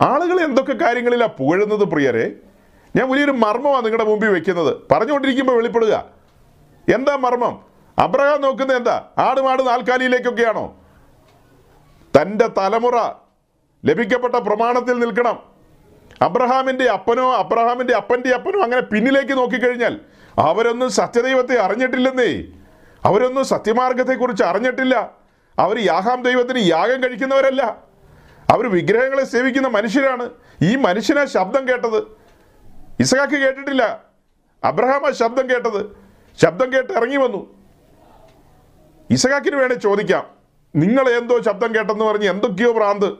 ആളുകൾ 0.00 0.40
എന്തൊക്കെ 0.40 0.72
കാര്യങ്ങളിലാ 0.72 1.26
പുകഴുന്നത് 1.26 1.84
പ്രിയരെ? 1.84 2.30
ഞാൻ 2.96 3.10
വലിയൊരു 3.10 3.30
മർമ്മമാണ് 3.30 3.84
നിങ്ങളുടെ 3.84 4.04
മുമ്പിൽ 4.04 4.28
വെക്കുന്നത്. 4.28 4.76
പറഞ്ഞുകൊണ്ടിരിക്കുമ്പോൾ 4.90 5.56
വെളിപ്പെടുക. 5.56 6.04
എന്താ 6.94 7.16
മർമ്മം? 7.16 7.64
അബ്രഹാം 7.98 8.40
നോക്കുന്നത് 8.40 8.76
എന്താ? 8.76 9.08
ആടുമാട് 9.18 9.66
നാൽക്കാലിയിലേക്കൊക്കെയാണോ? 9.66 10.76
തന്റെ 12.20 12.46
തലമുറ 12.58 13.12
ലഭിക്കപ്പെട്ട 13.84 14.34
പ്രമാണത്തിൽ 14.34 14.98
നിൽക്കണം. 14.98 15.42
അബ്രഹാമിന്റെ 16.22 16.84
അപ്പനോ 16.84 17.34
അബ്രഹാമിന്റെ 17.34 17.94
അപ്പന്റെ 17.94 18.34
അപ്പനോ 18.34 18.62
അങ്ങനെ 18.62 18.80
പിന്നിലേക്ക് 18.80 19.32
നോക്കിക്കഴിഞ്ഞാൽ 19.32 20.00
അവരൊന്നും 20.38 20.90
സത്യദൈവത്തെ 20.90 21.58
അറിഞ്ഞിട്ടില്ലെന്നേ. 21.58 22.44
അവരൊന്നും 23.04 23.44
സത്യമാർഗത്തെക്കുറിച്ച് 23.44 24.44
അറിഞ്ഞിട്ടില്ല. 24.44 25.10
അവർ 25.58 25.78
യാഹാം 25.78 26.22
ദൈവത്തിന് 26.22 26.58
യാഗം 26.58 27.02
കഴിക്കുന്നവരല്ല. 27.02 27.62
അവർ 28.50 28.70
വിഗ്രഹങ്ങളെ 28.70 29.24
സേവിക്കുന്ന 29.24 29.68
മനുഷ്യരാണ്. 29.68 30.30
ഈ 30.62 30.76
മനുഷ്യനാ 30.76 31.24
ശബ്ദം 31.24 31.68
കേട്ടത്. 31.68 32.25
ഇസഹാക്ക് 33.00 33.32
കേട്ടിട്ടില്ല. 33.32 34.04
അബ്രഹാം 34.64 35.14
ശബ്ദം 35.14 35.50
കേട്ടത്. 35.50 35.96
ശബ്ദം 36.42 36.72
കേട്ട് 36.72 36.92
ഇറങ്ങി 36.92 37.16
വന്നു. 37.16 37.54
ഇസഹാക്കിന് 39.10 39.56
വേണേ 39.56 39.74
ചോദിക്കാം. 39.74 40.26
നിങ്ങൾ 40.76 41.08
എന്തോ 41.08 41.40
ശബ്ദം 41.42 41.74
കേട്ടെന്ന് 41.74 42.04
പറഞ്ഞ് 42.04 42.30
എന്തൊക്കെയോ 42.30 42.72
പ്രാന്ത്. 42.72 43.12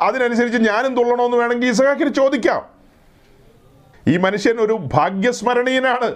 അതിനനുസരിച്ച് 0.00 0.58
ഞാനും 0.58 0.96
തുള്ളണമെന്ന് 0.96 1.36
വേണമെങ്കിൽ 1.36 1.68
ഇസഹാക്കിന് 1.68 2.14
ചോദിക്കാം. 2.14 2.66
ഈ 4.08 4.16
മനുഷ്യൻ 4.16 4.56
ഒരു 4.60 4.72
ഭാഗ്യസ്മരണീയനാണ്. 4.72 6.14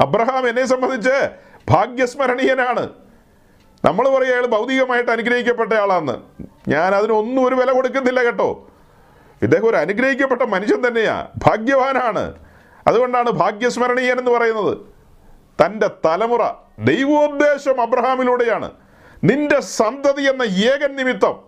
അബ്രഹാം 0.00 0.48
എന്നെ 0.48 0.64
സംബന്ധിച്ച് 0.64 1.30
ഭാഗ്യസ്മരണീയനാണ്. 1.68 2.88
നമ്മൾ 3.84 4.08
പറയുക 4.08 4.32
അയാൾ 4.32 4.46
ഭൗതികമായിട്ട് 4.46 5.10
അനുഗ്രഹിക്കപ്പെട്ട 5.10 5.72
ആളാന്ന് 5.72 6.12
ഞാൻ 6.70 6.94
അതിനൊന്നും 6.94 7.44
ഒരു 7.44 7.54
വില 7.54 7.72
കൊടുക്കുന്നില്ല 7.72 8.24
കേട്ടോ. 8.24 8.70
ഇദ്ദേഹം 9.42 9.70
ഒരു 9.70 9.76
അനുഗ്രഹിക്കപ്പെട്ട 9.76 10.42
മനുഷ്യൻ 10.42 10.86
തന്നെയാണ് 10.86 11.28
ഭാഗ്യവാനാണ്. 11.36 12.34
അതുകൊണ്ടാണ് 12.86 13.30
ഭാഗ്യസ്മരണീയൻ 13.30 14.18
എന്ന് 14.18 14.30
പറയുന്നത്. 14.30 14.78
തന്റെ 15.64 15.90
തലമുറ 16.04 16.50
ദൈവോദ്ദേശം 16.78 17.80
അബ്രഹാമിലൂടെയാണ്. 17.80 18.70
നിന്റെ 19.24 19.60
സന്തതി 19.60 20.22
എന്ന 20.22 20.42
ഏകൻ 20.42 20.96
നിമിത്തം 20.96 21.40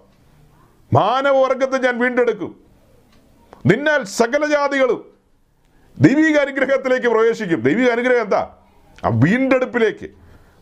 മാനവവർഗത്തെ 0.92 1.78
ഞാൻ 1.78 1.98
വീണ്ടെടുക്കും. 1.98 2.64
നിന്നാൽ 3.66 4.04
സകല 4.04 4.46
ജാതികളും 4.46 5.04
ദൈവിക 6.00 6.36
അനുഗ്രഹത്തിലേക്ക് 6.36 7.06
പ്രവേശിക്കും. 7.06 7.60
ദൈവിക 7.60 7.90
അനുഗ്രഹം 7.90 8.22
എന്താ? 8.22 8.54
ആ 9.04 9.08
വീണ്ടെടുപ്പിലേക്ക്. 9.08 10.10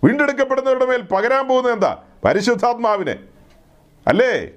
വീണ്ടെടുക്കപ്പെടുന്നവരുടെ 0.04 0.86
മേൽ 0.86 1.02
പകരാൻ 1.02 1.48
പോകുന്നത് 1.48 1.72
എന്താ? 1.72 2.02
പരിശുദ്ധാത്മാവിനെ. 2.24 3.18
അല്ലേ? 4.06 4.50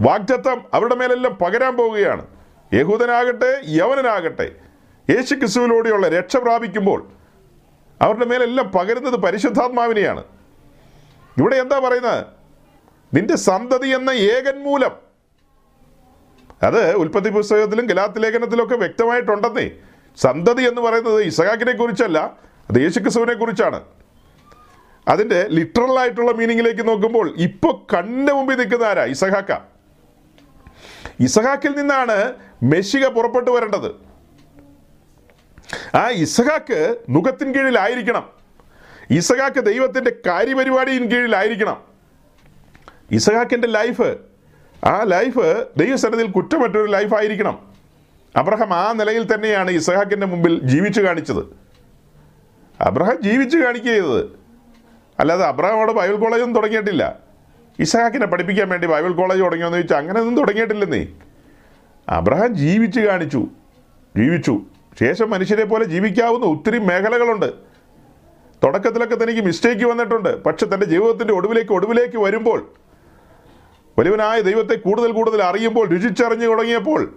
വാഗ്ദത്തം 0.00 0.64
അവരുടെ 0.74 0.94
മേലെല്ലാം 0.94 1.34
പകരാൻ 1.34 1.76
പോവുകയാണ്. 1.76 2.26
യഹൂദനാകട്ടെ 2.72 3.60
യവനനാകട്ടെ 3.68 4.52
യേശു 5.10 5.34
ക്രിസ്തുവിലൂടെയുള്ള 5.34 6.08
രക്ഷ 6.08 6.36
പ്രാപിക്കുമ്പോൾ 6.36 7.08
അവരുടെ 8.02 8.24
മേലെല്ലാം 8.24 8.68
പകരുന്നത് 8.68 9.16
പരിശുദ്ധാത്മാവിനെയാണ്. 9.16 10.24
ഇവിടെ 11.38 11.56
എന്താ 11.56 11.78
പറയുന്നത്? 11.78 12.24
നിന്റെ 13.14 13.36
സന്തതി 13.36 13.88
എന്ന 13.88 14.10
ഏകൻ 14.10 14.64
മൂലം 14.64 14.90
അത് 16.62 16.94
ഉൽപ്പത്തി 16.94 17.30
പുസ്തകത്തിലും 17.30 17.86
ഗലാത്ത് 17.86 18.22
ലേഖനത്തിലൊക്കെ 18.22 18.76
വ്യക്തമായിട്ടുണ്ടെന്നേ. 18.76 19.70
സന്തതി 20.16 20.62
എന്ന് 20.62 20.80
പറയുന്നത് 20.80 21.20
ഇസഹാക്കിനെ 21.20 21.72
കുറിച്ചല്ല 21.72 22.18
അത് 22.70 22.78
യേശുക്രിസ്തുവിനെ 22.78 23.34
കുറിച്ചാണ്. 23.34 23.84
അതിന്റെ 25.08 25.46
ലിറ്ററൽ 25.50 25.98
ആയിട്ടുള്ള 25.98 26.32
മീനിങ്ങിലേക്ക് 26.32 26.88
നോക്കുമ്പോൾ 26.88 27.34
ഇപ്പോൾ 27.36 27.96
കണ്ണു 27.96 28.32
മുമ്പിൽ 28.32 28.54
നിൽക്കുന്ന 28.54 28.84
ആരാ? 28.84 29.04
ഇസഹാക്ക. 29.04 29.75
ഇസഹാക്കിൽ 31.20 31.76
നിന്നാണ് 31.76 32.32
മെഷിക 32.62 33.06
പുറപ്പെട്ടു 33.06 33.50
വരേണ്ടത്. 33.50 34.06
ആ 35.96 36.08
ഇസഹാക്ക് 36.08 36.96
മുഖത്തിൻ 37.08 37.54
കീഴിലായിരിക്കണം 37.54 38.30
ഇസഹാക്ക് 39.10 39.60
ദൈവത്തിന്റെ 39.60 40.12
കാര്യപരിപാടിയിൻ 40.26 41.10
കീഴിലായിരിക്കണം 41.10 41.84
ഇസഹാക്കിന്റെ 43.10 43.68
ലൈഫ് 43.68 44.16
ആ 44.84 45.02
ലൈഫ് 45.02 45.66
ദൈവസന്നിധിയിൽ 45.76 46.30
കുറ്റമറ്റൊരു 46.30 46.90
ലൈഫായിരിക്കണം 46.90 47.76
അബ്രഹാം 48.36 48.74
ആ 48.74 48.92
നിലയിൽ 48.92 49.34
തന്നെയാണ് 49.34 49.70
ഇസഹാക്കിന്റെ 49.70 50.26
മുമ്പിൽ 50.26 50.60
ജീവിച്ചു 50.60 51.00
കാണിച്ചത്. 51.00 51.56
അബ്രഹാം 52.80 53.22
ജീവിച്ചു 53.22 53.56
കാണിക്കുക 53.58 54.28
അല്ലാതെ 55.20 55.44
അബ്രഹാം 55.44 55.76
അവിടെ 55.76 55.92
ബൈബിൾ 55.92 56.16
കോളേജൊന്നും 56.16 56.54
തുടങ്ങിയിട്ടില്ല. 56.54 57.25
ഇസഹാക്കിനെ 57.78 58.26
പഠിപ്പിക്കാൻ 58.26 58.68
വേണ്ടി 58.68 58.86
ബൈബിൾ 58.86 59.12
കോളേജ് 59.12 59.40
തുടങ്ങിയോന്ന് 59.40 59.78
ചോദിച്ചാൽ 59.78 59.96
അങ്ങനെ 59.96 60.20
ഒന്നും 60.20 60.36
തുടങ്ങിയിട്ടില്ലെന്നേ. 60.36 61.06
അബ്രഹാം 62.08 62.54
ജീവിച്ച് 62.54 63.00
കാണിച്ചു. 63.00 63.46
ജീവിച്ചു. 64.16 64.60
ശേഷം 65.00 65.30
മനുഷ്യരെ 65.30 65.64
പോലെ 65.64 65.84
ജീവിക്കാവുന്ന 65.84 66.46
ഒത്തിരി 66.46 66.78
മേഖലകളുണ്ട്. 66.78 67.52
തുടക്കത്തിലൊക്കെ 68.64 69.14
തനിക്ക് 69.14 69.40
മിസ്റ്റേക്ക് 69.40 69.84
വന്നിട്ടുണ്ട്. 69.84 70.42
പക്ഷെ 70.42 70.66
തന്റെ 70.66 70.86
ജീവിതത്തിന്റെ 70.86 71.34
ഒടുവിലേക്ക് 71.34 71.72
ഒടുവിലേക്ക് 71.72 72.16
വരുമ്പോൾ 72.16 72.72
വലുവനായ 73.98 74.40
ദൈവത്തെ 74.40 74.74
കൂടുതൽ 74.74 75.12
കൂടുതൽ 75.12 75.42
അറിയുമ്പോൾ 75.42 75.88
രുചിച്ചറിഞ്ഞു 75.88 76.46
തുടങ്ങിയപ്പോൾ 76.46 77.14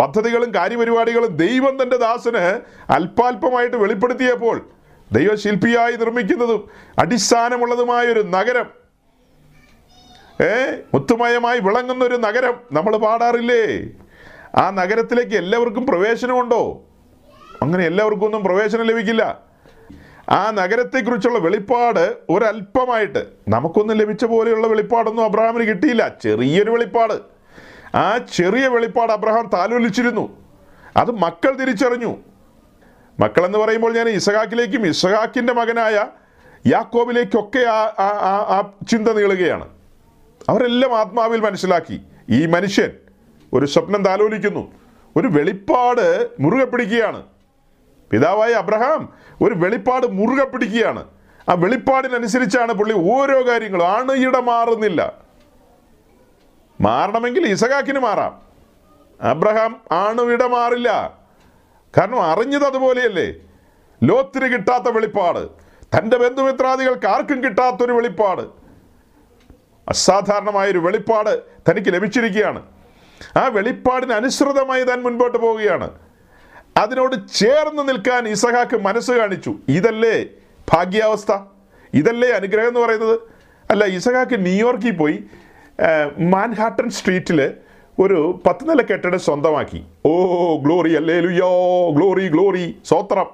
പദ്ധതികളും 0.00 0.54
കാര്യപരിപാടികളും 0.54 1.36
ദൈവം 1.36 1.82
തന്റെ 1.82 1.96
ദാസന് 1.96 2.60
അല്പാൽപമായിട്ട് 2.92 3.76
വെളിപ്പെടുത്തിയപ്പോൾ 3.76 4.68
ദൈവശില്പിയായി 5.12 5.92
നിർമ്മിക്കുന്നതും 5.92 6.68
അടിസ്ഥാനമുള്ളതുമായ 6.98 8.06
ഒരു 8.06 8.20
നഗരം 8.20 8.79
ഏ? 10.40 10.76
മുത്തുമയമായി 10.94 11.60
വിളങ്ങുന്ന 11.60 12.04
ഒരു 12.04 12.14
നഗരം 12.14 12.60
നമ്മൾ 12.72 12.96
പാടാറില്ലേ? 12.96 13.88
ആ 14.60 14.70
നഗരത്തിലേക്ക് 14.70 15.36
എല്ലാവർക്കും 15.36 15.86
പ്രവേശനമുണ്ടോ? 15.86 16.82
അങ്ങനെ 17.62 17.86
എല്ലാവർക്കും 17.86 18.26
ഒന്നും 18.26 18.44
പ്രവേശനം 18.44 18.82
ലഭിക്കില്ല. 18.82 19.40
ആ 20.28 20.50
നഗരത്തെക്കുറിച്ചുള്ള 20.50 21.38
വെളിപ്പാട് 21.38 22.16
ഒരല്പമായിട്ട് 22.30 23.26
നമുക്കൊന്നും 23.48 23.96
ലഭിച്ച 23.96 24.24
പോലെയുള്ള 24.24 24.66
വെളിപ്പാടൊന്നും 24.66 25.24
അബ്രഹാമിന് 25.24 25.68
കിട്ടിയില്ല. 25.68 26.08
ചെറിയൊരു 26.22 26.70
വെളിപ്പാട്. 26.70 27.14
ആ 27.96 28.18
ചെറിയ 28.18 28.68
വെളിപ്പാട് 28.68 29.12
അബ്രഹാം 29.12 29.50
താലോലിച്ചിരുന്നു. 29.54 30.36
അത് 30.96 31.10
മക്കൾ 31.10 31.54
തിരിച്ചറിഞ്ഞു. 31.54 32.16
മക്കളെന്ന് 33.20 33.58
പറയുമ്പോൾ 33.58 33.92
ഞാൻ 33.94 34.08
ഇസഹാക്കിലേക്കും 34.08 34.86
ഇസഹാക്കിന്റെ 34.86 35.52
മകനായ 35.52 36.06
യാക്കോബിലേക്കൊക്കെ 36.66 37.58
ആ 37.58 37.92
ആ- 37.98 38.70
ചിന്ത 38.90 39.08
നീളുകയാണ്. 39.08 39.79
അവരെല്ലാം 40.48 40.98
ആത്മാവിൽ 40.98 41.40
മനസ്സിലാക്കി. 41.40 42.00
ഈ 42.30 42.46
മനുഷ്യൻ 42.46 42.90
ഒരു 43.52 43.66
സ്വപ്നം 43.66 44.04
താലോലിക്കുന്നു. 44.04 44.72
ഒരു 45.16 45.28
വെളിപ്പാട് 45.28 46.28
മുറുകെ 46.40 46.64
പിടിക്കുകയാണ്. 46.64 47.22
പിതാവായ 48.10 48.52
അബ്രഹാം 48.52 49.12
ഒരു 49.42 49.54
വെളിപ്പാട് 49.54 50.06
മുറുകെ 50.06 50.44
പിടിക്കുകയാണ്. 50.44 51.04
ആ 51.48 51.54
വെളിപ്പാടിനനുസരിച്ചാണ് 51.54 52.72
പുള്ളി 52.72 53.12
ഓരോ 53.12 53.48
കാര്യങ്ങളും. 53.48 53.88
അണുയിട 53.88 54.36
മാറുന്നില്ല. 54.36 55.12
മാറണമെങ്കിൽ 56.80 57.46
ഇസഹാക്കിന് 57.46 57.98
മാറാം. 57.98 58.42
അബ്രഹാം 59.20 59.80
അണുവിട 59.90 60.42
മാറില്ല. 60.42 61.18
കാരണം 61.98 62.22
അറിഞ്ഞത് 62.22 62.64
അതുപോലെയല്ലേ. 62.64 63.34
ലോത്തിന് 64.02 64.52
കിട്ടാത്ത 64.52 64.84
വെളിപ്പാട്. 64.84 65.48
തന്റെ 65.98 66.16
ബന്ധുമിത്രാദികൾക്ക് 66.16 67.06
ആർക്കും 67.06 67.44
കിട്ടാത്തൊരു 67.44 67.92
വെളിപ്പാട്. 67.92 68.59
അസാധാരണമായൊരു 69.90 70.80
വെളിപ്പാട് 70.86 71.32
തനിക്ക് 71.68 71.90
ലഭിച്ചിരിക്കുകയാണ്. 71.94 72.60
ആ 73.40 73.42
വെളിപ്പാടിന് 73.56 74.14
അനുസൃതമായി 74.18 74.84
താൻ 74.90 74.98
മുൻപോട്ട് 75.06 75.38
പോവുകയാണ്. 75.38 75.88
അതിനോട് 76.82 77.16
ചേർന്ന് 77.40 77.82
നിൽക്കാൻ 77.88 78.22
ഇസഹാക്ക് 78.34 78.76
മനസ്സ് 78.88 79.12
കാണിച്ചു. 79.20 79.52
ഇതല്ലേ 79.78 80.16
ഭാഗ്യാവസ്ഥ? 80.72 81.32
ഇതല്ലേ 82.00 82.30
അനുഗ്രഹം 82.38 82.70
എന്ന് 82.72 82.80
പറയുന്നത്? 82.80 83.16
അല്ല 83.70 83.84
ഇസഹാക്ക് 83.96 84.36
ന്യൂയോർക്കിൽ 84.46 84.94
പോയി 85.00 85.16
മാൻഹാട്ടൺ 86.34 86.88
സ്ട്രീറ്റിൽ 86.98 87.40
ഒരു 87.98 88.18
പത്ത് 88.46 88.64
നില 88.68 88.80
കെട്ടിടം 88.82 89.20
സ്വന്തമാക്കി. 89.26 89.80
ഓ 90.10 90.12
ഗ്ലോറി 90.64 90.92
അല്ലേ 91.00 91.16
ലുയോ 91.26 91.50
ഗ്ലോറി 91.96 92.26
ഗ്ലോറി 92.34 92.66
സ്വോത്രം 92.90 93.28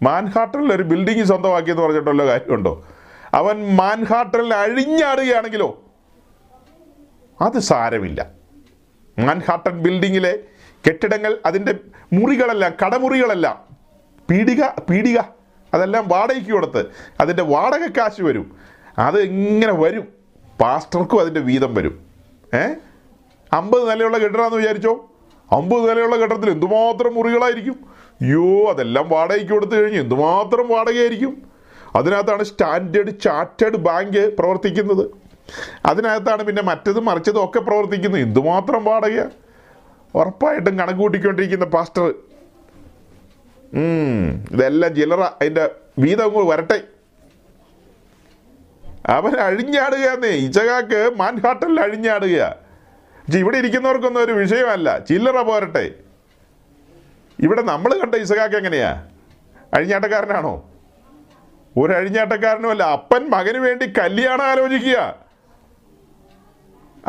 മാൻഹാട്ടനിൽ 0.00 0.70
ഒരു 0.76 0.84
ബിൽഡിംഗ് 0.92 1.24
സ്വന്തമാക്കിയെന്ന് 1.30 1.82
പറഞ്ഞിട്ടുള്ള 1.82 2.24
കാര്യമുണ്ടോ? 2.26 2.72
അവൻ 3.36 3.76
മാൻഹാട്ടനിൽ 3.76 4.54
അഴിഞ്ഞാടുകയാണെങ്കിലോ? 4.54 5.82
അത് 7.40 7.58
സാരമില്ല. 7.58 8.26
മാൻഹാട്ടൻ 9.18 9.78
ബിൽഡിങ്ങിലെ 9.78 10.38
കെട്ടിടങ്ങൾ 10.86 11.38
അതിന്റെ 11.46 11.74
മുറികളെല്ലാം 12.12 12.72
കടമുറികളെല്ലാം. 12.84 13.58
പീടിക 14.30 14.64
പീടിക 14.90 15.18
അതെല്ലാം 15.74 16.08
വാടകയ്ക്ക് 16.08 16.50
കൊടുത്ത് 16.50 16.86
അതിന്റെ 17.20 17.42
വാടക 17.42 17.86
കാശ് 17.86 18.22
വരും. 18.22 18.56
അത് 18.98 19.20
ഇങ്ങനെ 19.20 19.72
വരും. 19.72 20.08
പാസ്റ്റർക്കും 20.60 21.20
അതിന്റെ 21.20 21.40
വീതം 21.40 21.74
വരും. 21.74 22.06
ഏ? 22.54 22.74
അമ്പത് 23.52 23.90
നിലയുള്ള 23.90 24.18
കെട്ടിടമാണെന്ന് 24.18 24.58
വിചാരിച്ചോ? 24.58 25.10
അമ്പത് 25.52 25.90
നിലയുള്ള 25.90 26.16
കെട്ടിടത്തിൽ 26.16 26.50
എന്തുമാത്രം 26.50 27.14
മുറികളായിരിക്കും? 27.14 27.84
അയ്യോ 28.20 28.70
അതെല്ലാം 28.70 29.08
വാടകയ്ക്ക് 29.08 29.52
കൊടുത്തു 29.52 29.74
കഴിഞ്ഞ് 29.74 30.00
എന്തുമാത്രം 30.00 30.68
വാടകയായിരിക്കും? 30.68 31.55
അതിനകത്താണ് 31.94 32.42
സ്റ്റാൻഡേർഡ് 32.42 33.20
ചാർട്ടേഡ് 33.20 33.76
ബാങ്ക് 33.76 34.36
പ്രവർത്തിക്കുന്നത്. 34.36 35.10
അതിനകത്താണ് 35.86 36.42
പിന്നെ 36.42 36.62
മറ്റതും 36.62 37.04
മറിച്ചതും 37.04 37.44
ഒക്കെ 37.44 37.60
പ്രവർത്തിക്കുന്നത്. 37.60 38.20
എന്തുമാത്രം 38.20 38.84
വാടക? 38.84 39.24
ഉറപ്പായിട്ടും 40.14 40.78
കണക്ക് 40.78 40.98
കൂട്ടിക്കൊണ്ടിരിക്കുന്ന 40.98 41.64
പാസ്റ്റർ. 41.64 42.14
ഇതെല്ലാം 44.52 44.94
ചിലറ 44.94 45.20
അതിന്റെ 45.20 45.70
വീതം 45.98 46.48
വരട്ടെ. 46.48 46.80
അവൻ 49.06 49.36
അഴിഞ്ഞാടുകയെന്നേ. 49.36 50.28
ഇച്ചകാക്ക് 50.28 51.12
മാൻഹാട്ടനിൽ 51.16 51.80
അഴിഞ്ഞാടുക 51.80 52.56
പക്ഷെ 53.26 53.38
ഇവിടെ 53.38 53.56
ഇരിക്കുന്നവർക്കൊന്നും 53.58 54.24
ഒരു 54.24 54.32
വിഷയമല്ല. 54.32 54.98
ചില്ലറ 54.98 55.42
പോരട്ടെ. 55.42 55.90
ഇവിടെ 57.38 57.62
നമ്മൾ 57.62 58.00
കണ്ട 58.00 58.14
ഇസഖാക്ക് 58.14 58.54
എങ്ങനെയാ? 58.54 59.06
അഴിഞ്ഞാട്ടക്കാരനാണോ? 59.74 60.70
ഒരു 61.76 61.92
അഴിഞ്ഞാട്ടക്കാരനുമല്ല. 61.92 62.82
അപ്പൻ 62.82 63.30
മകന് 63.30 63.58
വേണ്ടി 63.58 63.92
കല്യാണം 63.98 64.44
ആലോചിക്കുക. 64.44 65.16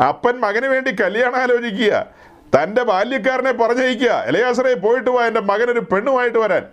അപ്പൻ 0.08 0.40
മകന് 0.40 0.66
വേണ്ടി 0.66 0.90
കല്യാണം 0.90 1.36
ആലോചിക്കുക. 1.36 2.06
തന്റെ 2.54 2.82
ബാല്യക്കാരനെ 2.82 3.52
പറഞ്ഞയക്കുക. 3.52 4.10
എലയാസറെ 4.10 4.74
പോയിട്ട് 4.74 5.10
വാ 5.10 5.26
എന്റെ 5.26 5.40
മകനൊരു 5.40 5.80
പെണ്ണുമായിട്ട് 5.80 6.38
വരാൻ. 6.38 6.66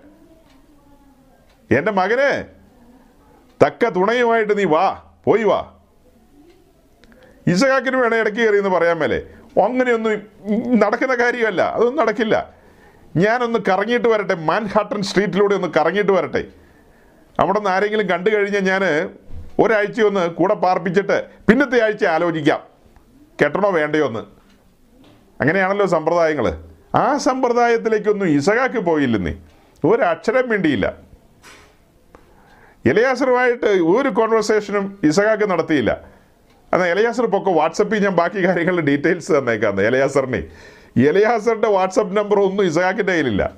എന്റെ 1.77 1.91
മകന് 1.91 2.45
തക്ക 3.65 3.85
തുണയുമായിട്ട് 3.85 4.57
നീ 4.57 4.63
വാ 4.63 5.03
പോയി 5.25 5.43
വാ. 5.43 5.73
ഇസഹാക്കിന് 7.47 7.97
വേണേ 7.97 8.19
ഇടയ്ക്ക് 8.19 8.39
കയറി 8.39 8.57
എന്ന് 8.57 8.69
പറയാൻ 8.69 8.99
മേലെ. 8.99 9.21
അങ്ങനെയൊന്നും 9.63 10.11
നടക്കുന്ന 10.79 11.15
കാര്യമല്ല. 11.15 11.61
അതൊന്നും 11.61 11.95
നടക്കില്ല. 11.95 12.49
ഞാനൊന്ന് 13.15 13.59
കറങ്ങിയിട്ട് 13.69 14.07
വരട്ടെ. 14.07 14.33
മാൻഹാട്ടൻ 14.33 15.01
സ്ട്രീറ്റിലൂടെ 15.01 15.55
ഒന്ന് 15.55 15.67
കറങ്ങിയിട്ട് 15.77 16.11
വരട്ടെ. 16.11 16.64
അവിടെ 17.39 17.59
നിന്ന് 17.59 17.69
ആരെങ്കിലും 17.69 18.09
കണ്ടു 18.09 18.29
കഴിഞ്ഞാൽ 18.29 18.61
ഞാൻ 18.61 18.83
ഒരാഴ്ചയൊന്ന് 19.59 20.29
കൂടെ 20.29 20.53
പാർപ്പിച്ചിട്ട് 20.53 21.25
പിന്നത്തെ 21.49 21.83
ആഴ്ച 21.83 22.05
ആലോചിക്കാം. 22.05 22.63
കെട്ടണോ 23.43 23.69
വേണ്ടയോ 23.69 24.07
എന്ന്. 24.07 24.19
അങ്ങനെയാണല്ലോ 25.41 25.85
സമ്പ്രദായങ്ങൾ 25.85 26.57
ആ 26.95 27.17
സമ്പ്രദായത്തിലേക്കൊന്നും 27.17 28.29
ഇസഹാക്ക് 28.29 28.79
പോയില്ലെന്നേ. 28.79 29.33
ഒരക്ഷരം 29.83 30.49
വേണ്ടിയില്ല 30.49 30.93
ഇലയാസറുമായിട്ട് 32.85 33.65
ഒരു 33.65 34.09
കോൺവെർസേഷനും 34.09 34.99
ഇസഹാക്ക് 35.03 35.49
നടത്തിയില്ല. 35.49 36.01
എന്നാൽ 36.73 36.87
ഇലയാസർ 36.87 37.25
പൊക്കെ 37.25 37.51
വാട്സപ്പിൽ 37.51 38.03
ഞാൻ 38.03 38.15
ബാക്കി 38.15 38.47
കാര്യങ്ങളുടെ 38.47 38.85
ഡീറ്റെയിൽസ് 38.85 39.31
തന്നേക്കാം 39.31 39.81
ഇലയാസറിനെ 39.81 40.43
ഇലയാസറിന്റെ 40.95 41.67
വാട്സപ്പ് 41.67 42.17
നമ്പർ 42.17 42.39
ഒന്നും 42.39 42.65
ഇസഹാക്കിന്റെ 42.65 43.11
കയ്യിലില്ല. 43.11 43.53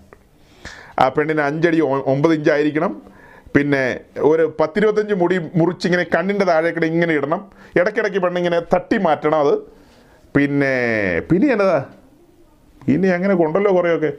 ആ 1.00 1.10
പെണ്ണിന് 1.10 1.42
അഞ്ചടി 1.42 1.80
ഒമ്പത് 1.82 2.34
ഇഞ്ച് 2.34 2.52
ആയിരിക്കണം 2.52 3.17
പിന്നെ 3.56 3.84
ഒരു 4.32 4.56
പത്തിരുപത്തഞ്ച് 4.60 5.14
മുടി 5.14 5.38
മുറിച്ചിങ്ങനെ 5.60 6.04
കണ്ണിന്റെ 6.16 6.46
താഴേക്കിടെ 6.46 6.88
ഇങ്ങനെ 6.94 7.14
ഇടണം. 7.14 7.42
ഇടയ്ക്കിടയ്ക്ക് 7.80 8.20
പെണ്ണിങ്ങനെ 8.26 8.60
തട്ടി 8.74 8.98
മാറ്റണം 8.98 9.40
അത്. 9.46 9.54
പിന്നെ 10.36 10.74
പിന്നെ 11.30 11.48
എന്നതാ? 11.54 11.80
പിന്നെ 12.88 13.10
അങ്ങനെ 13.10 13.34
കൊണ്ടല്ലോ 13.34 13.72
കുറേയൊക്കെ. 13.72 14.12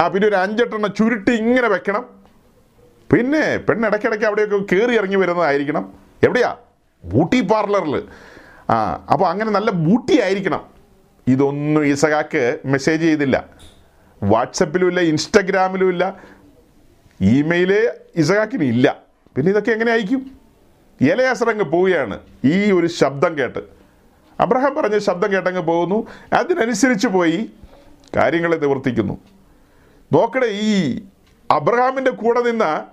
ആ 0.00 0.08
പിന്നെ 0.08 0.26
ഒരു 0.28 0.34
അഞ്ചെട്ടെണ്ണം 0.34 0.92
ചുരുട്ടി 0.98 1.32
ഇങ്ങനെ 1.32 1.68
വെക്കണം. 1.68 2.04
പിന്നെ 3.12 3.58
പെണ്ണ് 3.68 3.86
ഇടയ്ക്കിടയ്ക്ക് 3.86 4.24
അവിടെയൊക്കെ 4.24 4.58
കയറി 4.74 4.94
ഇറങ്ങി 5.00 5.16
വരുന്നതായിരിക്കണം. 5.16 5.84
എവിടെയാ? 6.22 6.50
ബൂട്ടി 7.04 7.40
പാർലറിൽ 7.40 7.94
ആ 8.70 8.76
അപ്പോൾ 9.12 9.26
അങ്ങനെ 9.30 9.50
നല്ല 9.50 9.70
ബൂട്ടി 9.70 10.20
ആയിരിക്കണം. 10.20 10.62
ഇതൊന്നും 11.26 11.82
ഈസകാക്ക് 11.86 12.42
മെസ്സേജ് 12.64 13.02
ചെയ്തില്ല. 13.02 13.36
വാട്സപ്പിലും 14.22 14.88
ഇല്ല 14.88 15.00
ഇൻസ്റ്റഗ്രാമിലും 15.00 15.88
ഇല്ല. 15.90 16.04
ഇമെയിൽ 17.22 17.90
ഇസഹാക്കിന് 18.16 18.64
ഇല്ല. 18.64 18.96
പിന്നെ 19.36 19.50
ഇതൊക്കെ 19.50 19.70
എങ്ങനെ 19.70 19.92
അയക്കും 19.92 20.30
ഇലയാസറങ്ങ് 21.00 21.64
പോവുകയാണ്. 21.64 22.20
ഈ 22.44 22.72
ഒരു 22.72 22.86
ശബ്ദം 22.86 23.38
കേട്ട്. 23.38 23.58
അബ്രഹാം 24.40 24.74
പറഞ്ഞ 24.74 24.98
ശബ്ദം 24.98 25.32
കേട്ടങ്ങ് 25.32 25.60
പോകുന്നു. 25.60 26.06
അതിനനുസരിച്ച് 26.32 27.08
പോയി 27.08 27.50
കാര്യങ്ങളെ 28.16 28.56
നിവർത്തിക്കുന്നു. 28.56 29.18
നോക്കണേ 30.12 30.46
ഈ 30.46 31.02
അബ്രഹാമിന്റെ 31.50 32.10
കൂടെ 32.10 32.40
നിന്ന 32.42 32.84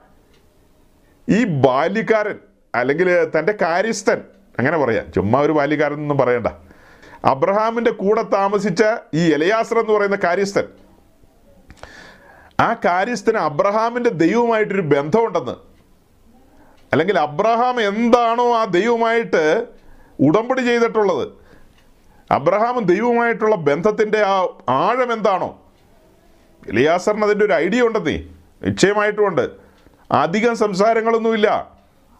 ഈ 1.30 1.44
ബാല്യക്കാരൻ 1.44 2.36
അല്ലെങ്കിൽ 2.76 3.30
തന്റെ 3.40 3.54
കാര്യസ്ഥൻ 3.62 4.22
അങ്ങനെ 4.60 4.78
പറയാം. 4.78 5.12
ചുമ്മാ 5.12 5.42
ഒരു 5.42 5.52
ബാല്യക്കാരൻ 5.52 5.94
ഒന്നും 5.94 6.18
പറയണ്ട. 6.18 6.48
അബ്രഹാമിന്റെ 7.26 7.92
കൂടെ 7.92 8.22
താമസിച്ച 8.22 8.84
ഈ 9.14 9.34
എലയാസർ 9.34 9.80
എന്ന് 9.80 9.94
പറയുന്ന 9.94 10.18
കാര്യസ്ഥൻ 10.24 10.64
ആ 12.60 12.76
കാര്യസ്ഥന് 12.86 13.38
അബ്രഹാമിന്റെ 13.38 14.10
ദൈവമായിട്ടൊരു 14.10 14.82
ബന്ധമുണ്ടെന്ന്. 14.82 15.52
അല്ലെങ്കിൽ 16.92 17.20
അബ്രഹാം 17.20 17.82
എന്താണോ 17.82 18.54
ആ 18.54 18.64
ദൈവമായിട്ട് 18.64 19.68
ഉടമ്പടി 20.20 20.62
ചെയ്തിട്ടുള്ളത്. 20.62 21.28
അബ്രഹാമും 22.32 22.84
ദൈവമായിട്ടുള്ള 22.84 23.56
ബന്ധത്തിന്റെ 23.56 24.22
ആ 24.22 24.48
ആഴം 24.70 25.14
എന്താണോ? 25.14 25.62
എലിയാസറിന് 26.68 27.24
അതിന്റെ 27.24 27.46
ഒരു 27.46 27.54
ഐഡിയ 27.54 27.82
ഉണ്ടെന്നേ. 27.82 28.24
നിശ്ചയമായിട്ടുമുണ്ട്. 28.64 29.50
അധികം 30.12 30.58
സംസാരങ്ങളൊന്നുമില്ല. 30.58 31.72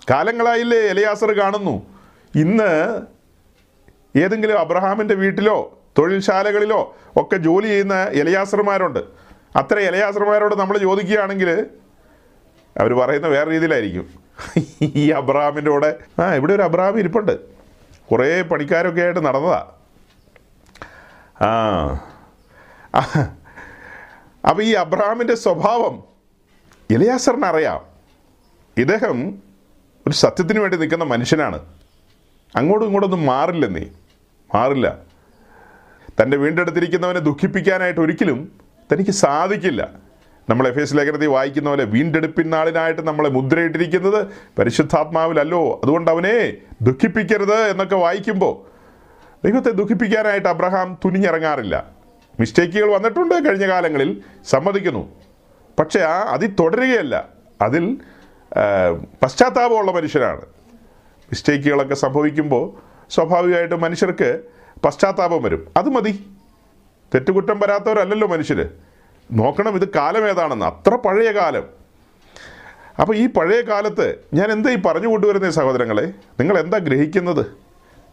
കാലങ്ങളായില്ലേ 0.10 0.78
എലിയാസർ 0.78 1.32
കാണുന്നു. 1.32 1.86
ഇന്ന് 2.36 3.02
ഏതെങ്കിലും 4.18 4.60
അബ്രഹാമിന്റെ 4.60 5.16
വീട്ടിലോ 5.16 5.80
തൊഴിൽശാലകളിലോ 5.98 6.96
ഒക്കെ 7.18 7.38
ജോലി 7.38 7.68
ചെയ്യുന്ന 7.68 8.04
എലയാസർമാരുണ്ട്. 8.04 9.00
അത്ര 9.56 9.80
ഇലയാസർമാരോട് 9.80 10.56
നമ്മൾ 10.56 10.78
ചോദിക്കുകയാണെങ്കിൽ 10.78 11.66
അവർ 12.80 12.94
പറയുന്ന 12.94 13.28
വേറെ 13.28 13.52
രീതിയിലായിരിക്കും. 13.52 14.14
ഈ 14.82 15.12
അബ്രഹാമിന്റെ 15.12 15.72
കൂടെ 15.72 16.00
ആ 16.20 16.36
ഇവിടെ 16.36 16.54
ഒരു 16.54 16.62
അബ്രഹാം 16.62 17.00
ഇരിപ്പുണ്ട്. 17.00 17.40
കുറേ 18.12 18.42
പണിക്കാരൊക്കെ 18.42 19.02
ആയിട്ട് 19.02 19.26
നടന്നതാ. 19.26 19.72
ആ. 21.42 21.56
അപ്പോൾ 24.50 24.64
ഈ 24.64 24.74
അബ്രഹാമിന്റെ 24.74 25.36
സ്വഭാവം 25.36 26.04
ഇലയാസറിനറിയാം. 26.90 27.86
ഇദ്ദേഹം 28.78 29.30
ഒരു 30.08 30.14
സത്യത്തിന് 30.14 30.60
വേണ്ടി 30.60 30.78
നിൽക്കുന്ന 30.78 31.04
മനുഷ്യനാണ്. 31.04 31.66
അങ്ങോട്ടും 32.56 32.86
ഇങ്ങോട്ടൊന്നും 32.86 33.26
മാറില്ലെന്നേ. 33.26 33.86
മാറില്ല. 34.56 34.98
തന്റെ 36.22 36.38
വീണ്ടെടുത്തിരിക്കുന്നവനെ 36.38 37.20
ദുഃഖിപ്പിക്കാനായിട്ട് 37.20 38.00
ഒരിക്കലും 38.00 38.69
തനിക്ക് 38.92 39.12
സാധിക്കില്ല. 39.12 39.90
നമ്മൾ 40.50 40.68
എഫ് 40.68 40.80
എസ് 40.80 40.98
ലേഖനത്തിൽ 40.98 41.28
വായിക്കുന്ന 41.28 41.70
പോലെ 41.70 41.84
വീണ്ടെടുപ്പിൻ 41.84 42.50
നാളിനായിട്ട് 42.50 43.02
നമ്മളെ 43.08 43.30
മുദ്രയിട്ടിരിക്കുന്നത് 43.30 44.28
പരിശുദ്ധാത്മാവിലല്ലോ. 44.60 45.82
അതുകൊണ്ട് 45.84 46.12
അവനെ 46.12 46.54
ദുഃഖിപ്പിക്കരുത് 46.82 47.56
എന്നൊക്കെ 47.56 47.96
വായിക്കുമ്പോൾ 47.96 48.70
ദൈവത്തെ 49.46 49.70
ദുഃഖിപ്പിക്കാനായിട്ട് 49.70 50.48
അബ്രഹാം 50.48 50.98
തുനിഞ്ഞിറങ്ങാറില്ല. 51.06 51.86
മിസ്റ്റേക്കുകൾ 52.40 52.92
വന്നിട്ടുണ്ട് 52.92 53.36
കഴിഞ്ഞ 53.36 53.68
കാലങ്ങളിൽ. 53.68 54.22
സമ്മതിക്കുന്നു. 54.46 55.10
പക്ഷേ 55.80 56.00
ആ 56.00 56.22
അതിൽ 56.22 56.48
തുടരുകയല്ല. 56.48 57.28
അതിൽ 57.62 57.98
പശ്ചാത്താപമുള്ള 59.24 59.92
മനുഷ്യനാണ്. 59.92 60.42
മിസ്റ്റേക്കുകളൊക്കെ 61.32 61.96
സംഭവിക്കുമ്പോൾ 61.96 62.74
സ്വാഭാവികമായിട്ടും 63.10 63.82
മനുഷ്യർക്ക് 63.82 64.40
പശ്ചാത്താപം 64.86 65.44
വരും. 65.44 65.68
അത് 65.78 65.90
മതി. 65.90 66.26
തെറ്റുകുറ്റം 67.14 67.60
വരാത്തവരല്ലല്ലോ 67.60 68.28
മനുഷ്യർ 68.28 68.70
നോക്കണം 69.32 69.76
ഇത് 69.76 69.90
കാലം 69.90 70.30
ഏതാണെന്ന്. 70.30 70.66
അത്ര 70.66 70.96
പഴയ 70.96 71.32
കാലം. 71.32 71.68
അപ്പോൾ 73.02 73.16
ഈ 73.16 73.28
പഴയ 73.28 73.62
കാലത്ത് 73.62 74.16
ഞാൻ 74.34 74.52
എന്താ 74.52 74.70
ഈ 74.70 74.76
പറഞ്ഞു 74.76 75.08
കൊണ്ടുവരുന്ന 75.08 75.50
സഹോദരങ്ങളെ? 75.50 76.14
നിങ്ങൾ 76.40 76.60
എന്താ 76.60 76.78
ഗ്രഹിക്കുന്നത്? 76.78 77.46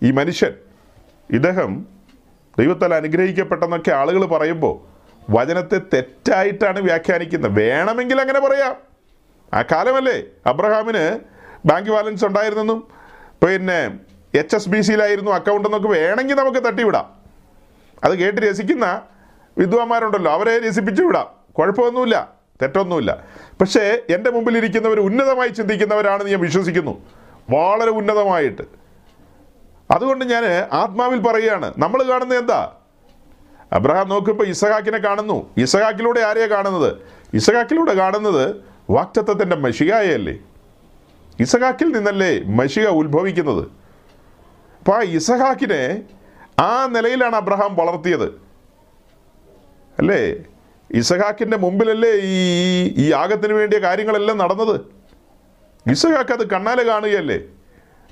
ഈ 0.02 0.10
മനുഷ്യൻ 0.10 0.54
ഇദ്ദേഹം 1.30 1.86
ദൈവത്താൽ 2.58 2.94
അനുഗ്രഹിക്കപ്പെട്ടെന്നൊക്കെ 2.94 3.90
ആളുകൾ 3.90 4.24
പറയുമ്പോൾ 4.24 4.96
വചനത്തെ 5.30 5.80
തെറ്റായിട്ടാണ് 5.94 6.80
വ്യാഖ്യാനിക്കുന്നത്. 6.80 7.58
വേണമെങ്കിൽ 7.60 8.20
അങ്ങനെ 8.20 8.40
പറയാം. 8.40 8.76
ആ 9.54 9.62
കാലമല്ലേ 9.62 10.22
അബ്രഹാമിന് 10.46 11.18
ബാങ്ക് 11.64 11.90
ബാലൻസ് 11.90 12.24
ഉണ്ടായിരുന്നെന്നും 12.24 12.86
പിന്നെ 13.46 13.98
എച്ച് 14.34 14.56
എസ് 14.56 14.68
ബി 14.68 14.80
സിയിലായിരുന്നു 14.80 15.30
അക്കൗണ്ട് 15.30 15.68
എന്നൊക്കെ 15.68 15.88
വേണമെങ്കിൽ 15.88 16.34
നമുക്ക് 16.34 16.58
തട്ടിവിടാം. 16.58 17.25
അത് 18.04 18.18
കേട്ട് 18.18 18.40
രസിക്കുന്ന 18.40 19.02
വിദ്വാന്മാരുണ്ടല്ലോ. 19.58 20.32
അവരെ 20.32 20.68
രസിപ്പിച്ചു 20.68 21.02
വിടാം. 21.02 21.26
കുഴപ്പമൊന്നുമില്ല. 21.52 22.28
തെറ്റൊന്നുമില്ല. 22.62 23.24
പക്ഷേ 23.60 24.02
എന്റെ 24.10 24.30
മുമ്പിൽ 24.30 24.56
ഇരിക്കുന്നവർ 24.56 25.00
ഉന്നതമായി 25.00 25.48
ചിന്തിക്കുന്നവരാണെന്ന് 25.48 26.30
ഞാൻ 26.30 26.40
വിശ്വസിക്കുന്നു. 26.40 27.02
വളരെ 27.50 27.90
ഉന്നതമായിട്ട്. 27.90 28.62
അതുകൊണ്ട് 29.90 30.24
ഞാൻ 30.24 30.44
ആത്മാവിൽ 30.72 31.18
പറയുകയാണ്. 31.18 31.72
നമ്മൾ 31.78 32.02
കാണുന്നത് 32.02 32.38
എന്താ? 32.38 32.72
അബ്രഹാം 33.72 34.08
നോക്കുമ്പോൾ 34.08 34.46
ഇസഹാക്കിനെ 34.46 34.98
കാണുന്നു. 34.98 35.50
ഇസഹാക്കിലൂടെ 35.56 36.20
ആരെയാണ് 36.20 36.50
കാണുന്നത്? 36.50 36.96
ഇസഹാക്കിലൂടെ 37.34 37.94
കാണുന്നത് 37.94 38.56
വാക്തത്വത്തിന്റെ 38.90 39.56
മഷികായല്ലേ 39.56 40.38
ഇസഹാക്കിൽ 41.40 41.96
നിന്നല്ലേ 41.96 42.42
മഷിക 42.42 42.88
ഉത്ഭവിക്കുന്നത്. 42.88 43.68
അപ്പോൾ 44.78 44.98
ആ 44.98 45.02
ഇസഹാക്കിനെ 45.02 46.02
ആ 46.60 46.86
നിലയിലാണ് 46.86 47.36
അബ്രഹാം 47.36 47.76
വളർത്തിയത്. 47.76 48.40
അല്ലേ? 49.98 50.34
ഇസഹാക്കിന്റെ 50.90 51.56
മുമ്പിലല്ലേ 51.56 52.10
ഈ 52.10 52.46
ഈ 52.96 53.10
യാഗത്തിന് 53.10 53.52
വേണ്ടിയ 53.52 53.78
കാര്യങ്ങളെല്ലാം 53.78 54.38
നടന്നത്? 54.38 54.80
ഇസഹാക്ക് 55.90 56.32
അത് 56.32 56.50
കണ്ണാലെ 56.50 56.82
കാണുകയല്ലേ? 56.82 57.40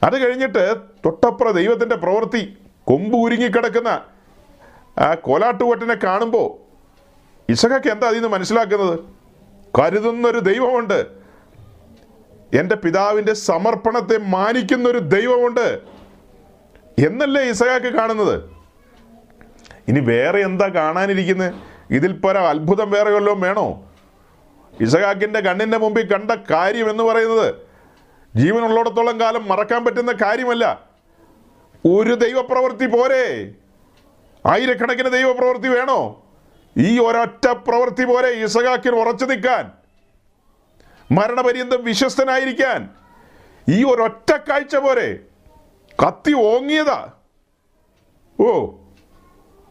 അത് 0.02 0.26
കഴിഞ്ഞിട്ട് 0.26 0.76
തൊട്ടപ്പുറ 1.04 1.50
ദൈവത്തിന്റെ 1.50 1.96
പ്രവൃത്തി 1.96 2.56
കൊമ്പ് 2.84 3.16
ഉരുങ്ങിക്കിടക്കുന്ന 3.16 4.00
ആ 4.98 5.14
കോലാട്ടുകൊറ്റനെ 5.14 5.94
കാണുമ്പോൾ 5.94 6.64
ഇസഹാക്ക് 7.52 7.90
എന്താ 7.90 8.06
അതിൽ 8.06 8.16
നിന്ന് 8.16 8.28
മനസ്സിലാക്കുന്നത്? 8.28 9.00
കരുതുന്നൊരു 9.78 10.38
ദൈവമുണ്ട്. 10.38 11.06
എന്റെ 12.54 12.74
പിതാവിന്റെ 12.74 13.32
സമർപ്പണത്തെ 13.32 14.18
മാനിക്കുന്നൊരു 14.18 14.98
ദൈവമുണ്ട്. 14.98 15.93
എന്നല്ലേ 16.98 17.42
ഇസഹാക്ക് 17.42 17.86
കാണുന്നത്? 17.86 18.50
ഇനി 19.88 20.00
വേറെ 20.00 20.40
എന്താ 20.40 20.68
കാണാനിരിക്കുന്നത് 20.68 21.54
ഇതിൽ 21.90 22.12
പര 22.12 22.38
അത്ഭുതം 22.38 22.90
വേറെ 22.90 23.10
വല്ലതും 23.10 23.40
വേണോ? 23.40 23.92
ഇസഹാക്കിന്റെ 24.80 25.40
കണ്ണിന്റെ 25.40 25.78
മുമ്പിൽ 25.78 26.12
കണ്ട 26.12 26.30
കാര്യം 26.30 26.90
എന്ന് 26.90 27.04
പറയുന്നത് 27.04 27.54
ജീവനുള്ളിടത്തോളം 28.36 29.20
കാലം 29.20 29.48
മറക്കാൻ 29.48 29.84
പറ്റുന്ന 29.84 30.12
കാര്യമല്ല. 30.12 30.88
ഒരു 31.86 32.14
ദൈവപ്രവൃത്തി 32.14 32.86
പോരെ? 32.86 33.52
ആയിരക്കണക്കിന് 34.46 35.10
ദൈവപ്രവൃത്തി 35.10 35.68
വേണോ? 35.68 36.22
ഈ 36.76 36.98
ഒരൊറ്റ 36.98 37.48
പ്രവൃത്തി 37.48 38.04
പോരെ 38.04 38.28
ഇസഹാക്കിന് 38.28 38.96
ഉറച്ചു 38.96 39.24
നിൽക്കാൻ? 39.24 39.72
മരണപര്യന്തം 41.10 41.84
വിശ്വസ്തനായിരിക്കാൻ? 41.84 42.88
ഈ 43.68 43.84
ഒരൊറ്റ 43.84 44.32
കാഴ്ച 44.32 44.76
പോരെ? 44.76 45.18
കത്തി 46.02 46.32
ഓങ്ങിയതാ. 46.32 47.12
ഓ 48.40 48.70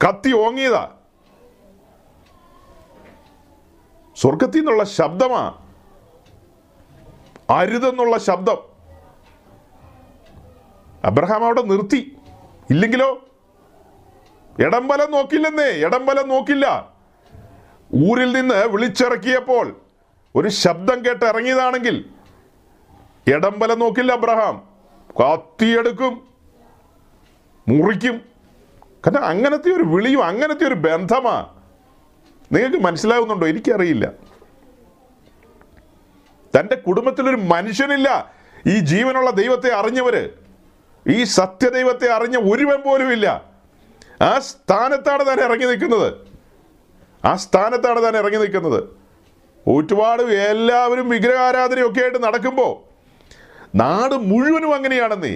കത്തി 0.08 0.34
ഓങ്ങിയതാ. 0.34 0.92
സ്വർഗത്തിൽ 4.16 4.58
നിന്നുള്ള 4.58 4.84
ശബ്ദമാ. 4.84 5.58
അരുതെന്നുള്ള 7.50 8.18
ശബ്ദം. 8.18 8.58
അബ്രഹാം 11.06 11.46
അവിടെ 11.46 11.62
നിർത്തി. 11.62 12.18
ഇല്ലെങ്കിലോ? 12.70 13.28
ഇടംബലം 14.60 15.12
നോക്കില്ലെന്നേ 15.12 15.66
ഇടംബലം 15.66 16.30
നോക്കില്ല. 16.30 16.94
ഊരിൽ 17.96 18.32
നിന്ന് 18.32 18.56
വിളിച്ചിറക്കിയപ്പോൾ 18.56 19.82
ഒരു 20.36 20.48
ശബ്ദം 20.48 21.06
കേട്ട് 21.06 21.26
ഇറങ്ങിയതാണെങ്കിൽ 21.26 22.10
ഇടംബലം 23.28 23.80
നോക്കില്ല 23.80 24.12
അബ്രഹാം. 24.12 24.73
കത്തിയെടുക്കും. 25.20 26.28
മുറിക്കും. 27.68 28.22
കാരണം 29.08 29.26
അങ്ങനത്തെ 29.26 29.70
ഒരു 29.70 29.84
വിളിയും 29.84 30.24
അങ്ങനത്തെ 30.24 30.68
ഒരു 30.68 30.74
ബന്ധമാ. 30.74 31.48
നിങ്ങൾക്ക് 32.52 32.78
മനസ്സിലാവുന്നുണ്ടോ? 32.78 33.48
എനിക്കറിയില്ല. 33.48 34.12
തന്റെ 36.60 36.76
കുടുംബത്തിലൊരു 36.76 37.36
മനുഷ്യനില്ല. 37.36 38.34
ഈ 38.68 38.80
ജീവനുള്ള 38.80 39.32
ദൈവത്തെ 39.32 39.74
അറിഞ്ഞവര് 39.74 40.30
ഈ 41.08 41.24
സത്യദൈവത്തെ 41.24 42.10
അറിഞ്ഞ 42.10 42.38
ഒരുവൻ 42.38 42.82
പോലും 42.82 43.12
ഇല്ല 43.12 43.44
ആ 44.22 44.40
സ്ഥാനത്താണ് 44.40 45.26
താൻ 45.26 45.40
ഇറങ്ങി 45.40 45.66
നിൽക്കുന്നത്. 45.66 46.14
ആ 47.26 47.36
സ്ഥാനത്താണ് 47.36 48.04
താൻ 48.04 48.18
ഇറങ്ങി 48.18 48.38
നിൽക്കുന്നത്. 48.38 48.84
ഒരുപാട് 49.68 50.24
എല്ലാവരും 50.24 51.10
വിഗ്രഹാരാധനയൊക്കെ 51.10 52.02
ആയിട്ട് 52.02 52.24
നടക്കുമ്പോൾ 52.24 52.93
നാട് 53.76 54.16
മുഴുവനും 54.16 54.76
അങ്ങനെയാണെന്നേ. 54.76 55.36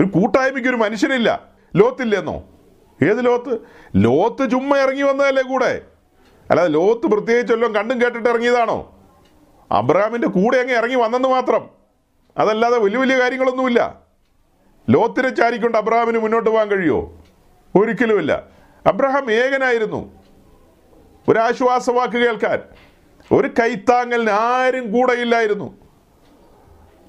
ഒരു 0.00 0.04
കൂട്ടായ്മയ്ക്ക് 0.04 0.68
ഒരു 0.68 0.76
മനുഷ്യനില്ല. 0.76 1.44
ലോത്തില്ലെന്നോ? 1.76 2.34
ഏത് 3.04 3.24
ലോത്ത്? 3.24 3.58
ലോത്ത് 3.96 4.50
ചുമ്മാ 4.50 4.78
ഇറങ്ങി 4.78 5.02
വന്നതല്ലേ 5.02 5.42
കൂടെ? 5.42 5.82
അല്ലാതെ 6.50 6.68
ലോത്ത് 6.68 7.06
പ്രത്യേകിച്ച് 7.06 7.52
എല്ലാം 7.52 7.74
കണ്ടും 7.74 8.02
കേട്ടിട്ട് 8.02 8.28
ഇറങ്ങിയതാണോ? 8.28 8.98
അബ്രഹാമിന്റെ 9.70 10.28
കൂടെ 10.28 10.56
അങ്ങ് 10.56 10.74
ഇറങ്ങി 10.74 10.94
വന്നെന്ന് 10.94 11.28
മാത്രം. 11.28 11.70
അതല്ലാതെ 12.38 12.78
വലിയ 12.78 12.98
വലിയ 12.98 13.18
കാര്യങ്ങളൊന്നുമില്ല. 13.18 14.00
ലോത്തിനെ 14.90 15.28
ചാരിക്കൊണ്ട് 15.28 15.78
അബ്രഹാമിന് 15.78 16.18
മുന്നോട്ട് 16.18 16.50
പോകാൻ 16.50 16.68
കഴിയുമോ 16.68 17.24
ഒരിക്കലുമില്ല 17.74 18.42
അബ്രഹാം 18.86 19.32
ഏകനായിരുന്നു. 19.32 20.12
ഒരാശ്വാസവാക്ക് 21.28 22.12
കേൾക്കാൻ. 22.12 22.62
ഒരു 23.32 23.48
കൈത്താങ്ങലിന് 23.48 24.30
ആരും 24.30 24.92
കൂടെയില്ലായിരുന്നു 24.92 25.89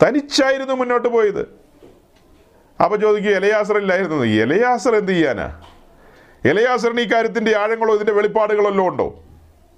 തനിച്ചായിരുന്നു 0.03 0.73
മുന്നോട്ട് 0.73 1.07
പോയത്. 1.07 1.61
അപ്പൊ 2.83 2.97
ചോദിക്കും 2.97 3.31
ഇലയാസർ 3.31 3.77
ഇല്ലായിരുന്നു 3.77 4.23
ഇലയാസർ 4.23 4.95
എന്ത് 4.95 5.11
ചെയ്യാനാ? 5.11 5.61
ഇലയാസറിന് 6.45 7.01
ഈ 7.01 7.13
കാര്യത്തിന്റെ 7.13 7.57
ആഴങ്ങളോ 7.57 7.95
ഇതിന്റെ 7.95 8.11
വെളിപ്പാടുകളല്ലോ 8.11 8.87
ഉണ്ടോ? 8.87 9.23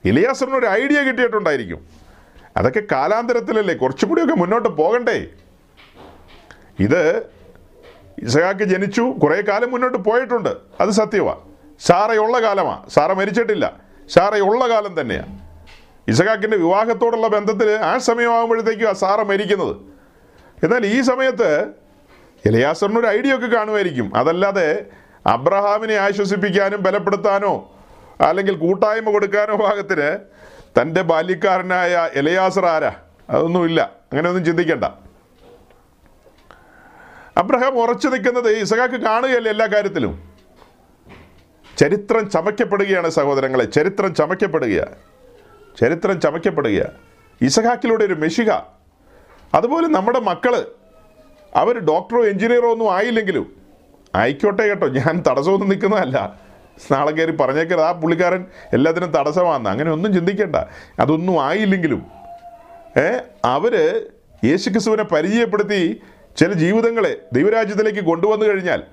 ഇലയാസറിന് 0.06 0.56
ഒരു 0.56 0.66
ഐഡിയ 0.66 1.02
കിട്ടിയിട്ടുണ്ടായിരിക്കും. 1.02 1.88
അതൊക്കെ 2.58 2.84
കാലാന്തരത്തിലല്ലേ? 2.92 3.76
കുറച്ചും 3.76 4.10
കൂടിയൊക്കെ 4.10 4.36
മുന്നോട്ട് 4.36 4.70
പോകണ്ടേ. 4.70 5.28
ഇത് 6.80 7.24
ഇസഹാക്ക് 8.20 8.64
ജനിച്ചു 8.64 9.02
കുറേ 9.02 9.42
കാലം 9.42 9.72
മുന്നോട്ട് 9.72 9.98
പോയിട്ടുണ്ട്. 9.98 10.58
അത് 10.80 10.90
സത്യമാണ് 10.90 11.40
സാറയുള്ള 11.80 12.42
കാലമാ. 12.42 12.86
സാറ 12.90 13.14
മരിച്ചിട്ടില്ല. 13.14 13.78
സാറയുള്ള 14.10 14.70
കാലം 14.70 15.02
തന്നെയാണ് 15.02 15.40
ഇസഹാക്കിന്റെ 16.08 16.58
വിവാഹത്തോടുള്ള 16.58 17.28
ബന്ധത്തിൽ 17.28 17.72
ആ 17.72 17.98
സമയമാകുമ്പോഴത്തേക്കും 17.98 18.90
ആ 18.90 18.94
സാറ 18.94 19.22
മരിക്കുന്നത്. 19.22 19.93
എന്നാൽ 20.64 20.86
ഈ 20.86 21.02
സമയത്ത് 21.02 21.68
എലിയാസറിന് 22.46 23.00
ഒരു 23.00 23.08
ഐഡിയ 23.08 23.36
ഒക്കെ 23.36 23.48
കാണുമായിരിക്കും. 23.48 24.16
അതല്ലാതെ 24.16 24.86
അബ്രഹാമിനെ 25.28 25.96
ആശ്വസിപ്പിക്കാനും 25.96 26.84
ബലപ്പെടുത്താനോ 26.84 27.76
അല്ലെങ്കിൽ 28.22 28.56
കൂട്ടായ്മ 28.56 29.12
കൊടുക്കാനോ 29.12 29.56
ഭാഗത്തിന് 29.56 30.18
തന്റെ 30.82 31.02
ബാല്യക്കാരനായ 31.02 32.10
ഇലയാസർ 32.14 32.66
ആരാ? 32.66 32.94
അതൊന്നുമില്ല. 33.30 33.82
അങ്ങനെയൊന്നും 33.82 34.46
ചിന്തിക്കണ്ട. 34.46 34.84
അബ്രഹാം 37.38 37.80
ഉറച്ചു 37.80 38.08
നിൽക്കുന്നത് 38.08 38.50
ഇസഹാക്ക് 38.50 38.94
കാണുകയല്ലേ 38.94 39.52
എല്ലാ 39.52 39.66
കാര്യത്തിലും? 39.66 40.34
ചരിത്രം 41.78 42.30
ചമയ്ക്കപ്പെടുകയാണ് 42.30 43.10
സഹോദരങ്ങളെ. 43.10 43.66
ചരിത്രം 43.66 44.16
ചമയ്ക്കപ്പെടുകയാണ്. 44.16 44.96
ചരിത്രം 45.82 46.22
ചമയ്ക്കപ്പെടുകയാണ്. 46.22 46.92
ഇസഹാക്കിലൂടെ 47.42 48.06
ഒരു 48.06 48.14
മെഷിക 48.14 48.52
അതുപോലെ 49.54 49.88
നമ്മുടെ 49.88 50.20
മക്കൾ 50.20 50.66
അവർ 51.56 51.80
ഡോക്ടറോ 51.80 52.26
എഞ്ചിനീയറോ 52.26 52.72
ഒന്നും 52.72 52.96
ആയില്ലെങ്കിലും 52.96 53.56
ആയിക്കോട്ടെ 54.16 54.64
കേട്ടോ 54.64 54.88
ഞാൻ 54.88 55.24
തടസ്സമൊന്നും 55.28 55.70
നിൽക്കുന്നതല്ല. 55.70 56.40
നാളെ 56.92 57.12
കയറി 57.12 57.32
പറഞ്ഞേക്കരുത്. 57.32 57.82
ആ 57.82 57.92
പുള്ളിക്കാരൻ 57.92 58.46
എല്ലാത്തിനും 58.74 59.12
തടസ്സമാണെന്ന്. 59.12 59.70
അങ്ങനെ 59.70 59.92
ഒന്നും 59.92 60.14
ചിന്തിക്കേണ്ട. 60.14 60.56
അതൊന്നും 61.00 61.46
ആയില്ലെങ്കിലും 61.46 62.06
ഏ 62.98 63.18
അവർ 63.46 64.06
യേശുക്രിസ്തുവിനെ 64.46 65.04
പരിചയപ്പെടുത്തി 65.04 66.02
ചില 66.38 66.54
ജീവിതങ്ങളെ 66.54 67.18
ദൈവരാജ്യത്തിലേക്ക് 67.34 68.00
കൊണ്ടുവന്നു 68.00 68.46
കഴിഞ്ഞാൽ 68.46 68.84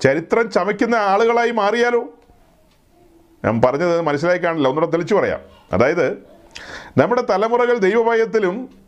ചരിത്രം 0.00 0.50
ചമയ്ക്കുന്ന 0.50 0.94
ആളുകളായി 0.94 1.50
മാറിയാലോ? 1.50 2.04
ഞാൻ 3.44 3.62
പറഞ്ഞത് 3.62 4.00
മനസ്സിലായി 4.00 4.38
കാണില്ല. 4.38 4.68
ഒന്നുകൂടെ 4.68 4.92
തെളിച്ചു 4.92 5.14
പറയാം. 5.14 5.40
അതായത് 5.72 6.12
നമ്മുടെ 6.98 7.22
തലമുറകൾ 7.30 7.78
ദൈവഭയത്തിലും 7.78 8.85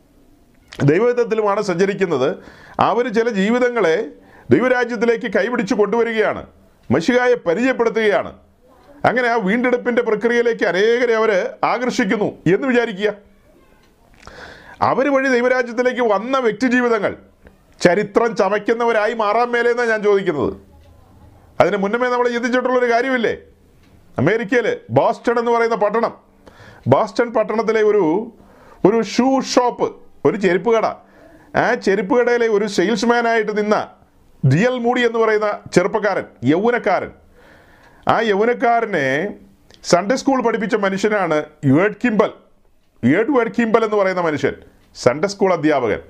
ദൈവഹിതത്തിലുമാണ് 0.83 1.63
സഞ്ചരിക്കുന്നത്. 1.63 2.37
അവർ 2.81 3.13
ചില 3.13 3.29
ജീവിതങ്ങളെ 3.29 4.07
ദൈവരാജ്യത്തിലേക്ക് 4.51 5.33
കൈപിടിച്ച് 5.39 5.75
കൊണ്ടുവരികയാണ്. 5.75 6.47
മഷികായെ 6.91 7.35
പരിചയപ്പെടുത്തുകയാണ്. 7.35 8.33
അങ്ങനെ 9.05 9.29
ആ 9.29 9.35
വീണ്ടെടുപ്പിന്റെ 9.35 10.03
പ്രക്രിയയിലേക്ക് 10.03 10.65
അനേകരെ 10.65 11.15
അവർ 11.15 11.51
ആകർഷിക്കുന്നു 11.65 12.25
എന്ന് 12.25 12.69
വിചാരിക്കുക. 12.69 13.13
അവർ 14.83 15.15
വഴി 15.15 15.29
ദൈവരാജ്യത്തിലേക്ക് 15.29 16.01
വന്ന 16.01 16.39
വ്യക്തി 16.39 16.67
ജീവിതങ്ങൾ 16.67 17.17
ചരിത്രം 17.81 18.37
ചമയ്ക്കുന്നവരായി 18.37 19.15
മാറാൻ 19.15 19.51
മേലെന്നാണ് 19.51 19.89
ഞാൻ 19.89 20.03
ചോദിക്കുന്നത്. 20.03 20.57
അതിന് 21.61 21.77
മുന്നമേ 21.77 22.09
നമ്മൾ 22.09 22.29
ചിന്തിച്ചിട്ടുള്ളൊരു 22.29 22.93
കാര്യമില്ലേ? 22.93 23.37
അമേരിക്കയിൽ 24.19 24.77
ബോസ്റ്റൺ 24.91 25.39
എന്ന് 25.39 25.51
പറയുന്ന 25.51 25.77
പട്ടണം. 25.77 26.15
ബോസ്റ്റൺ 26.87 27.33
പട്ടണത്തിലെ 27.33 27.83
ഒരു 27.83 28.33
ഒരു 28.85 29.03
ഷൂ 29.03 29.41
ഷോപ്പ് 29.41 29.97
ഒരു 30.27 30.37
ചെരുപ്പ് 30.37 30.71
കട. 30.77 30.87
ആ 31.57 31.75
ചെരുപ്പ് 31.75 32.21
കടയിലെ 32.21 32.49
ഒരു 32.49 32.67
സെയിൽസ്മാനായിട്ട് 32.67 33.59
നിന്ന 33.59 33.77
ഡിയൽ 34.53 34.79
മൂടി 34.79 35.01
എന്ന് 35.01 35.19
പറയുന്ന 35.19 35.61
ചെറുപ്പക്കാരൻ 35.75 36.25
യൗവനക്കാരൻ. 36.45 37.11
ആ 38.09 38.21
യൗവനക്കാരനെ 38.21 39.29
സൺഡേ 39.85 40.17
സ്കൂൾ 40.17 40.43
പഠിപ്പിച്ച 40.43 40.75
മനുഷ്യനാണ് 40.75 41.45
യുവേഡ് 41.65 41.99
കിംബൽ. 42.05 42.31
എഡ്വേർഡ് 43.03 43.53
കിംബൽ 43.59 43.85
എന്ന് 43.85 43.97
പറയുന്ന 43.97 44.21
മനുഷ്യൻ 44.21 44.55
സൺഡേ 44.97 45.29
സ്കൂൾ 45.29 45.53
അധ്യാപകൻ. 45.53 46.01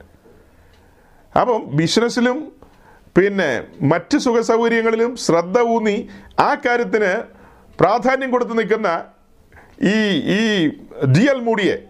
അപ്പം 1.41 1.77
ബിസിനസ്സിലും 1.77 2.53
പിന്നെ 3.19 3.63
മറ്റ് 3.83 4.19
സുഖ 4.19 4.41
സൗകര്യങ്ങളിലും 4.41 5.17
ശ്രദ്ധ 5.17 5.61
ഊന്നി 5.61 6.09
ആ 6.41 6.55
കാര്യത്തിന് 6.55 7.13
പ്രാധാന്യം 7.81 8.31
കൊടുത്ത് 8.31 8.59
നിൽക്കുന്ന 8.59 9.05
ഈ 9.83 9.97
ഈ 10.37 10.69
ഡി 11.17 11.25
എൽ 11.31 11.41
മൂടിയെ 11.41 11.88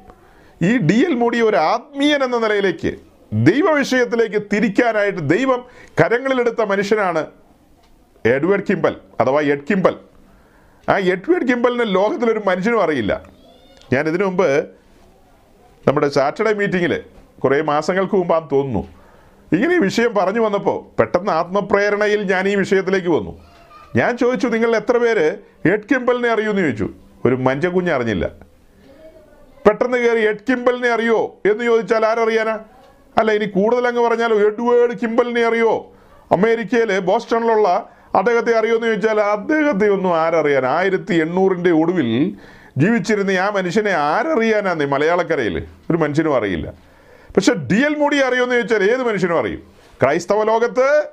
ഈ 0.63 0.79
ഡി 0.79 0.95
എൽ 0.95 1.15
മോഡി 1.15 1.41
ഒരു 1.41 1.57
ആത്മീയൻ 1.57 2.25
എന്ന 2.25 2.39
നിലയിലേക്ക് 2.39 2.97
ദൈവ 3.33 3.71
വിഷയത്തിലേക്ക് 3.71 4.43
തിരിക്കാനായിട്ട് 4.53 5.31
ദൈവം 5.31 5.65
കരങ്ങളിലെടുത്ത 6.01 6.61
മനുഷ്യനാണ് 6.63 7.27
എഡ്വേർഡ് 8.27 8.63
കിംബൽ 8.71 8.97
അഥവാ 9.21 9.41
എഡ് 9.41 9.67
കിംബൽ. 9.71 9.95
ആ 10.89 10.99
എഡ്വേർഡ് 10.99 11.49
കിംബലിന് 11.49 11.95
ലോകത്തിലൊരു 11.95 12.43
മനുഷ്യനും 12.47 12.83
അറിയില്ല. 12.83 13.23
ഞാൻ 13.93 14.09
ഇതിനു 14.09 14.25
മുമ്പ് 14.25 14.69
നമ്മുടെ 15.89 16.09
സാറ്റർഡേ 16.09 16.53
മീറ്റിങ്ങിൽ 16.53 17.01
കുറേ 17.45 17.61
മാസങ്ങൾക്ക് 17.61 18.15
മുമ്പാന്ന് 18.15 18.49
തോന്നുന്നു. 18.53 18.89
ഇങ്ങനെ 19.53 19.75
ഈ 19.75 19.79
വിഷയം 19.79 20.15
പറഞ്ഞു 20.15 20.41
വന്നപ്പോൾ 20.41 20.97
പെട്ടെന്ന് 20.99 21.33
ആത്മപ്രേരണയിൽ 21.33 22.23
ഞാൻ 22.33 22.49
ഈ 22.49 22.55
വിഷയത്തിലേക്ക് 22.55 23.09
വന്നു. 23.09 23.39
ഞാൻ 23.97 24.17
ചോദിച്ചു 24.17 24.47
നിങ്ങൾ 24.47 24.77
എത്ര 24.77 24.97
പേര് 24.97 25.39
എഡ് 25.73 25.89
കിംബലിനെ 25.93 26.29
അറിയുമെന്ന് 26.29 26.63
ചോദിച്ചു. 26.63 26.89
ഒരു 27.25 27.35
മഞ്ചക്കുഞ്ഞ് 27.35 27.91
അറിഞ്ഞില്ല. 27.91 28.48
പെട്ടെന്ന് 29.67 29.99
കയറി 29.99 30.21
എഡ് 30.21 30.45
കിംബലിനെ 30.49 30.89
അറിയോ 30.89 31.41
എന്ന് 31.51 31.65
ചോദിച്ചാൽ 31.65 32.07
ആരറിയാനാ? 32.07 32.59
അല്ല 33.19 33.33
ഇനി 33.33 33.45
കൂടുതൽ 33.45 33.87
അങ്ങ് 33.87 34.03
പറഞ്ഞാലോ 34.03 34.37
എഡ്വേർഡ് 34.37 34.99
കിംബലിനെ 35.03 35.45
അറിയോ? 35.47 35.93
അമേരിക്കയിലെ 36.33 36.99
ബോസ്റ്റണിലുള്ള 36.99 37.89
അദ്ദേഹത്തെ 38.15 38.59
അറിയോ 38.59 38.75
എന്ന് 38.75 38.87
ചോദിച്ചാൽ 38.87 39.21
അദ്ദേഹത്തെ 39.21 39.89
ഒന്നും 39.89 40.21
ആരറിയാൻ? 40.21 40.67
ആയിരത്തി 40.67 41.15
എണ്ണൂറിന്റെ 41.15 41.71
ഒടുവിൽ 41.71 42.37
ജീവിച്ചിരുന്ന 42.77 43.31
ആ 43.31 43.51
മനുഷ്യനെ 43.51 43.91
ആരറിയാനാന്ന് 43.91 44.85
മലയാളക്കരയിൽ? 44.85 45.57
ഒരു 45.91 45.99
മനുഷ്യനും 45.99 46.37
അറിയില്ല. 46.37 46.73
പക്ഷെ 47.37 47.55
ഡി 47.55 47.81
എൽ 47.87 47.95
മൂടി 47.95 48.17
അറിയുമെന്ന് 48.17 48.55
ചോദിച്ചാൽ 48.55 48.83
ഏത് 48.91 49.03
മനുഷ്യനും 49.03 49.39
അറിയും? 49.39 49.63
ക്രൈസ്തവ 50.03 50.43
ലോകത്ത് 50.45 51.09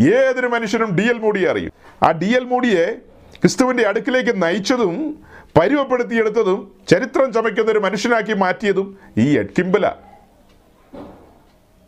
ഏതൊരു 0.00 0.46
മനുഷ്യനും 0.46 0.96
ഡി 0.96 1.02
എൽ 1.02 1.18
മൂടിയെ 1.18 1.48
അറിയും. 1.50 1.72
ആ 2.02 2.10
ഡി 2.10 2.26
എൽ 2.26 2.44
മൂടിയെ 2.44 2.96
ക്രിസ്തുവിന്റെ 3.40 3.86
അടുക്കിലേക്ക് 3.86 4.42
നയിച്ചതും 4.42 5.24
പരുവപ്പെടുത്തിയെടുത്തതും 5.56 6.72
ചരിത്രം 6.88 7.32
ചമയ്ക്കുന്ന 7.32 7.70
ഒരു 7.70 7.78
മനുഷ്യനാക്കി 7.78 8.32
മാറ്റിയതും 8.32 8.98
ഈ 9.18 9.38
എഡ്കിംബല 9.38 9.94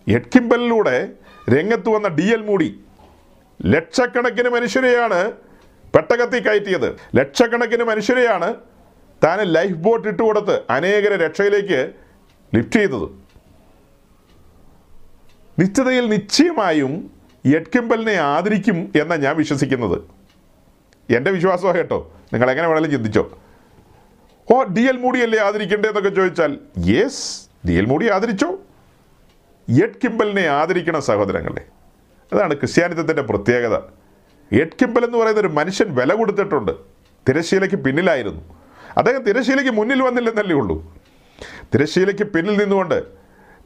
എഡ്കിംബലിലൂടെ 0.08 1.08
രംഗത്ത് 1.48 1.88
വന്ന 1.88 2.08
ഡി 2.08 2.22
എൽ 2.22 2.42
മൂടി 2.42 2.80
ലക്ഷക്കണക്കിന് 3.66 4.48
മനുഷ്യരെയാണ് 4.48 5.32
പെട്ടകത്തിൽ 5.94 6.40
കയറ്റിയത്. 6.42 6.96
ലക്ഷക്കണക്കിന് 7.14 7.84
മനുഷ്യരെയാണ് 7.84 8.54
താൻ 9.24 9.40
ലൈഫ് 9.40 9.74
ബോട്ട് 9.74 10.08
ഇട്ടുകൊടുത്ത് 10.08 10.62
അനേകരെ 10.70 11.16
രക്ഷയിലേക്ക് 11.16 11.92
ലിഫ്റ്റ് 12.54 12.78
ചെയ്തത്. 12.78 13.08
നിശ്ചിതയിൽ 15.58 16.08
നിശ്ചയമായും 16.08 17.10
എഡ്കിംബലിനെ 17.44 18.12
ആദരിക്കും 18.12 18.92
എന്നാണ് 19.00 19.22
ഞാൻ 19.22 19.36
വിശ്വസിക്കുന്നത്. 19.36 19.98
എന്റെ 21.16 21.30
വിശ്വാസമാണ് 21.30 21.78
കേട്ടോ. 21.78 22.12
നിങ്ങൾ 22.32 22.50
എങ്ങനെ 22.50 22.68
വേണമെങ്കിലും 22.68 23.04
ചിന്തിച്ചോ. 23.04 23.24
ഓ 24.52 24.62
ഡി 24.62 24.80
എൽ 24.80 24.96
മൂടിയല്ലേ 24.96 25.38
ആദരിക്കണ്ടേന്നൊക്കെ 25.38 26.08
ചോദിച്ചാൽ 26.08 26.58
യെസ് 26.86 27.48
ഡി 27.68 27.72
എൽ 27.72 27.84
മൂടി 27.84 28.08
ആദരിച്ചോ? 28.08 28.58
എഡ് 29.68 30.00
കിംബലിനെ 30.04 30.42
ആദരിക്കണം 30.42 31.02
സഹോദരങ്ങളെ. 31.02 31.62
അതാണ് 32.32 32.54
ക്രിസ്ത്യാനിത്വത്തിന്റെ 32.54 33.22
പ്രത്യേകത. 33.22 33.74
എഡ് 34.52 34.76
കിംബൽ 34.82 35.04
എന്ന് 35.04 35.18
പറയുന്ന 35.18 35.40
ഒരു 35.40 35.48
മനുഷ്യൻ 35.48 35.94
വില 35.94 36.14
കൊടുത്തിട്ടുണ്ട്. 36.14 36.72
തിരശ്ശീലയ്ക്ക് 37.28 37.76
പിന്നിലായിരുന്നു. 37.76 38.42
അദ്ദേഹം 38.96 39.22
തിരശ്ശീലയ്ക്ക് 39.22 39.70
മുന്നിൽ 39.70 40.02
വന്നില്ലെന്നല്ലേ 40.02 40.56
ഉള്ളൂ. 40.56 40.96
തിരശ്ശീലയ്ക്ക് 41.74 42.24
പിന്നിൽ 42.24 42.58
നിന്നുകൊണ്ട് 42.58 43.04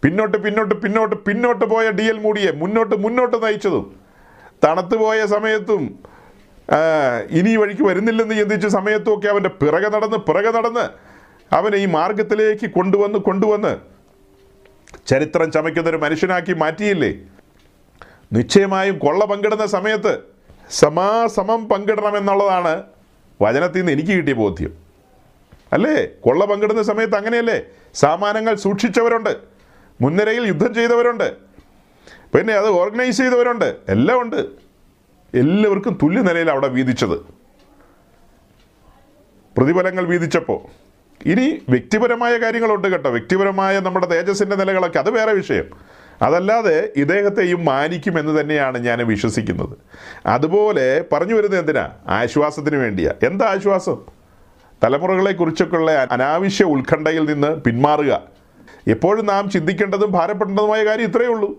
പിന്നോട്ട് 0.05 0.39
പിന്നോട്ട് 0.39 0.74
പിന്നോട്ട് 0.74 1.16
പിന്നോട്ട് 1.16 1.64
പോയ 1.64 1.91
ഡി 1.91 2.03
എൽ 2.03 2.18
മൂടിയെ 2.18 2.51
മുന്നോട്ട് 2.51 2.95
മുന്നോട്ട് 2.95 3.43
നയിച്ചതും 3.43 3.97
തണുത്തുപോയ 4.64 5.26
സമയത്തും 5.26 5.99
ഇനി 7.31 7.51
ഈ 7.51 7.57
വഴിക്ക് 7.57 7.83
വരുന്നില്ലെന്ന് 7.83 8.35
ചിന്തിച്ച 8.35 8.66
സമയത്തൊക്കെ 8.66 9.29
അവന്റെ 9.29 9.49
പിറകെ 9.49 9.89
നടന്ന് 9.89 10.16
പിറകെ 10.16 10.51
നടന്ന് 10.51 10.85
അവനെ 11.53 11.77
ഈ 11.77 11.87
മാർഗത്തിലേക്ക് 11.87 12.71
കൊണ്ടുവന്ന് 12.71 13.19
കൊണ്ടുവന്ന് 13.19 13.73
ചരിത്രം 15.07 15.51
ചമയ്ക്കുന്നൊരു 15.51 15.97
മനുഷ്യനാക്കി 15.97 16.53
മാറ്റിയില്ലേ? 16.53 17.11
നിശ്ചയമായും 18.33 18.99
കൊള്ള 18.99 19.25
പങ്കിടുന്ന 19.25 19.66
സമയത്ത് 19.66 20.12
സമാസമം 20.71 21.69
പങ്കിടണമെന്നുള്ളതാണ് 21.69 22.83
വചനത്തിൽ 23.43 23.79
നിന്ന് 23.79 23.93
എനിക്ക് 23.93 24.11
കിട്ടിയ 24.11 24.35
ബോധ്യം. 24.35 24.73
അല്ലേ? 25.73 26.07
കൊള്ള 26.21 26.45
പങ്കിടുന്ന 26.45 26.83
സമയത്ത് 26.83 27.16
അങ്ങനെയല്ലേ? 27.16 27.59
സാമാനങ്ങൾ 27.95 28.55
സൂക്ഷിച്ചവരുണ്ട് 28.55 29.33
മുൻനിരയിൽ 30.01 30.47
യുദ്ധം 30.47 30.75
ചെയ്തവരുണ്ട് 30.75 31.37
പിന്നെ 32.35 32.53
അത് 32.53 32.69
ഓർഗനൈസ് 32.69 33.19
ചെയ്തവരുണ്ട് 33.19 33.77
എല്ലാം 33.89 34.21
ഉണ്ട്. 34.21 34.68
എല്ലാവർക്കും 35.35 35.99
തുല്യ 36.03 36.20
നിലയിൽ 36.20 36.51
അവിടെ 36.51 36.68
വീതിച്ചത്. 36.68 37.18
പ്രതിഫലങ്ങൾ 39.57 40.05
വീതിച്ചപ്പോൾ 40.05 40.61
ഇനി 41.29 41.62
വ്യക്തിപരമായ 41.68 42.37
കാര്യങ്ങളുണ്ട് 42.37 42.89
കേട്ടോ. 42.89 43.11
വ്യക്തിപരമായ 43.11 43.81
നമ്മുടെ 43.81 44.07
തേജസ്സിന്റെ 44.07 44.57
നിലകളൊക്കെ 44.57 44.99
അത് 44.99 45.11
വേറെ 45.11 45.33
വിഷയം. 45.33 45.64
അതല്ലാതെ 46.22 46.93
ഇദ്ദേഹത്തെയും 46.97 47.64
മാനിക്കുമെന്ന് 47.64 48.41
തന്നെയാണ് 48.41 48.79
ഞാൻ 48.79 48.99
വിശ്വസിക്കുന്നത്. 48.99 49.79
അതുപോലെ 50.26 51.05
പറഞ്ഞു 51.12 51.35
വരുന്നത് 51.35 51.61
എന്തിനാ? 51.61 51.91
ആശ്വാസത്തിന് 52.09 52.76
വേണ്ടിയാ. 52.76 53.12
എന്താ 53.22 53.47
ആശ്വാസം? 53.47 53.97
തലമുറകളെ 54.85 55.33
കുറിച്ചൊക്കെയുള്ള 55.33 56.09
അനാവശ്യ 56.11 56.64
ഉത്കണ്ഠയിൽ 56.64 57.33
നിന്ന് 57.33 57.61
പിന്മാറുക. 57.61 58.22
എപ്പോഴും 58.89 59.26
നാം 59.26 59.51
ചിന്തിക്കേണ്ടതും 59.51 60.12
ഭാരപ്പെടേണ്ടതുമായ 60.12 60.85
കാര്യം 60.85 61.05
ഇത്രയേ 61.05 61.29
ഉള്ളൂ. 61.29 61.59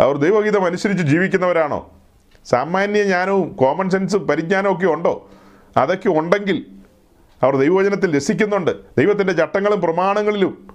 അവർ 0.00 0.16
ദൈവഗീതം 0.16 0.64
അനുസരിച്ച് 0.64 1.04
ജീവിക്കുന്നവരാണോ? 1.04 1.99
സാമാന്യ 2.44 3.02
ജ്ഞാനവും 3.02 3.52
കോമൺ 3.52 3.90
സെൻസും 3.90 4.26
പരിജ്ഞാനവും 4.26 4.76
ഒക്കെ 4.76 4.86
ഉണ്ടോ? 4.86 5.30
അതൊക്കെ 5.76 6.08
ഉണ്ടെങ്കിൽ 6.08 6.66
അവർ 7.42 7.56
ദൈവവചനത്തിൽ 7.56 8.16
രസിക്കുന്നുണ്ട്. 8.16 8.70
ദൈവത്തിന്റെ 8.98 9.32
ചട്ടങ്ങളും 9.32 9.80
പ്രമാണങ്ങളിലും. 9.80 10.68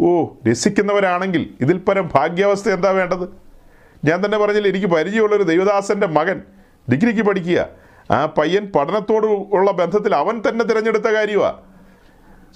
ഓ 0.00 0.26
രസിക്കുന്നവരാണെങ്കിൽ 0.50 1.54
ഇതിൽ 1.60 1.78
പരം 1.78 2.10
ഭാഗ്യാവസ്ഥ 2.14 2.68
എന്താ 2.68 2.90
വേണ്ടത്? 2.90 3.28
ഞാൻ 4.04 4.24
തന്നെ 4.24 4.38
പറഞ്ഞില്ല 4.38 4.68
എനിക്ക് 4.68 4.86
പരിചയമുള്ളൊരു 4.86 5.42
ദൈവദാസന്റെ 5.42 6.06
മകൻ 6.06 6.42
ഡിഗ്രിക്ക് 6.92 7.22
പഠിക്കുക. 7.22 7.68
ആ 8.10 8.26
പയ്യൻ 8.26 8.72
പഠനത്തോട് 8.76 9.26
ഉള്ള 9.26 9.70
ബന്ധത്തിൽ 9.70 10.14
അവൻ 10.14 10.42
തന്നെ 10.48 10.64
തിരഞ്ഞെടുത്ത 10.64 11.04
കാര്യമാണ് 11.04 11.56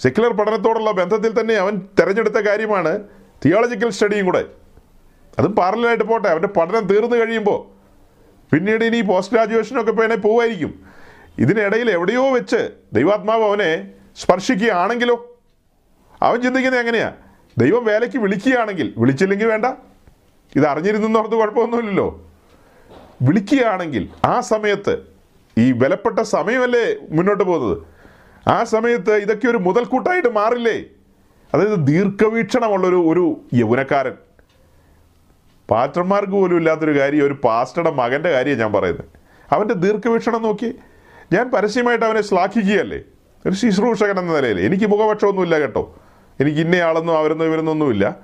സെക്യുലർ 0.02 0.32
പഠനത്തോടുള്ള 0.32 0.90
ബന്ധത്തിൽ 0.90 1.40
തന്നെ 1.40 1.54
അവൻ 1.54 1.82
തിരഞ്ഞെടുത്ത 2.00 2.34
കാര്യമാണ് 2.34 3.00
തിയോളജിക്കൽ 3.44 3.90
സ്റ്റഡിയും 3.90 4.26
കൂടെ. 4.26 4.44
അതും 5.38 5.52
പാരലായിട്ട് 5.52 6.04
പോട്ടെ 6.04 6.28
അവന്റെ 6.28 6.48
പഠനം 6.48 6.80
തീർന്നു 6.80 7.16
കഴിയുമ്പോൾ 7.16 7.77
പിന്നീട് 8.52 8.84
ഇനി 8.84 9.00
പോസ്റ്റ് 9.00 9.34
ഗ്രാജുവേഷനൊക്കെ 9.34 9.92
വേണേൽ 9.92 10.16
പോവായിരിക്കും. 10.16 10.86
ഇതിനിടയിൽ 11.38 11.90
എവിടെയോ 11.90 12.30
വെച്ച് 12.30 12.70
ദൈവാത്മാവ് 12.92 13.44
അവനെ 13.44 13.90
സ്പർശിക്കുകയാണെങ്കിലോ? 14.16 15.38
അവൻ 16.22 16.42
ചിന്തിക്കുന്നത് 16.42 16.80
എങ്ങനെയാ? 16.80 17.12
ദൈവം 17.58 17.84
വേലയ്ക്ക് 17.84 18.18
വിളിക്കുകയാണെങ്കിൽ 18.18 18.94
വിളിച്ചില്ലെങ്കിൽ 18.98 19.46
വേണ്ട. 19.46 19.66
ഇത് 20.56 20.66
അറിഞ്ഞിരുന്നോർത്ത് 20.66 21.34
കുഴപ്പമൊന്നുമില്ലല്ലോ. 21.34 22.30
വിളിക്കുകയാണെങ്കിൽ 23.22 24.08
ആ 24.24 24.40
സമയത്ത് 24.40 24.98
ഈ 25.58 25.72
വിലപ്പെട്ട 25.72 26.18
സമയമല്ലേ 26.18 26.96
മുന്നോട്ട് 27.10 27.44
പോകുന്നത്? 27.44 27.82
ആ 28.48 28.64
സമയത്ത് 28.64 29.14
ഇതൊക്കെ 29.14 29.46
ഒരു 29.48 29.56
മുതൽക്കൂട്ടായിട്ട് 29.56 30.28
മാറില്ലേ? 30.28 30.84
അതായത് 31.54 31.86
ദീർഘവീക്ഷണമുള്ളൊരു 31.86 32.96
ഒരു 32.96 33.40
യൗവനക്കാരൻ. 33.54 34.12
പാസ്റ്റർമാർക്ക് 35.70 36.32
പോലും 36.32 36.56
ഇല്ലാത്തൊരു 36.56 36.98
കാര്യം 36.98 37.26
ഒരു 37.26 37.36
പാസ്റ്ററുടെ 37.44 37.90
മകന്റെ 37.90 38.30
കാര്യമാണ് 38.30 38.60
ഞാൻ 38.60 38.72
പറയുന്നത്. 38.72 39.04
അവന്റെ 39.52 39.74
ദീർഘവീക്ഷണം 39.74 40.42
നോക്കി. 40.42 40.74
ഞാൻ 41.32 41.50
പരസ്യമായിട്ട് 41.50 42.04
അവനെ 42.04 42.22
ശ്ലാഘിക്കുകയല്ലേ? 42.22 43.00
ഒരു 43.46 43.54
ശുശ്രൂഷകൻ 43.54 44.18
എന്ന 44.18 44.36
നിലയിൽ. 44.36 44.60
എനിക്ക് 44.60 44.84
മുഖപക്ഷമൊന്നുമില്ല 44.84 45.58
കേട്ടോ. 45.58 45.94
എനിക്ക് 46.40 46.60
ഇന്നയാളൊന്നും 46.60 47.18
അവരൊന്നും 47.18 47.46
ഇവരൊന്നൊന്നുമില്ല 47.46 48.16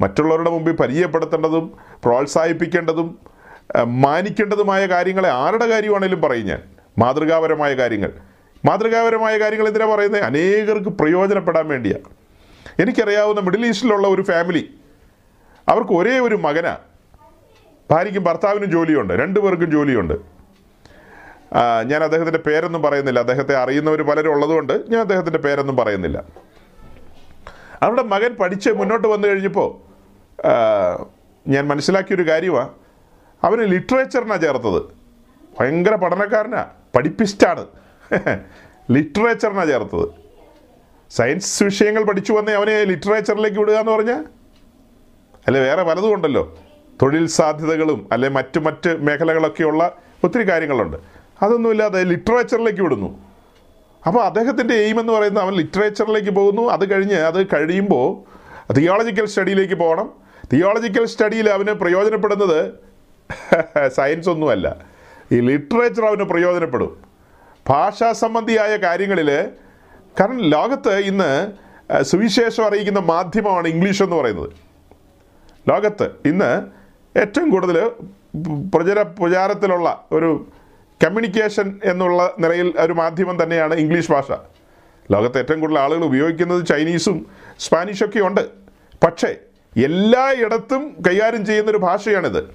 മറ്റുള്ളവരുടെ 0.00 0.50
മുമ്പിൽ 0.50 0.72
പരിചയപ്പെടുത്തേണ്ടതും 0.72 1.72
പ്രോത്സാഹിപ്പിക്കേണ്ടതും 2.04 3.18
മാനിക്കേണ്ടതുമായ 3.86 4.86
കാര്യങ്ങളെ 4.86 5.28
ആരുടെ 5.28 5.66
കാര്യമാണേലും 5.66 6.22
പറയും 6.22 6.46
ഞാൻ. 6.46 6.62
മാതൃകാപരമായ 6.98 7.74
കാര്യങ്ങൾ. 7.74 8.12
മാതൃകാപരമായ 8.64 9.38
കാര്യങ്ങൾ 9.38 9.66
എന്തിനാ 9.66 9.94
പറയുന്നത്? 9.94 10.22
അനേകർക്ക് 10.22 10.88
പ്രയോജനപ്പെടാൻ 10.88 11.68
വേണ്ടിയാണ് 11.68 12.23
എനിക്കറിയാവുന്ന 12.78 13.40
മിഡിൽ 13.40 13.66
ഈസ്റ്റിലുള്ള 13.66 14.08
ഒരു 14.08 14.22
ഫാമിലി. 14.22 14.74
അവർക്ക് 15.68 15.92
ഒരേ 15.92 16.18
ഒരു 16.18 16.34
മകനാണ് 16.34 16.78
ഭാര്യയ്ക്കും 17.90 18.24
ഭർത്താവിനും 18.24 18.70
ജോലിയുണ്ട്. 18.70 19.14
രണ്ടു 19.14 19.40
പേർക്കും 19.40 19.70
ജോലിയുണ്ട്. 19.70 20.14
ഞാൻ 21.86 22.02
അദ്ദേഹത്തിന്റെ 22.04 22.38
പേരൊന്നും 22.38 22.82
പറയുന്നില്ല. 22.82 23.18
അദ്ദേഹത്തെ 23.20 23.56
അറിയുന്നവർ 23.56 24.02
പലരും 24.02 24.30
ഉള്ളതുകൊണ്ട് 24.30 24.72
ഞാൻ 24.88 25.00
അദ്ദേഹത്തിന്റെ 25.00 25.38
പേരൊന്നും 25.38 25.76
പറയുന്നില്ല. 25.76 26.24
അവരുടെ 27.82 28.02
മകൻ 28.02 28.34
പഠിച്ച് 28.34 28.70
മുന്നോട്ട് 28.70 29.08
വന്നു 29.08 29.28
കഴിഞ്ഞപ്പോൾ 29.28 29.94
ഞാൻ 31.48 31.68
മനസ്സിലാക്കിയൊരു 31.68 32.28
കാര്യമാണ് 32.28 32.68
അവന് 33.44 33.72
ലിറ്ററേച്ചറിനാണ് 33.72 34.42
ചേർത്തത്. 34.42 34.82
ഭയങ്കര 35.60 35.94
പഠനക്കാരനാണ് 35.94 36.66
പഠിപ്പിസ്റ്റാണ്. 36.96 37.66
ലിറ്ററേച്ചറിനാണ് 38.90 39.68
ചേർത്തത്. 39.68 40.23
സയൻസ് 41.16 41.62
വിഷയങ്ങൾ 41.62 42.04
പഠിച്ചു 42.04 42.32
വന്നേ 42.32 42.52
അവനെ 42.52 42.84
ലിറ്ററേച്ചറിലേക്ക് 42.84 43.58
വിടുക 43.58 43.74
എന്ന് 43.74 43.92
പറഞ്ഞാൽ 43.92 44.24
അല്ലെ 45.46 45.60
വേറെ 45.60 45.82
പലതും 45.82 46.14
ഉണ്ടല്ലോ 46.14 46.58
തൊഴിൽ 47.02 47.26
സാധ്യതകളും 47.26 48.08
അല്ലെ 48.12 48.28
മറ്റു 48.28 48.58
മറ്റ് 48.58 48.96
മേഖലകളൊക്കെയുള്ള 49.00 49.96
ഒത്തിരി 50.24 50.50
കാര്യങ്ങളുണ്ട്. 50.50 50.96
അതൊന്നുമില്ലാതെ 51.42 52.04
ലിറ്ററേച്ചറിലേക്ക് 52.04 52.80
വിടുന്നു. 52.80 53.18
അപ്പോൾ 54.06 54.24
അദ്ദേഹത്തിന്റെ 54.24 54.74
എയിം 54.74 55.00
എന്ന് 55.00 55.12
പറയുന്നത് 55.12 55.42
അവൻ 55.42 55.52
ലിറ്ററേച്ചറിലേക്ക് 55.52 56.30
പോകുന്നു. 56.30 56.62
അത് 56.62 56.90
കഴിഞ്ഞ് 56.90 57.14
അത് 57.14 57.46
കഴിയുമ്പോൾ 57.46 58.34
തിയോളജിക്കൽ 58.72 59.24
സ്റ്റഡിയിലേക്ക് 59.24 59.74
പോകണം. 59.74 60.10
തിയോളജിക്കൽ 60.52 61.04
സ്റ്റഡിയിൽ 61.04 61.50
അവന് 61.50 61.72
പ്രയോജനപ്പെടുന്നത് 61.72 62.72
സയൻസ് 63.88 64.28
ഒന്നുമല്ല. 64.28 64.76
ഈ 65.32 65.40
ലിറ്ററേച്ചർ 65.40 66.04
അവന് 66.04 66.22
പ്രയോജനപ്പെടും. 66.22 67.02
ഭാഷാ 67.68 68.12
സംബന്ധിയായ 68.12 68.76
കാര്യങ്ങളിൽ 68.76 69.48
കാരണം 70.20 70.40
ലോകത്ത് 70.40 70.94
ഇന്ന് 70.98 71.52
സുവിശേഷം 72.02 72.64
അറിയിക്കുന്ന 72.64 72.98
മാധ്യമമാണ് 72.98 73.68
ഇംഗ്ലീഷ് 73.68 74.02
എന്ന് 74.02 74.16
പറയുന്നത്. 74.16 74.50
ലോകത്ത് 75.68 76.10
ഇന്ന് 76.24 76.50
ഏറ്റവും 77.18 77.50
കൂടുതൽ 77.50 77.90
പ്രചര 78.74 79.02
പ്രചാരത്തിലുള്ള 79.02 80.06
ഒരു 80.12 80.46
കമ്മ്യൂണിക്കേഷൻ 81.04 81.80
എന്നുള്ള 81.84 82.34
നിലയിൽ 82.38 82.74
ഒരു 82.78 82.92
മാധ്യമം 82.92 83.42
തന്നെയാണ് 83.42 83.74
ഇംഗ്ലീഷ് 83.74 84.12
ഭാഷ. 84.12 84.32
ലോകത്ത് 85.10 85.38
ഏറ്റവും 85.38 85.60
കൂടുതൽ 85.60 85.78
ആളുകൾ 85.78 86.04
ഉപയോഗിക്കുന്നത് 86.04 86.66
ചൈനീസും 86.66 87.26
സ്പാനിഷൊക്കെ 87.58 88.18
ഉണ്ട്. 88.18 88.48
പക്ഷേ 89.04 89.34
എല്ലായിടത്തും 89.84 91.04
കൈകാര്യം 91.08 91.46
ചെയ്യുന്നൊരു 91.46 91.78
ഭാഷയാണിത്. 91.78 92.54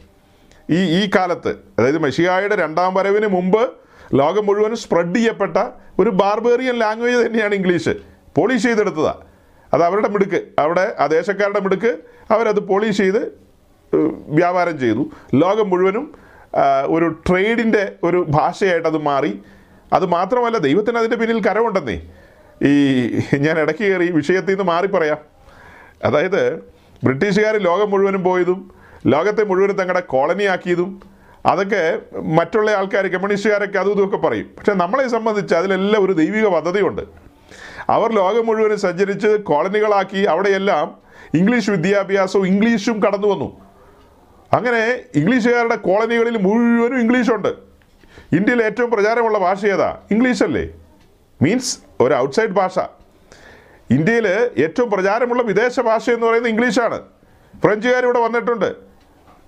ഈ 0.70 0.78
ഈ 0.78 1.10
കാലത്ത് 1.16 1.50
അതായത് 1.80 1.98
മെഷിയായുടെ 1.98 2.56
രണ്ടാം 2.56 2.94
വരവിന് 2.94 3.28
മുമ്പ് 3.28 3.70
ലോകം 4.14 4.46
മുഴുവനും 4.46 4.78
സ്പ്രെഡ് 4.78 5.16
ചെയ്യപ്പെട്ട 5.16 5.58
ഒരു 6.00 6.10
ബാർബേറിയൻ 6.10 6.74
ലാംഗ്വേജ് 6.74 7.26
തന്നെയാണ് 7.26 7.56
ഇംഗ്ലീഷ് 7.56 7.90
പോളിഷ് 8.38 8.64
ചെയ്തെടുത്തതാണ് 8.64 9.22
അത് 9.74 9.84
അവരുടെ 9.84 10.08
മിടുക്ക്. 10.08 10.42
അവിടെ 10.60 10.96
ആ 11.00 11.08
ദേശക്കാരുടെ 11.08 11.60
മിടുക്ക്. 11.60 11.98
അവരത് 12.32 12.60
പോളിഷ് 12.60 12.98
ചെയ്ത് 12.98 13.32
വ്യാപാരം 14.28 14.80
ചെയ്തു. 14.80 15.12
ലോകം 15.36 15.70
മുഴുവനും 15.70 16.16
ഒരു 16.86 17.08
ട്രേഡിന്റെ 17.28 17.92
ഒരു 18.04 18.26
ഭാഷയായിട്ട് 18.30 18.88
അത് 18.88 18.98
മാറി. 18.98 19.40
അത് 19.94 20.06
മാത്രമല്ല 20.06 20.58
ദൈവത്തിന് 20.58 20.98
അതിന്റെ 20.98 21.18
പിന്നിൽ 21.18 21.42
കരമുണ്ടെന്നേ. 21.44 22.02
ഈ 22.68 22.74
ഞാൻ 23.38 23.60
ഇടയ്ക്ക് 23.60 23.84
കയറി 23.84 24.12
വിഷയത്തിൽ 24.12 24.50
നിന്ന് 24.50 24.64
മാറി 24.64 24.88
പറയാം. 24.88 25.18
അതായത് 26.04 26.56
ബ്രിട്ടീഷുകാർ 27.04 27.58
ലോകം 27.58 27.90
മുഴുവനും 27.90 28.24
പോയതും 28.24 28.72
ലോകത്തെ 29.08 29.44
മുഴുവനും 29.44 29.76
തങ്ങളുടെ 29.76 30.00
കോളനി 30.00 30.44
ആക്കിയതും 30.44 31.02
അതൊക്കെ 31.46 32.00
മറ്റുള്ള 32.20 32.72
ആൾക്കാർ 32.72 33.04
കമ്മ്യൂണിസ്റ്റുകാരൊക്കെ 33.08 33.80
അതും 33.80 33.92
ഇതുമൊക്കെ 33.92 34.18
പറയും. 34.18 34.52
പക്ഷെ 34.58 34.74
നമ്മളെ 34.74 35.08
സംബന്ധിച്ച് 35.08 35.56
അതിലെല്ലാം 35.56 36.06
ഒരു 36.06 36.14
ദൈവിക 36.14 36.48
പദ്ധതിയുണ്ട്. 36.48 37.02
അവർ 37.90 38.12
ലോകം 38.12 38.46
മുഴുവനും 38.46 38.80
സഞ്ചരിച്ച് 38.80 39.28
കോളനികളാക്കി 39.28 40.18
അവിടെയെല്ലാം 40.18 40.98
ഇംഗ്ലീഷ് 41.34 41.70
വിദ്യാഭ്യാസവും 41.70 42.48
ഇംഗ്ലീഷും 42.48 43.04
കടന്നു 43.04 43.28
വന്നു. 43.28 43.62
അങ്ങനെ 44.54 45.02
ഇംഗ്ലീഷുകാരുടെ 45.16 45.76
കോളനികളിൽ 45.76 46.38
മുഴുവനും 46.38 47.00
ഇംഗ്ലീഷുണ്ട്. 47.00 47.48
ഇന്ത്യയിൽ 48.36 48.64
ഏറ്റവും 48.64 48.92
പ്രചാരമുള്ള 48.92 49.38
ഭാഷ 49.38 49.66
ഏതാ? 49.66 49.98
ഇംഗ്ലീഷ് 50.12 50.44
അല്ലേ 50.44 50.70
മീൻസ് 51.42 51.80
ഒരു 52.00 52.14
ഔട്ട്സൈഡ് 52.14 52.50
ഭാഷ. 52.50 52.80
ഇന്ത്യയിൽ 53.90 54.28
ഏറ്റവും 54.58 54.90
പ്രചാരമുള്ള 54.90 55.44
വിദേശ 55.44 55.80
ഭാഷ 55.80 56.10
എന്ന് 56.10 56.28
പറയുന്നത് 56.28 56.52
ഇംഗ്ലീഷാണ്. 56.52 57.02
ഫ്രഞ്ചുകാർ 57.64 58.06
വന്നിട്ടുണ്ട്. 58.06 58.89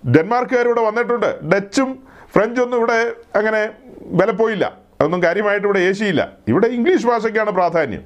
ഡെൻമാർക്കുകാർ 0.10 0.66
ഇവിടെ 0.66 0.82
വന്നിട്ടുണ്ട്. 0.82 1.56
ഡച്ചും 1.56 2.04
ഫ്രഞ്ചൊന്നും 2.36 2.78
ഇവിടെ 2.78 3.14
അങ്ങനെ 3.36 3.70
വിലപ്പോയില്ല 4.02 4.78
അതൊന്നും 5.00 5.24
കാര്യമായിട്ട് 5.24 5.68
ഇവിടെ 5.68 5.80
ഏഷ്യയില്ല. 5.80 6.32
ഇവിടെ 6.48 6.68
ഇംഗ്ലീഷ് 6.68 7.08
ഭാഷയ്ക്കാണ് 7.08 7.52
പ്രാധാന്യം. 7.52 8.04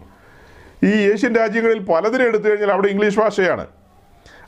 ഈ 0.84 0.92
ഏഷ്യൻ 1.12 1.36
രാജ്യങ്ങളിൽ 1.36 1.80
പലതിനും 1.80 2.28
എടുത്തു 2.28 2.50
കഴിഞ്ഞാൽ 2.50 2.72
അവിടെ 2.72 2.88
ഇംഗ്ലീഷ് 2.88 3.20
ഭാഷയാണ്. 3.20 3.68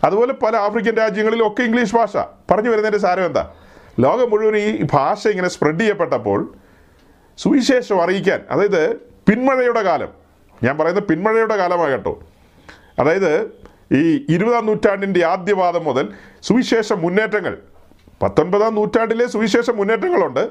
അതുപോലെ 0.03 0.33
പല 0.33 0.55
ആഫ്രിക്കൻ 0.55 0.95
രാജ്യങ്ങളിലും 0.97 1.47
ഒക്കെ 1.47 1.63
ഇംഗ്ലീഷ് 1.63 1.95
ഭാഷ. 1.95 2.17
പറഞ്ഞു 2.51 2.69
വരുന്നതിന്റെ 2.69 2.97
സാരം 2.97 3.25
എന്താ? 3.25 3.53
ലോകം 3.99 4.29
മുഴുവൻ 4.29 4.57
ഈ 4.57 4.87
ഭാഷ 4.91 5.27
ഇങ്ങനെ 5.27 5.47
സ്പ്രെഡ് 5.47 5.79
ചെയ്യപ്പെട്ടപ്പോൾ 5.79 6.55
സുവിശേഷം 7.37 8.03
അറിയിക്കാൻ 8.03 8.39
അതായത് 8.51 8.95
പിന്മഴയുടെ 8.97 9.81
കാലം. 9.81 10.09
ഞാൻ 10.63 10.77
പറയുന്നത് 10.77 11.03
പിന്മഴയുടെ 11.03 11.57
കാലമാണ് 11.57 11.91
കേട്ടോ 11.91 12.19
അതായത് 12.99 13.51
ഈ 13.91 14.25
ഇരുപതാം 14.29 14.65
നൂറ്റാണ്ടിന്റെ 14.65 15.25
ആദ്യവാദം 15.25 15.83
മുതൽ 15.83 16.09
സുവിശേഷ 16.41 16.93
മുന്നേറ്റങ്ങൾ 16.93 17.57
പത്തൊൻപതാം 18.23 18.75
നൂറ്റാണ്ടിലെ 18.75 19.25
സുവിശേഷ 19.25 19.69
മുന്നേറ്റങ്ങളുണ്ട്. 19.69 20.49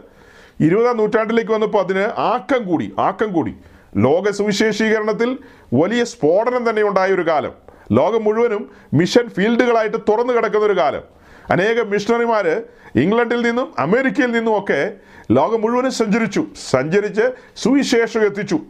ഇരുപതാം 0.60 0.96
നൂറ്റാണ്ടിലേക്ക് 0.96 1.52
വന്നപ്പോൾ 1.52 1.82
അതിന് 1.82 2.20
ആക്കം 2.20 2.64
കൂടി 2.64 2.92
ആക്കം 2.98 3.32
കൂടി. 3.32 3.54
ലോക 3.96 4.30
സുവിശേഷീകരണത്തിൽ 4.30 5.38
വലിയ 5.74 6.04
സ്ഫോടനം 6.04 6.70
തന്നെ 6.70 6.82
ഉണ്ടായ 6.82 7.12
ഒരു 7.12 7.26
കാലം. 7.26 7.52
ലോകം 7.92 8.24
മുഴുവനും 8.24 8.70
മിഷൻ 8.94 9.28
ഫീൽഡുകളായിട്ട് 9.28 9.96
തുറന്നു 9.96 10.32
കിടക്കുന്ന 10.32 10.66
ഒരു 10.66 10.78
കാലം. 10.78 11.02
അനേക 11.50 11.82
മിഷണറിമാർ 11.82 12.62
ഇംഗ്ലണ്ടിൽ 12.96 13.42
നിന്നും 13.42 13.72
അമേരിക്കയിൽ 13.78 14.30
നിന്നും 14.32 14.58
ഒക്കെ 14.58 14.92
ലോകം 15.32 15.60
മുഴുവനും 15.60 15.90
സഞ്ചരിച്ചു. 15.90 16.46
സഞ്ചരിച്ച് 16.70 17.22
സുവിശേഷം 17.56 18.24
എത്തിച്ചു. 18.24 18.60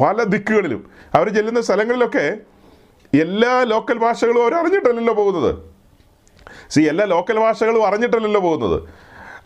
പല 0.00 0.22
ദിക്കുകളിലും. 0.22 0.90
അവർ 1.14 1.28
ചെല്ലുന്ന 1.28 1.60
സ്ഥലങ്ങളിലൊക്കെ 1.60 2.38
എല്ലാ 3.14 3.62
ലോക്കൽ 3.62 3.98
ഭാഷകളും 3.98 4.42
അവർ 4.42 4.54
അറിഞ്ഞിട്ടല്ലല്ലോ 4.54 5.14
പോകുന്നത്. 5.14 5.54
സി 6.70 6.80
എല്ലാ 6.80 7.06
ലോക്കൽ 7.06 7.38
ഭാഷകളും 7.38 7.86
അറിഞ്ഞിട്ടല്ലല്ലോ 7.86 8.40
പോകുന്നത്. 8.40 8.82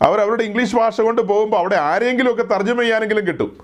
അവർ 0.01 0.19
അവരുടെ 0.21 0.43
ഇംഗ്ലീഷ് 0.43 0.75
ഭാഷ 0.75 1.01
കൊണ്ട് 1.01 1.21
പോകുമ്പോൾ 1.21 1.57
അവിടെ 1.57 1.75
ആരെങ്കിലുമൊക്കെ 1.75 2.43
തർജമ 2.43 2.81
ചെയ്യാനെങ്കിലും 2.81 3.27
കിട്ടും. 3.27 3.57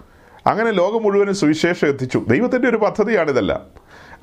അങ്ങനെ 0.47 0.71
ലോകം 0.71 1.03
മുഴുവനും 1.03 1.35
സുവിശേഷം 1.35 1.87
എത്തിച്ചു. 1.87 2.25
ദൈവത്തിന്റെ 2.27 2.69
ഒരു 2.69 2.77
പദ്ധതിയാണിതെല്ലാം 2.77 3.61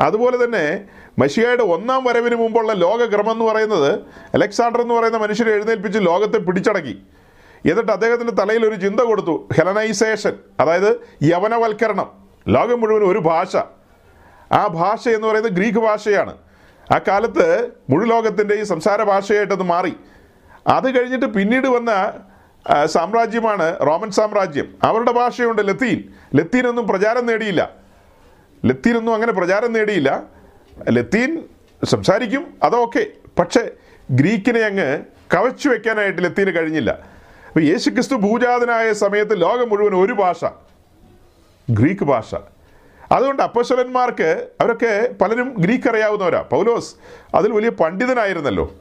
അതുപോലെ 0.00 0.44
തന്നെ 0.44 0.84
മഷിയായുടെ 1.18 1.62
ഒന്നാം 1.62 2.04
വരവിന് 2.04 2.34
മുമ്പുള്ള 2.34 2.72
ലോകക്രമം 2.72 3.30
എന്ന് 3.30 3.44
പറയുന്നത് 3.44 3.98
അലക്സാണ്ടർ 4.34 4.80
എന്ന് 4.80 4.94
പറയുന്ന 4.94 5.18
മനുഷ്യരെ 5.18 5.52
എഴുന്നേൽപ്പിച്ച് 5.52 5.98
ലോകത്തെ 6.02 6.38
പിടിച്ചടക്കി. 6.38 6.98
എന്നിട്ട് 7.66 7.92
അദ്ദേഹത്തിന്റെ 7.92 8.32
തലയിൽ 8.32 8.66
ഒരു 8.66 8.74
ചിന്ത 8.74 9.00
കൊടുത്തു. 9.00 9.48
ഹെലനൈസേഷൻ 9.58 10.32
അതായത് 10.60 11.00
യവനവൽക്കരണം. 11.22 12.10
ലോകം 12.48 12.80
മുഴുവൻ 12.80 13.02
ഒരു 13.02 13.18
ഭാഷ. 13.18 13.56
ആ 14.52 14.66
ഭാഷ 14.66 15.08
എന്ന് 15.08 15.28
പറയുന്നത് 15.28 15.52
ഗ്രീക്ക് 15.52 15.78
ഭാഷയാണ്. 15.78 16.36
ആ 16.94 17.00
കാലത്ത് 17.08 17.70
മുഴുലോകത്തിന്റെ 17.90 18.54
ഈ 18.54 18.62
സംസാര 18.62 19.02
ഭാഷയായിട്ടത് 19.02 19.62
മാറി. 19.62 19.96
അത് 20.66 21.00
കഴിഞ്ഞിട്ട് 21.00 21.26
പിന്നീട് 21.26 21.66
വന്ന 21.66 22.12
സാമ്രാജ്യമാണ് 22.84 23.76
റോമൻ 23.86 24.10
സാമ്രാജ്യം. 24.10 24.74
അവരുടെ 24.82 25.12
ഭാഷയുണ്ട് 25.12 25.68
ലത്തീൻ. 25.68 26.02
ലത്തീനൊന്നും 26.34 26.86
പ്രചാരം 26.86 27.26
നേടിയില്ല. 27.26 27.70
ലത്തീനൊന്നും 28.64 29.14
അങ്ങനെ 29.14 29.32
പ്രചാരം 29.32 29.72
നേടിയില്ല. 29.72 30.22
ലത്തീൻ 30.90 31.42
സംസാരിക്കും 31.84 32.54
അതൊക്കെ 32.62 33.06
പക്ഷേ 33.38 33.70
ഗ്രീക്കിനെ 34.10 34.60
അങ്ങ് 34.60 35.02
കവച്ചു 35.34 35.68
വെക്കാനായിട്ട് 35.68 36.24
ലത്തീന് 36.24 36.56
കഴിഞ്ഞില്ല. 36.56 36.90
അപ്പോൾ 37.48 37.62
യേശുക്രിസ്തു 37.62 38.14
ഭൂജാതനായ 38.14 38.92
സമയത്ത് 38.92 39.40
ലോകം 39.40 39.68
മുഴുവൻ 39.68 39.94
ഒരു 39.94 40.12
ഭാഷ 40.12 40.44
ഗ്രീക്ക് 41.70 42.04
ഭാഷ. 42.04 42.34
അതുകൊണ്ട് 43.12 43.42
അപ്പശ്വലന്മാർക്ക് 43.42 44.48
അവരൊക്കെ 44.60 45.14
പലരും 45.20 45.54
ഗ്രീക്ക് 45.58 45.90
അറിയാവുന്നവരാ 45.90 46.40
പൗലോസ് 46.40 46.94
അതിൽ 47.34 47.52
വലിയ 47.52 47.68
പണ്ഡിതനായിരുന്നല്ലോ. 47.68 48.74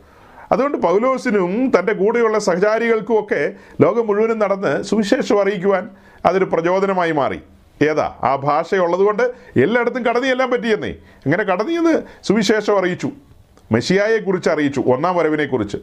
അതുകൊണ്ട് 0.52 0.78
പൗലോസിനും 0.78 1.72
തന്റെ 1.80 1.94
കൂടെയുള്ള 1.94 2.40
സഹചാരികൾക്കും 2.40 3.20
ഒക്കെ 3.20 3.54
ലോകം 3.82 4.08
മുഴുവനും 4.08 4.40
നടന്ന് 4.40 4.84
സുവിശേഷം 4.84 5.42
അറിയിക്കുവാൻ 5.42 5.90
അതൊരു 6.26 6.46
പ്രചോദനമായി 6.46 7.12
മാറി. 7.12 7.40
ഏതാ? 7.82 8.16
ആ 8.24 8.36
ഭാഷയുള്ളത് 8.36 9.00
കൊണ്ട് 9.00 9.24
എല്ലായിടത്തും 9.56 10.06
കടന്നി 10.06 10.28
എല്ലാം 10.28 10.52
പറ്റിയെന്നേ. 10.52 10.90
അങ്ങനെ 11.26 11.44
കടന്നിയെന്ന് 11.44 12.02
സുവിശേഷം 12.24 12.80
അറിയിച്ചു. 12.80 13.12
മെഷിയായെക്കുറിച്ച് 13.72 14.50
അറിയിച്ചു 14.50 14.84
ഒന്നാം 14.88 15.16
വരവിനെക്കുറിച്ച് 15.16 15.78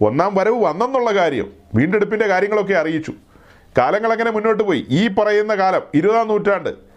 ഒന്നാം 0.00 0.34
വരവ് 0.34 0.64
വന്നെന്നുള്ള 0.64 1.10
കാര്യം 1.10 1.52
വീണ്ടെടുപ്പിന്റെ 1.74 2.26
കാര്യങ്ങളൊക്കെ 2.26 2.74
അറിയിച്ചു. 2.74 3.12
കാലങ്ങൾ 3.78 4.12
അങ്ങനെ 4.12 4.30
മുന്നോട്ട് 4.30 4.62
പോയി? 4.62 4.86
ഈ 4.88 5.08
പറയുന്ന 5.08 5.54
കാലം 5.54 5.82
ഇരുപതാം 5.94 6.28
നൂറ്റാണ്ട്. 6.28 6.87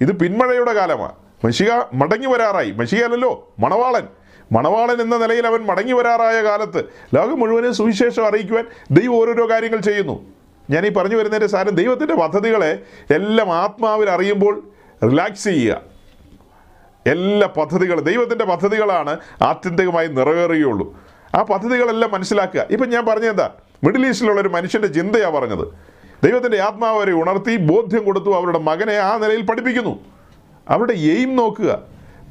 ഇത് 0.00 0.12
പിന്മഴയുടെ 0.12 0.72
കാലമാണ് 0.72 1.12
മഷിക 1.44 1.70
മടങ്ങി 1.94 2.26
വരാറായി. 2.26 2.70
മഷിക 2.70 3.04
അല്ലല്ലോ 3.04 3.52
മണവാളൻ. 3.58 4.06
മണവാളൻ 4.52 5.00
എന്ന 5.00 5.16
നിലയിൽ 5.16 5.46
അവൻ 5.46 5.60
മടങ്ങി 5.60 5.92
വരാറായ 5.92 6.42
കാലത്ത് 6.42 6.84
ലോകം 7.14 7.40
മുഴുവനും 7.40 7.74
സുവിശേഷം 7.74 8.26
അറിയിക്കുവാൻ 8.26 8.66
ദൈവം 8.90 9.14
ഓരോരോ 9.14 9.50
കാര്യങ്ങൾ 9.50 9.78
ചെയ്യുന്നു. 9.78 10.26
ഞാൻ 10.70 10.86
ഈ 10.86 10.90
പറഞ്ഞു 10.90 11.16
വരുന്നതിന്റെ 11.16 11.46
സാരം 11.46 11.74
ദൈവത്തിന്റെ 11.74 12.14
പദ്ധതികളെ 12.14 12.82
എല്ലാം 13.14 13.52
ആത്മാവിൽ 13.52 14.10
അറിയുമ്പോൾ 14.10 14.68
റിലാക്സ് 15.04 15.44
ചെയ്യുക. 15.44 15.80
എല്ലാ 17.06 17.46
പദ്ധതികളും 17.46 18.04
ദൈവത്തിന്റെ 18.04 18.44
പദ്ധതികളാണ് 18.44 19.16
ആത്യന്തികമായി 19.42 20.06
നിറവേറുകയുള്ളൂ. 20.06 20.96
ആ 21.34 21.42
പദ്ധതികളെല്ലാം 21.42 22.12
മനസ്സിലാക്കുക. 22.12 22.66
ഇപ്പം 22.70 22.90
ഞാൻ 22.90 23.06
പറഞ്ഞെന്താ 23.06 23.50
മിഡിൽ 23.84 24.06
ഈസ്റ്റിലുള്ള 24.06 24.40
ഒരു 24.40 24.48
മനുഷ്യന്റെ 24.48 24.88
ചിന്തയാണ് 24.88 25.34
പറഞ്ഞത്. 25.34 25.68
ദൈവത്തിന്റെ 26.24 26.60
ആത്മാവ് 26.60 26.96
അവരെ 26.96 27.12
ഉണർത്തി 27.12 27.56
ബോധ്യം 27.56 28.04
കൊടുത്തു 28.04 28.34
അവരുടെ 28.34 28.58
മകനെ 28.58 28.92
ആ 28.92 29.16
നിലയിൽ 29.16 29.42
പഠിപ്പിക്കുന്നു. 29.42 29.98
അവരുടെ 30.68 30.92
എയിം 30.92 31.36
നോക്കുക. 31.36 31.78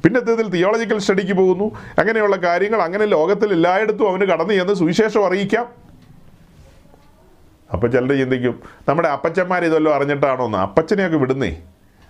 പിന്നത്തേതിൽ 0.04 0.48
തിയോളജിക്കൽ 0.48 0.98
സ്റ്റഡിക്ക് 0.98 1.32
പോകുന്നു. 1.32 1.64
അങ്ങനെയുള്ള 1.98 2.36
കാര്യങ്ങൾ 2.36 2.82
അങ്ങനെ 2.82 3.04
ലോകത്തിൽ 3.04 3.52
എല്ലായിടത്തും 3.52 4.08
അവന് 4.08 4.22
കടന്നു 4.22 4.54
ചെന്ന് 4.54 4.74
സുവിശേഷം 4.74 5.26
അറിയിക്കാം. 5.26 5.66
അപ്പം 7.72 7.92
ചിലർ 7.92 8.18
ചിന്തിക്കും 8.18 8.62
നമ്മുടെ 8.88 9.08
അപ്പച്ചന്മാർ 9.08 9.64
ഇതെല്ലാം 9.64 9.94
അറിഞ്ഞിട്ടാണോ 9.94 10.46
എന്ന്? 10.46 10.58
അപ്പച്ചനെയൊക്കെ 10.58 11.16
വിടുന്നേ. 11.16 11.62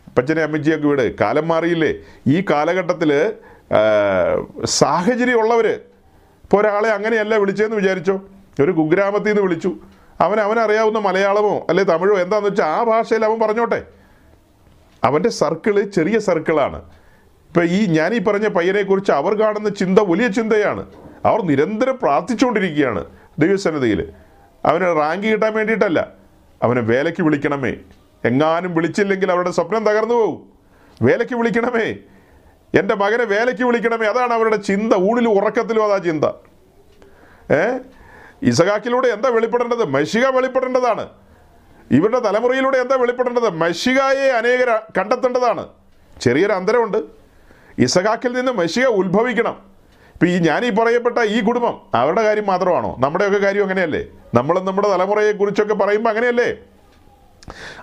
അപ്പച്ചനെ 0.07 0.43
അമ്മച്ചിയൊക്കെ 0.43 0.89
വിട്. 0.89 1.19
കാലം 1.19 1.49
മാറിയില്ലേ. 1.49 1.95
ഈ 2.27 2.45
കാലഘട്ടത്തിൽ 2.51 3.33
സാഹചര്യമുള്ളവർ 4.65 5.67
ഇപ്പോൾ 5.67 6.61
ഒരാളെ 6.61 6.89
അങ്ങനെയല്ല 6.89 7.37
വിളിച്ചതെന്ന് 7.37 7.77
വിചാരിച്ചോ? 7.77 8.21
ഒരു 8.61 8.73
കുഗ്രാമത്തിൽ 8.73 9.27
നിന്ന് 9.27 9.43
വിളിച്ചു. 9.43 9.77
അവൻ 10.21 10.41
അവനറിയാവുന്ന 10.41 10.99
മലയാളമോ 10.99 11.67
അല്ലെ 11.69 11.85
തമിഴോ 11.85 12.19
എന്താണെന്ന് 12.19 12.51
വെച്ചാൽ 12.51 12.67
ആ 12.67 12.83
ഭാഷയിൽ 12.83 13.25
അവൻ 13.25 13.41
പറഞ്ഞോട്ടെ. 13.41 13.85
അവന്റെ 15.05 15.29
സർക്കിൾ 15.29 15.81
ചെറിയ 15.81 16.19
സർക്കിളാണ്. 16.19 16.77
ഇപ്പം 17.49 17.65
ഈ 17.65 17.87
ഞാൻ 17.87 18.15
ഈ 18.15 18.19
പറഞ്ഞ 18.19 18.49
പയ്യനെക്കുറിച്ച് 18.49 19.13
അവർ 19.13 19.41
കാണുന്ന 19.41 19.69
ചിന്ത 19.69 19.99
വലിയ 19.99 20.29
ചിന്തയാണ്. 20.29 20.87
അവർ 21.25 21.43
നിരന്തരം 21.43 21.99
പ്രാർത്ഥിച്ചുകൊണ്ടിരിക്കുകയാണ് 22.03 23.05
ദൈവസന്നതയിൽ 23.39 24.13
അവന് 24.65 24.83
റാങ്ക് 24.83 25.27
കിട്ടാൻ 25.27 25.55
വേണ്ടിയിട്ടല്ല. 25.55 26.09
അവനെ 26.63 26.81
വേലയ്ക്ക് 26.81 27.23
വിളിക്കണമേ. 27.23 27.75
എങ്ങാനും 28.25 28.75
വിളിച്ചില്ലെങ്കിൽ 28.75 29.33
അവരുടെ 29.33 29.51
സ്വപ്നം 29.51 29.85
തകർന്നു 29.85 30.15
പോകും 30.15 30.53
വേലയ്ക്ക് 31.03 31.35
വിളിക്കണമേ. 31.35 31.97
എന്റെ 32.79 32.95
മകനെ 32.95 33.25
വേലയ്ക്ക് 33.25 33.65
വിളിക്കണമേ. 33.65 34.07
അതാണ് 34.07 34.35
അവരുടെ 34.35 34.57
ചിന്ത. 34.57 34.95
ഊണിലും 34.95 35.31
ഉറക്കത്തിലും 35.31 35.85
അതാ 35.85 35.99
ചിന്ത. 35.99 36.25
ഏ? 37.53 37.79
ഇസഹാക്കിലൂടെ 38.43 39.09
എന്താ 39.09 39.29
വെളിപ്പെടേണ്ടത്? 39.29 39.85
മഷിക 39.85 40.27
വെളിപ്പെടേണ്ടതാണ്. 40.27 41.09
ഇവരുടെ 41.91 42.19
തലമുറയിലൂടെ 42.19 42.79
എന്താ 42.79 42.97
വെളിപ്പെടേണ്ടത്? 42.97 43.49
മഷികയെ 43.51 44.29
അനേകർ 44.29 44.83
കണ്ടെത്തേണ്ടതാണ്. 44.99 45.69
ചെറിയൊരു 46.21 46.53
അന്തരമുണ്ട്. 46.53 46.99
ഇസഹാക്കിൽ 47.79 48.33
നിന്ന് 48.33 48.53
മഷിക 48.53 48.87
ഉത്ഭവിക്കണം. 48.87 49.77
ഇപ്പം 50.13 50.29
ഈ 50.29 50.39
ഞാനീ 50.39 50.71
പറയപ്പെട്ട 50.71 51.19
ഈ 51.19 51.41
കുടുംബം 51.41 51.81
അവരുടെ 51.95 52.23
കാര്യം 52.23 52.47
മാത്രമാണോ? 52.47 52.97
നമ്മുടെയൊക്കെ 52.99 53.39
കാര്യം 53.39 53.63
അങ്ങനെയല്ലേ? 53.63 54.05
നമ്മൾ 54.35 54.61
നമ്മുടെ 54.61 54.89
തലമുറയെക്കുറിച്ചൊക്കെ 54.89 55.75
പറയുമ്പോൾ 55.75 56.11
അങ്ങനെയല്ലേ? 56.11 56.57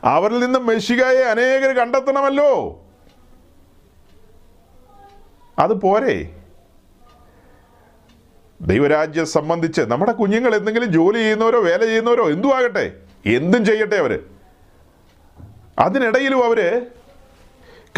അവരിൽ 0.03 0.39
നിന്ന് 0.39 0.59
മെഷികയെ 0.59 1.23
അനേകർ 1.23 1.75
കണ്ടെത്തണമല്ലോ. 1.75 2.79
അത് 5.59 5.73
പോരെ? 5.73 6.42
ദൈവരാജ്യം 8.61 9.25
സംബന്ധിച്ച് 9.25 9.81
നമ്മുടെ 9.81 10.11
കുഞ്ഞുങ്ങൾ 10.11 10.55
എന്തെങ്കിലും 10.55 10.91
ജോലി 10.91 11.17
ചെയ്യുന്നവരോ 11.17 11.61
വേല 11.61 11.85
ചെയ്യുന്നവരോ 11.85 12.29
എന്തു 12.29 12.47
ആകട്ടെ 12.47 12.93
എന്തും 13.25 13.65
ചെയ്യട്ടെ 13.65 13.95
അവർ 13.95 14.19
അതിനിടയിലും 15.79 16.45
അവർ 16.45 16.85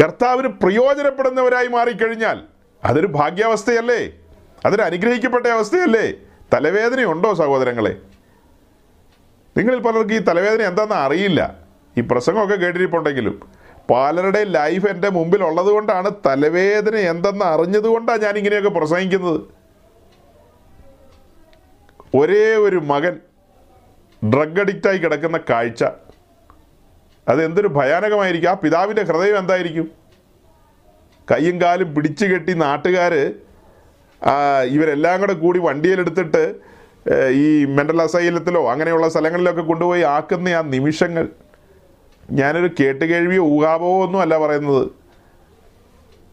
കർത്താവിന് 0.04 0.48
പ്രയോജനപ്പെടുന്നവരായി 0.48 1.66
മാറിക്കഴിഞ്ഞാൽ 1.66 2.40
അതൊരു 2.84 3.06
ഭാഗ്യാവസ്ഥയല്ലേ? 3.06 4.12
അതൊരു 4.66 4.82
അനുഗ്രഹിക്കപ്പെട്ട 4.82 5.46
അവസ്ഥയല്ലേ? 5.46 6.12
തലവേദനയുണ്ടോ 6.54 7.34
സഹോദരങ്ങളെ? 7.34 7.96
നിങ്ങളിൽ 9.56 9.78
പലർക്കും 9.78 10.14
ഈ 10.14 10.18
തലവേദന 10.18 10.62
എന്താണെന്ന് 10.62 10.94
അറിയില്ല. 10.94 11.54
ഈ 11.98 12.00
പ്രസംഗമൊക്കെ 12.00 12.54
കേട്ടിരിപ്പുണ്ടെങ്കിലും. 12.54 13.40
പലരുടെ 13.90 14.44
ലൈഫ് 14.44 14.86
എന്റെ 14.86 15.08
മുമ്പിൽ 15.08 15.44
ഉള്ളതുകൊണ്ടാണ് 15.44 16.10
തലവേദന 16.26 16.96
എന്തെന്ന് 16.96 17.44
അറിഞ്ഞതുകൊണ്ടാണ് 17.44 18.22
ഞാൻ 18.22 18.36
ഇങ്ങനെയൊക്കെ 18.36 18.68
പ്രസംഗിക്കുന്നത്. 18.68 19.55
ഒരേ 22.16 22.44
ഒരു 22.66 22.76
മകൻ 22.76 23.14
ഡ്രഗ് 24.32 24.60
അഡിക്റ്റായി 24.60 24.98
കിടക്കുന്ന 24.98 25.38
കാഴ്ച. 25.50 25.84
അത് 27.28 27.44
എന്തൊരു 27.44 27.68
ഭയാനകമായിരിക്കും. 27.68 28.50
ആ 28.50 28.54
പിതാവിന്റെ 28.54 29.02
ഹൃദയം 29.02 29.38
എന്തായിരിക്കും? 29.38 29.90
കയ്യും 31.30 31.60
കാലും 31.60 31.94
പിടിച്ചു 31.94 32.26
കെട്ടി 32.26 32.52
നാട്ടുകാർ 32.52 33.14
ഇവരെല്ലാം 34.64 35.20
കൂടെ 35.20 35.32
കൂടി 35.32 35.58
വണ്ടിയിലെടുത്തിട്ട് 35.58 36.42
ഈ 37.30 37.64
മെന്റൽ 37.64 38.02
അസൈലത്തിലോ 38.02 38.70
അങ്ങനെയുള്ള 38.70 39.08
സ്ഥലങ്ങളിലൊക്കെ 39.08 39.62
കൊണ്ടുപോയി 39.62 40.02
ആക്കുന്ന 40.02 40.48
ആ 40.48 40.60
നിമിഷങ്ങൾ. 40.60 41.28
ഞാനൊരു 42.30 42.70
കേട്ടുകേഴ്വിയോ 42.80 43.42
ഊഹാപോ 43.42 43.90
ഒന്നും 44.04 44.20
അല്ല 44.20 44.38
പറയുന്നത്. 44.38 44.88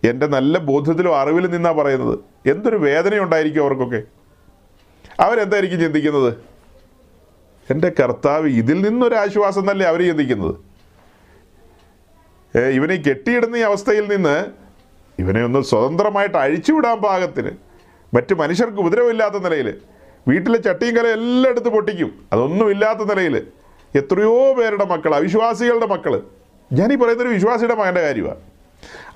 എന്റെ 0.04 0.28
നല്ല 0.28 0.58
ബോധ്യത്തിലോ 0.58 1.12
അറിവിലും 1.18 1.52
നിന്നാണ് 1.52 1.78
പറയുന്നത്. 1.78 2.20
എന്തൊരു 2.50 2.76
വേദനയുണ്ടായിരിക്കും 2.76 3.62
അവർക്കൊക്കെ. 3.62 4.02
അവരെന്തായിരിക്കും 5.20 5.80
ചിന്തിക്കുന്നത്? 5.80 6.34
എന്റെ 7.72 7.92
കർത്താവ് 8.00 8.48
ഇതിൽ 8.48 8.82
നിന്നൊരു 8.82 9.16
ആശ്വാസം 9.16 9.62
എന്നല്ലേ 9.62 9.86
അവർ 9.88 10.08
ചിന്തിക്കുന്നത് 10.08 10.56
ഇവനെ 12.58 12.96
കെട്ടിയിടുന്ന 12.96 13.56
ഈ 13.56 13.60
അവസ്ഥയിൽ 13.60 14.16
നിന്ന് 14.16 14.46
ഇവനെ 15.20 15.44
ഒന്ന് 15.44 15.62
സ്വതന്ത്രമായിട്ട് 15.62 16.38
അഴിച്ചുവിടാൻ 16.38 16.98
പാകത്തിന് 16.98 17.52
മറ്റു 18.16 18.34
മനുഷ്യർക്ക് 18.34 18.78
ഉപദ്രവമില്ലാത്ത 18.78 19.36
നിലയിൽ 19.36 19.78
വീട്ടിലെ 20.28 20.58
ചട്ടിയും 20.58 20.96
കല 20.96 21.08
എല്ലാം 21.08 21.52
എടുത്ത് 21.52 21.70
പൊട്ടിക്കും. 21.70 22.26
അതൊന്നും 22.34 22.72
ഇല്ലാത്ത 22.72 23.00
നിലയിൽ 23.00 23.48
എത്രയോ 23.96 24.54
പേരുടെ 24.54 24.86
മക്കൾ 24.86 25.16
അവിശ്വാസികളുടെ 25.16 25.86
മക്കൾ 25.86 26.22
ഞാനീ 26.74 26.96
പറയുന്നൊരു 26.96 27.30
വിശ്വാസിയുടെ 27.30 27.76
മകന്റെ 27.76 28.02
കാര്യമാണ് 28.02 28.40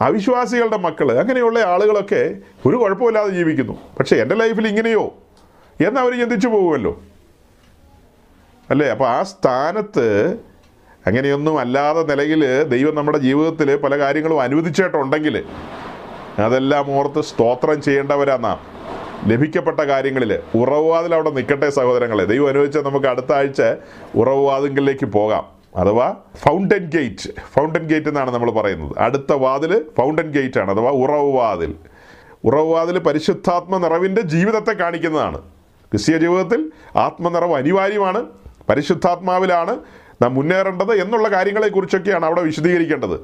അവിശ്വാസികളുടെ 0.02 0.78
മക്കൾ 0.78 1.20
അങ്ങനെയുള്ള 1.20 1.60
ആളുകളൊക്കെ 1.60 2.36
ഒരു 2.66 2.76
കുഴപ്പമില്ലാതെ 2.76 3.30
ജീവിക്കുന്നു. 3.30 3.78
പക്ഷേ 4.00 4.16
എന്റെ 4.16 4.36
ലൈഫിൽ 4.36 4.68
ഇങ്ങനെയോ? 4.68 5.16
എന്ന് 5.86 6.00
അവർ 6.00 6.20
ചിന്തിച്ചു 6.20 6.48
പോകുമല്ലോ 6.48 7.02
അല്ലേ? 8.70 8.88
അപ്പോൾ 8.88 9.10
ആ 9.10 9.24
സ്ഥാനത്ത് 9.24 10.36
അങ്ങനെയൊന്നും 11.08 11.60
അല്ലാതെ 11.60 12.04
നിലയിൽ 12.04 12.64
ദൈവം 12.64 12.96
നമ്മുടെ 12.96 13.18
ജീവിതത്തിൽ 13.18 13.78
പല 13.78 13.98
കാര്യങ്ങളും 13.98 14.42
അനുവദിച്ചിട്ടുണ്ടെങ്കിൽ 14.42 15.44
അതെല്ലാം 16.38 16.92
ഓർത്ത് 16.92 17.22
സ്തോത്രം 17.22 17.82
ചെയ്യേണ്ടവരാ 17.82 18.38
നാം. 18.38 18.78
ലഭിക്കപ്പെട്ട 19.28 19.80
കാര്യങ്ങളിൽ 19.80 20.40
ഉറവുവാതിൽ 20.56 21.16
അവിടെ 21.16 21.30
നിൽക്കട്ടെ 21.30 21.70
സഹോദരങ്ങളെ. 21.70 22.26
ദൈവം 22.26 22.48
അനുവദിച്ചാൽ 22.48 22.82
നമുക്ക് 22.82 23.06
അടുത്ത 23.06 23.34
ആഴ്ച 23.34 23.62
ഉറവുവാതിങ്കലിലേക്ക് 24.16 25.06
പോകാം. 25.06 25.46
അഥവാ 25.76 26.16
ഫൗണ്ടൻ 26.36 26.90
ഗേറ്റ് 26.90 27.30
ഫൗണ്ടൻ 27.54 27.88
ഗേറ്റ് 27.88 28.08
എന്നാണ് 28.08 28.32
നമ്മൾ 28.32 28.52
പറയുന്നത്. 28.52 29.00
അടുത്ത 29.00 29.34
വാതിൽ 29.34 29.86
ഫൗണ്ടൻ 29.98 30.32
ഗേറ്റ് 30.32 30.60
ആണ്. 30.60 30.72
അഥവാ 30.72 30.92
ഉറവുവാതിൽ. 30.92 31.76
ഉറവുവാതിൽ 32.44 33.00
പരിശുദ്ധാത്മ 33.00 33.78
നിറവിന്റെ 33.78 34.22
ജീവിതത്തെ 34.22 34.72
കാണിക്കുന്നതാണ്. 34.72 35.57
ക്രിസ്തീയ 35.92 36.18
ജീവിതത്തിൽ 36.18 36.72
ആത്മനിറവ് 36.96 37.54
അനിവാര്യമാണ് 37.54 38.26
പരിശുദ്ധാത്മാവിലാണ് 38.70 39.80
നാം 40.22 40.34
മുന്നേറേണ്ടത് 40.34 40.94
എന്നുള്ള 40.94 41.28
കാര്യങ്ങളെക്കുറിച്ചൊക്കെയാണ് 41.28 42.26
അവിടെ 42.26 42.42
വിശദീകരിക്കേണ്ടത്. 42.42 43.20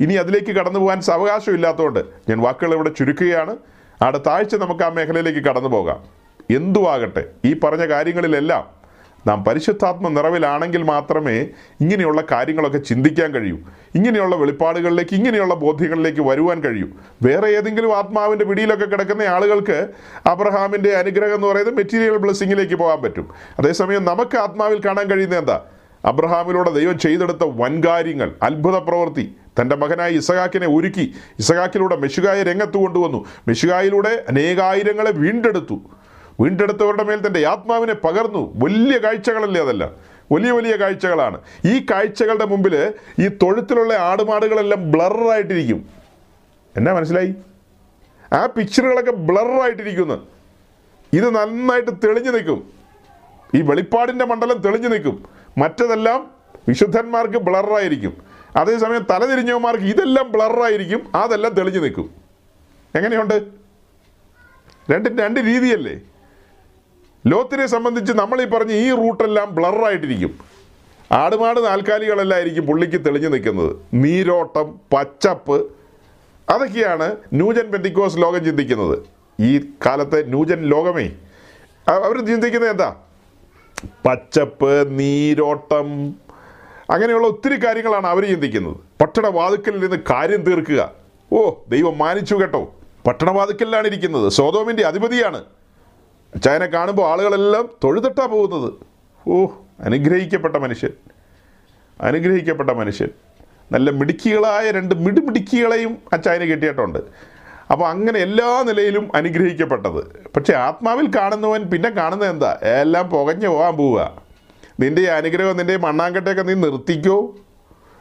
ഇനി 0.00 0.14
അതിലേക്ക് 0.14 0.46
കടന്നു 0.46 0.78
പോകാൻ 0.78 1.00
സാവകാശം 1.00 1.54
ഇല്ലാത്തതുകൊണ്ട് 1.54 2.04
ഞാൻ 2.28 2.38
വാക്കുകൾ 2.38 2.74
ഇവിടെ 2.74 2.88
ചുരുക്കുകയാണ്. 2.88 3.56
അടുത്ത 4.02 4.28
ആഴ്ച 4.28 4.54
നമുക്ക് 4.54 4.82
ആ 4.82 4.88
മേഖലയിലേക്ക് 4.88 5.38
കടന്നു 5.38 5.68
പോകാം. 5.68 6.04
എന്തുവാകട്ടെ 6.50 7.24
ഈ 7.44 7.60
പറഞ്ഞ 7.60 7.86
കാര്യങ്ങളിലെല്ലാം 7.86 8.81
നാം 9.26 9.44
പരിശുദ്ധാത്മ 9.44 10.08
നിറവിലാണെങ്കിൽ 10.08 10.82
മാത്രമേ 10.82 11.40
ഇങ്ങനെയുള്ള 11.80 12.22
കാര്യങ്ങളൊക്കെ 12.32 12.78
ചിന്തിക്കാൻ 12.78 13.34
കഴിയൂ. 13.34 13.58
ഇങ്ങനെയുള്ള 13.94 14.36
വെളിപ്പാടുകളിലേക്ക് 14.36 15.14
ഇങ്ങനെയുള്ള 15.14 15.54
ബോധ്യങ്ങളിലേക്ക് 15.54 16.20
വരുവാൻ 16.20 16.60
കഴിയൂ. 16.60 16.86
വേറെ 17.22 17.46
ഏതെങ്കിലും 17.46 17.96
ആത്മാവിന്റെ 17.98 18.44
പിടിയിലൊക്കെ 18.44 18.84
കിടക്കുന്ന 18.84 19.22
ആളുകൾക്ക് 19.22 19.88
അബ്രഹാമിന്റെ 20.26 20.90
അനുഗ്രഹം 20.90 21.34
എന്ന് 21.34 21.46
പറയുന്നത് 21.46 21.74
മെറ്റീരിയൽ 21.74 22.16
ബ്ലെസ്സിങ്ങിലേക്ക് 22.16 22.74
പോകാൻ 22.74 23.02
പറ്റും. 23.02 23.28
അതേസമയം 23.58 24.04
നമുക്ക് 24.04 24.38
ആത്മാവിൽ 24.38 24.80
കാണാൻ 24.86 25.10
കഴിയുന്നത് 25.10 25.38
എന്താ? 25.38 25.60
അബ്രഹാമിലൂടെ 26.04 26.70
ദൈവം 26.70 26.98
ചെയ്തെടുത്ത 26.98 27.38
വൻകാര്യങ്ങൾ 27.42 28.32
അത്ഭുത 28.42 28.78
പ്രവൃത്തി. 28.78 29.36
തന്റെ 29.60 29.76
മകനായ 29.76 30.10
ഇസഹാക്കിനെ 30.10 30.66
ഒരുക്കി. 30.66 31.14
ഇസഹാക്കിലൂടെ 31.38 31.96
മെഷുകായെ 31.96 32.42
രംഗത്ത് 32.42 32.76
കൊണ്ടുവന്നു. 32.76 33.24
മെഷുകായിലൂടെ 33.48 34.24
അനേകായിരങ്ങളെ 34.28 35.10
വീണ്ടെടുത്തു. 35.10 35.80
വീണ്ടെടുത്തവരുടെ 36.40 37.04
മേൽ 37.04 37.26
തന്റെ 37.26 37.46
ആത്മാവിനെ 37.46 37.94
പകർന്നു. 37.94 38.52
വലിയ 38.56 38.98
കാഴ്ചകളല്ലേ 38.98 39.60
അതല്ല? 39.60 39.90
വലിയ 40.32 40.50
വലിയ 40.50 40.76
കാഴ്ചകളാണ്. 40.76 41.40
ഈ 41.66 41.86
കാഴ്ചകളുടെ 41.90 42.44
മുമ്പിൽ 42.44 42.92
ഈ 43.20 43.28
തൊഴുത്തിലുള്ള 43.28 43.94
ആടുമാടുകളെല്ലാം 43.94 44.92
ബ്ലറായിട്ടിരിക്കും. 44.92 45.88
എന്നാ 46.76 46.92
മനസ്സിലായി? 46.92 47.34
ആ 48.32 48.46
പിക്ചറുകളൊക്കെ 48.46 49.10
ബ്ലറായിട്ടിരിക്കുന്നു. 49.10 50.26
ഇത് 51.12 51.34
നന്നായിട്ട് 51.34 51.90
തെളിഞ്ഞു 51.90 52.30
നിൽക്കും. 52.30 52.72
ഈ 53.54 53.60
വെളിപ്പാടിന്റെ 53.60 54.24
മണ്ഡലം 54.24 54.58
തെളിഞ്ഞു 54.58 54.88
നിൽക്കും. 54.88 55.24
മറ്റതെല്ലാം 55.58 56.30
വിശുദ്ധന്മാർക്ക് 56.68 57.38
ബ്ലറായിരിക്കും. 57.38 58.16
അതേസമയം 58.56 59.06
തലതിരിഞ്ഞവന്മാർക്ക് 59.10 59.84
ഇതെല്ലാം 59.84 60.32
ബ്ലറായിരിക്കും. 60.32 61.16
അതെല്ലാം 61.16 61.52
തെളിഞ്ഞു 61.52 61.80
നിൽക്കും. 61.80 62.10
എങ്ങനെയുണ്ട്? 62.94 63.42
രണ്ട് 64.90 65.22
രണ്ട് 65.22 65.40
രീതിയല്ലേ? 65.40 66.00
ലോത്തിനെ 67.26 67.66
സംബന്ധിച്ച് 67.66 68.12
നമ്മൾ 68.12 68.42
ഈ 68.42 68.44
പറഞ്ഞ 68.44 68.72
ഈ 68.72 68.90
റൂട്ടെല്ലാം 68.90 69.54
ബ്ലറായിട്ടിരിക്കും. 69.54 70.38
ആടുമാട് 71.12 71.64
നാൽക്കാലികളെല്ലായിരിക്കും 71.64 72.66
പുള്ളിക്ക് 72.66 73.04
തെളിഞ്ഞു 73.04 73.28
നിൽക്കുന്നത്. 73.28 73.76
നീരോട്ടം 73.94 74.80
പച്ചപ്പ് 74.92 75.72
അതൊക്കെയാണ് 76.50 77.16
ന്യൂജൻ 77.32 77.72
പെന്തിക്കോസ് 77.72 78.18
ലോകം 78.18 78.44
ചിന്തിക്കുന്നത്. 78.44 78.98
ഈ 79.40 79.58
കാലത്തെ 79.86 80.22
ന്യൂജൻ 80.22 80.62
ലോകമേ. 80.62 81.10
അവർ 81.88 82.26
ചിന്തിക്കുന്നത് 82.26 82.70
എന്താ? 82.70 82.94
പച്ചപ്പ് 84.06 84.98
നീരോട്ടം 84.98 86.14
അങ്ങനെയുള്ള 86.90 87.26
ഒത്തിരി 87.26 87.64
കാര്യങ്ങളാണ് 87.64 88.06
അവർ 88.06 88.28
ചിന്തിക്കുന്നത്. 88.28 88.76
പട്ടണവാതുക്കലിൽ 89.02 89.80
നിന്ന് 89.80 89.96
കാര്യം 90.10 90.42
തീർക്കുക. 90.42 90.92
ഓ 91.32 91.50
ദൈവം 91.68 91.98
മാനിച്ചു 91.98 92.34
കേട്ടോ. 92.34 92.74
പട്ടണവാതുക്കലിലാണ് 93.06 93.86
ഇരിക്കുന്നത്. 93.86 94.28
സോതോമിന്റെ 94.28 94.82
അധിപതിയാണ്. 94.82 95.44
അച്ചായനെ 96.34 96.66
കാണുമ്പോൾ 96.66 97.10
ആളുകളെല്ലാം 97.10 97.68
തൊഴുതിട്ടാണ് 97.84 98.28
പോകുന്നത്. 98.28 98.72
ഓ 99.28 99.46
അനുഗ്രഹിക്കപ്പെട്ട 99.80 100.56
മനുഷ്യൻ. 100.56 100.90
അനുഗ്രഹിക്കപ്പെട്ട 102.00 102.70
മനുഷ്യൻ. 102.70 103.08
നല്ല 103.72 103.90
മിടുക്കികളായ 103.90 104.70
രണ്ട് 104.70 104.94
മിടുമിടുക്കികളെയും 104.94 105.98
അച്ചായന് 106.12 106.44
കിട്ടിയിട്ടുണ്ട്. 106.44 106.98
അപ്പോൾ 107.70 107.88
അങ്ങനെ 107.88 108.18
എല്ലാ 108.18 108.64
നിലയിലും 108.66 109.16
അനുഗ്രഹിക്കപ്പെട്ടത്. 109.16 110.30
പക്ഷേ 110.36 110.52
ആത്മാവിൽ 110.52 111.10
കാണുന്നവൻ 111.16 111.62
പിന്നെ 111.62 111.90
കാണുന്നത് 111.90 112.30
എന്താ? 112.30 112.58
എല്ലാം 112.62 113.10
പുകഞ്ഞു 113.10 113.48
പോകാൻ 113.48 113.76
പോവുക. 113.76 114.22
നിന്റെ 114.80 115.10
അനുഗ്രഹം 115.10 115.56
നിന്റെ 115.56 115.76
മണ്ണാങ്കട്ടയൊക്കെ 115.76 116.42
നീ 116.42 116.54
നിർത്തിക്കോ. 116.54 117.36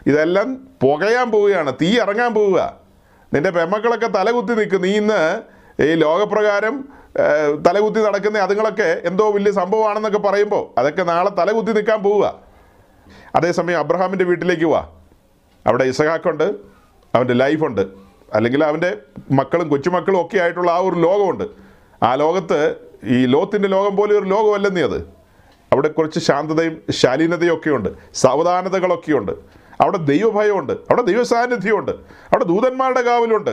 ഇതെല്ലാം 0.08 0.68
പുകയാൻ 0.82 1.32
പോവുകയാണ്. 1.32 1.74
തീ 1.82 2.00
ഇറങ്ങാൻ 2.00 2.34
പോവുക. 2.34 2.78
നിന്റെ 3.34 3.50
പെമ്മക്കളൊക്കെ 3.50 4.08
തലകുത്തി 4.08 4.54
നിൽക്കും. 4.54 4.82
നീ 4.82 4.98
ഇന്ന് 4.98 5.42
ഈ 5.82 5.96
ലോകപ്രകാരം 5.96 7.01
തലകുത്തി 7.66 8.00
നടക്കുന്ന 8.00 8.38
അതുങ്ങളൊക്കെ 8.38 9.02
എന്തോ 9.06 9.32
വലിയ 9.32 9.52
സംഭവമാണെന്നൊക്കെ 9.52 10.20
പറയുമ്പോൾ 10.20 10.80
അതൊക്കെ 10.80 11.04
നാളെ 11.04 11.30
തലകുത്തി 11.30 11.72
നിൽക്കാൻ 11.72 12.04
പോവുക. 12.04 12.40
അതേസമയം 13.36 13.80
അബ്രഹാമിന്റെ 13.80 14.26
വീട്ടിലേക്ക് 14.26 14.66
വാ. 14.66 14.90
അവിടെ 15.68 15.84
ഇസഹാക്കുണ്ട് 15.84 16.44
അവന്റെ 17.16 17.34
ലൈഫുണ്ട് 17.34 17.82
അല്ലെങ്കിൽ 18.34 18.64
അവന്റെ 18.64 18.98
മക്കളും 19.32 19.70
കൊച്ചുമക്കളും 19.70 20.22
ഒക്കെ 20.22 20.38
ആയിട്ടുള്ള 20.38 20.72
ആ 20.72 20.78
ഒരു 20.78 20.96
ലോകമുണ്ട്. 20.96 21.44
ആ 22.04 22.16
ലോകത്ത് 22.16 22.76
ഈ 23.04 23.26
ലോത്തിന്റെ 23.26 23.68
ലോകം 23.68 23.96
പോലെ 23.96 24.14
ഒരു 24.14 24.26
ലോകമല്ലെന്നേ 24.26 24.82
അത്. 24.82 24.98
അവിടെ 25.72 25.88
കുറച്ച് 25.88 26.20
ശാന്തതയും 26.20 26.82
ശാലീനതയും 26.90 27.54
ഒക്കെയുണ്ട് 27.54 27.90
സാവധാനതകളൊക്കെയുണ്ട്. 28.14 29.32
അവിടെ 29.82 29.98
ദൈവഭയമുണ്ട് 29.98 30.74
അവിടെ 30.74 31.02
ദൈവസാന്നിധ്യമുണ്ട് 31.02 31.92
അവിടെ 31.92 32.44
ദൂതന്മാരുടെ 32.44 33.02
കാവലുണ്ട്. 33.02 33.52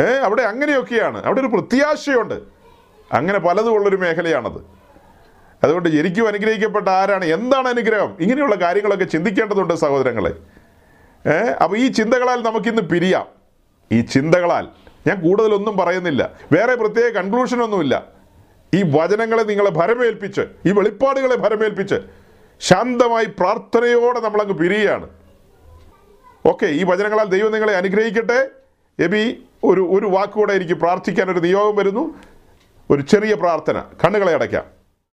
ഏഹ് 0.00 0.20
അവിടെ 0.24 0.42
അങ്ങനെയൊക്കെയാണ്. 0.42 1.24
അവിടെ 1.24 1.40
ഒരു 1.40 1.46
പ്രത്യാശയുണ്ട്. 1.46 2.34
അങ്ങനെ 3.12 3.38
പലതും 3.38 3.74
ഉള്ളൊരു 3.74 3.96
മേഖലയാണത്. 3.96 4.84
അതുകൊണ്ട് 5.64 5.88
എനിക്കും 5.88 6.26
അനുഗ്രഹിക്കപ്പെട്ട 6.26 6.88
ആരാണ്? 6.88 7.24
എന്താണ് 7.24 7.68
അനുഗ്രഹം? 7.68 8.16
ഇങ്ങനെയുള്ള 8.20 8.54
കാര്യങ്ങളൊക്കെ 8.54 9.04
ചിന്തിക്കേണ്ടതുണ്ട് 9.04 9.74
സഹോദരങ്ങളെ. 9.74 10.34
അപ്പോൾ 11.62 11.76
ഈ 11.76 11.88
ചിന്തകളാൽ 11.88 12.42
നമുക്കിന്ന് 12.42 12.82
പിരിയാം. 12.82 13.26
ഈ 13.92 14.00
ചിന്തകളാൽ. 14.00 14.68
ഞാൻ 15.06 15.20
കൂടുതലൊന്നും 15.20 15.76
പറയുന്നില്ല. 15.76 16.30
വേറെ 16.52 16.74
പ്രത്യേക 16.74 17.12
കൺക്ലൂഷനൊന്നുമില്ല 17.12 18.04
ഈ 18.74 18.82
വചനങ്ങളെ 18.82 19.42
നിങ്ങളെ 19.42 19.70
ഭരമേൽപ്പിച്ച് 19.70 20.40
ഈ 20.66 20.72
വെളിപ്പാടുകളെ 20.72 21.36
ഭരമേൽപ്പിച്ച് 21.36 21.94
ശാന്തമായി 22.60 23.24
പ്രാർത്ഥനയോടെ 23.24 24.20
നമ്മളങ്ങ് 24.20 24.54
പിരിയുകയാണ്. 24.54 25.08
ഓക്കെ 26.46 26.66
ഈ 26.66 26.84
വചനങ്ങളാൽ 26.84 27.24
ദൈവം 27.24 27.52
നിങ്ങളെ 27.52 27.76
അനുഗ്രഹിക്കട്ടെ. 27.76 28.48
എബി 28.98 29.44
ഒരു 29.64 29.88
ഒരു 29.90 30.06
വാക്കുകൂടെ 30.06 30.52
എനിക്ക് 30.52 30.74
പ്രാർത്ഥിക്കാൻ 30.74 31.30
ഒരു 31.30 31.38
നിയോഗം 31.38 31.76
വരുന്നു. 31.76 32.14
ഒരു 32.90 33.02
ചെറിയ 33.02 33.34
പ്രാർത്ഥന. 33.34 33.82
കണ്ണുകളെ 34.04 34.32
അടയ്ക്കാം. 34.34 34.83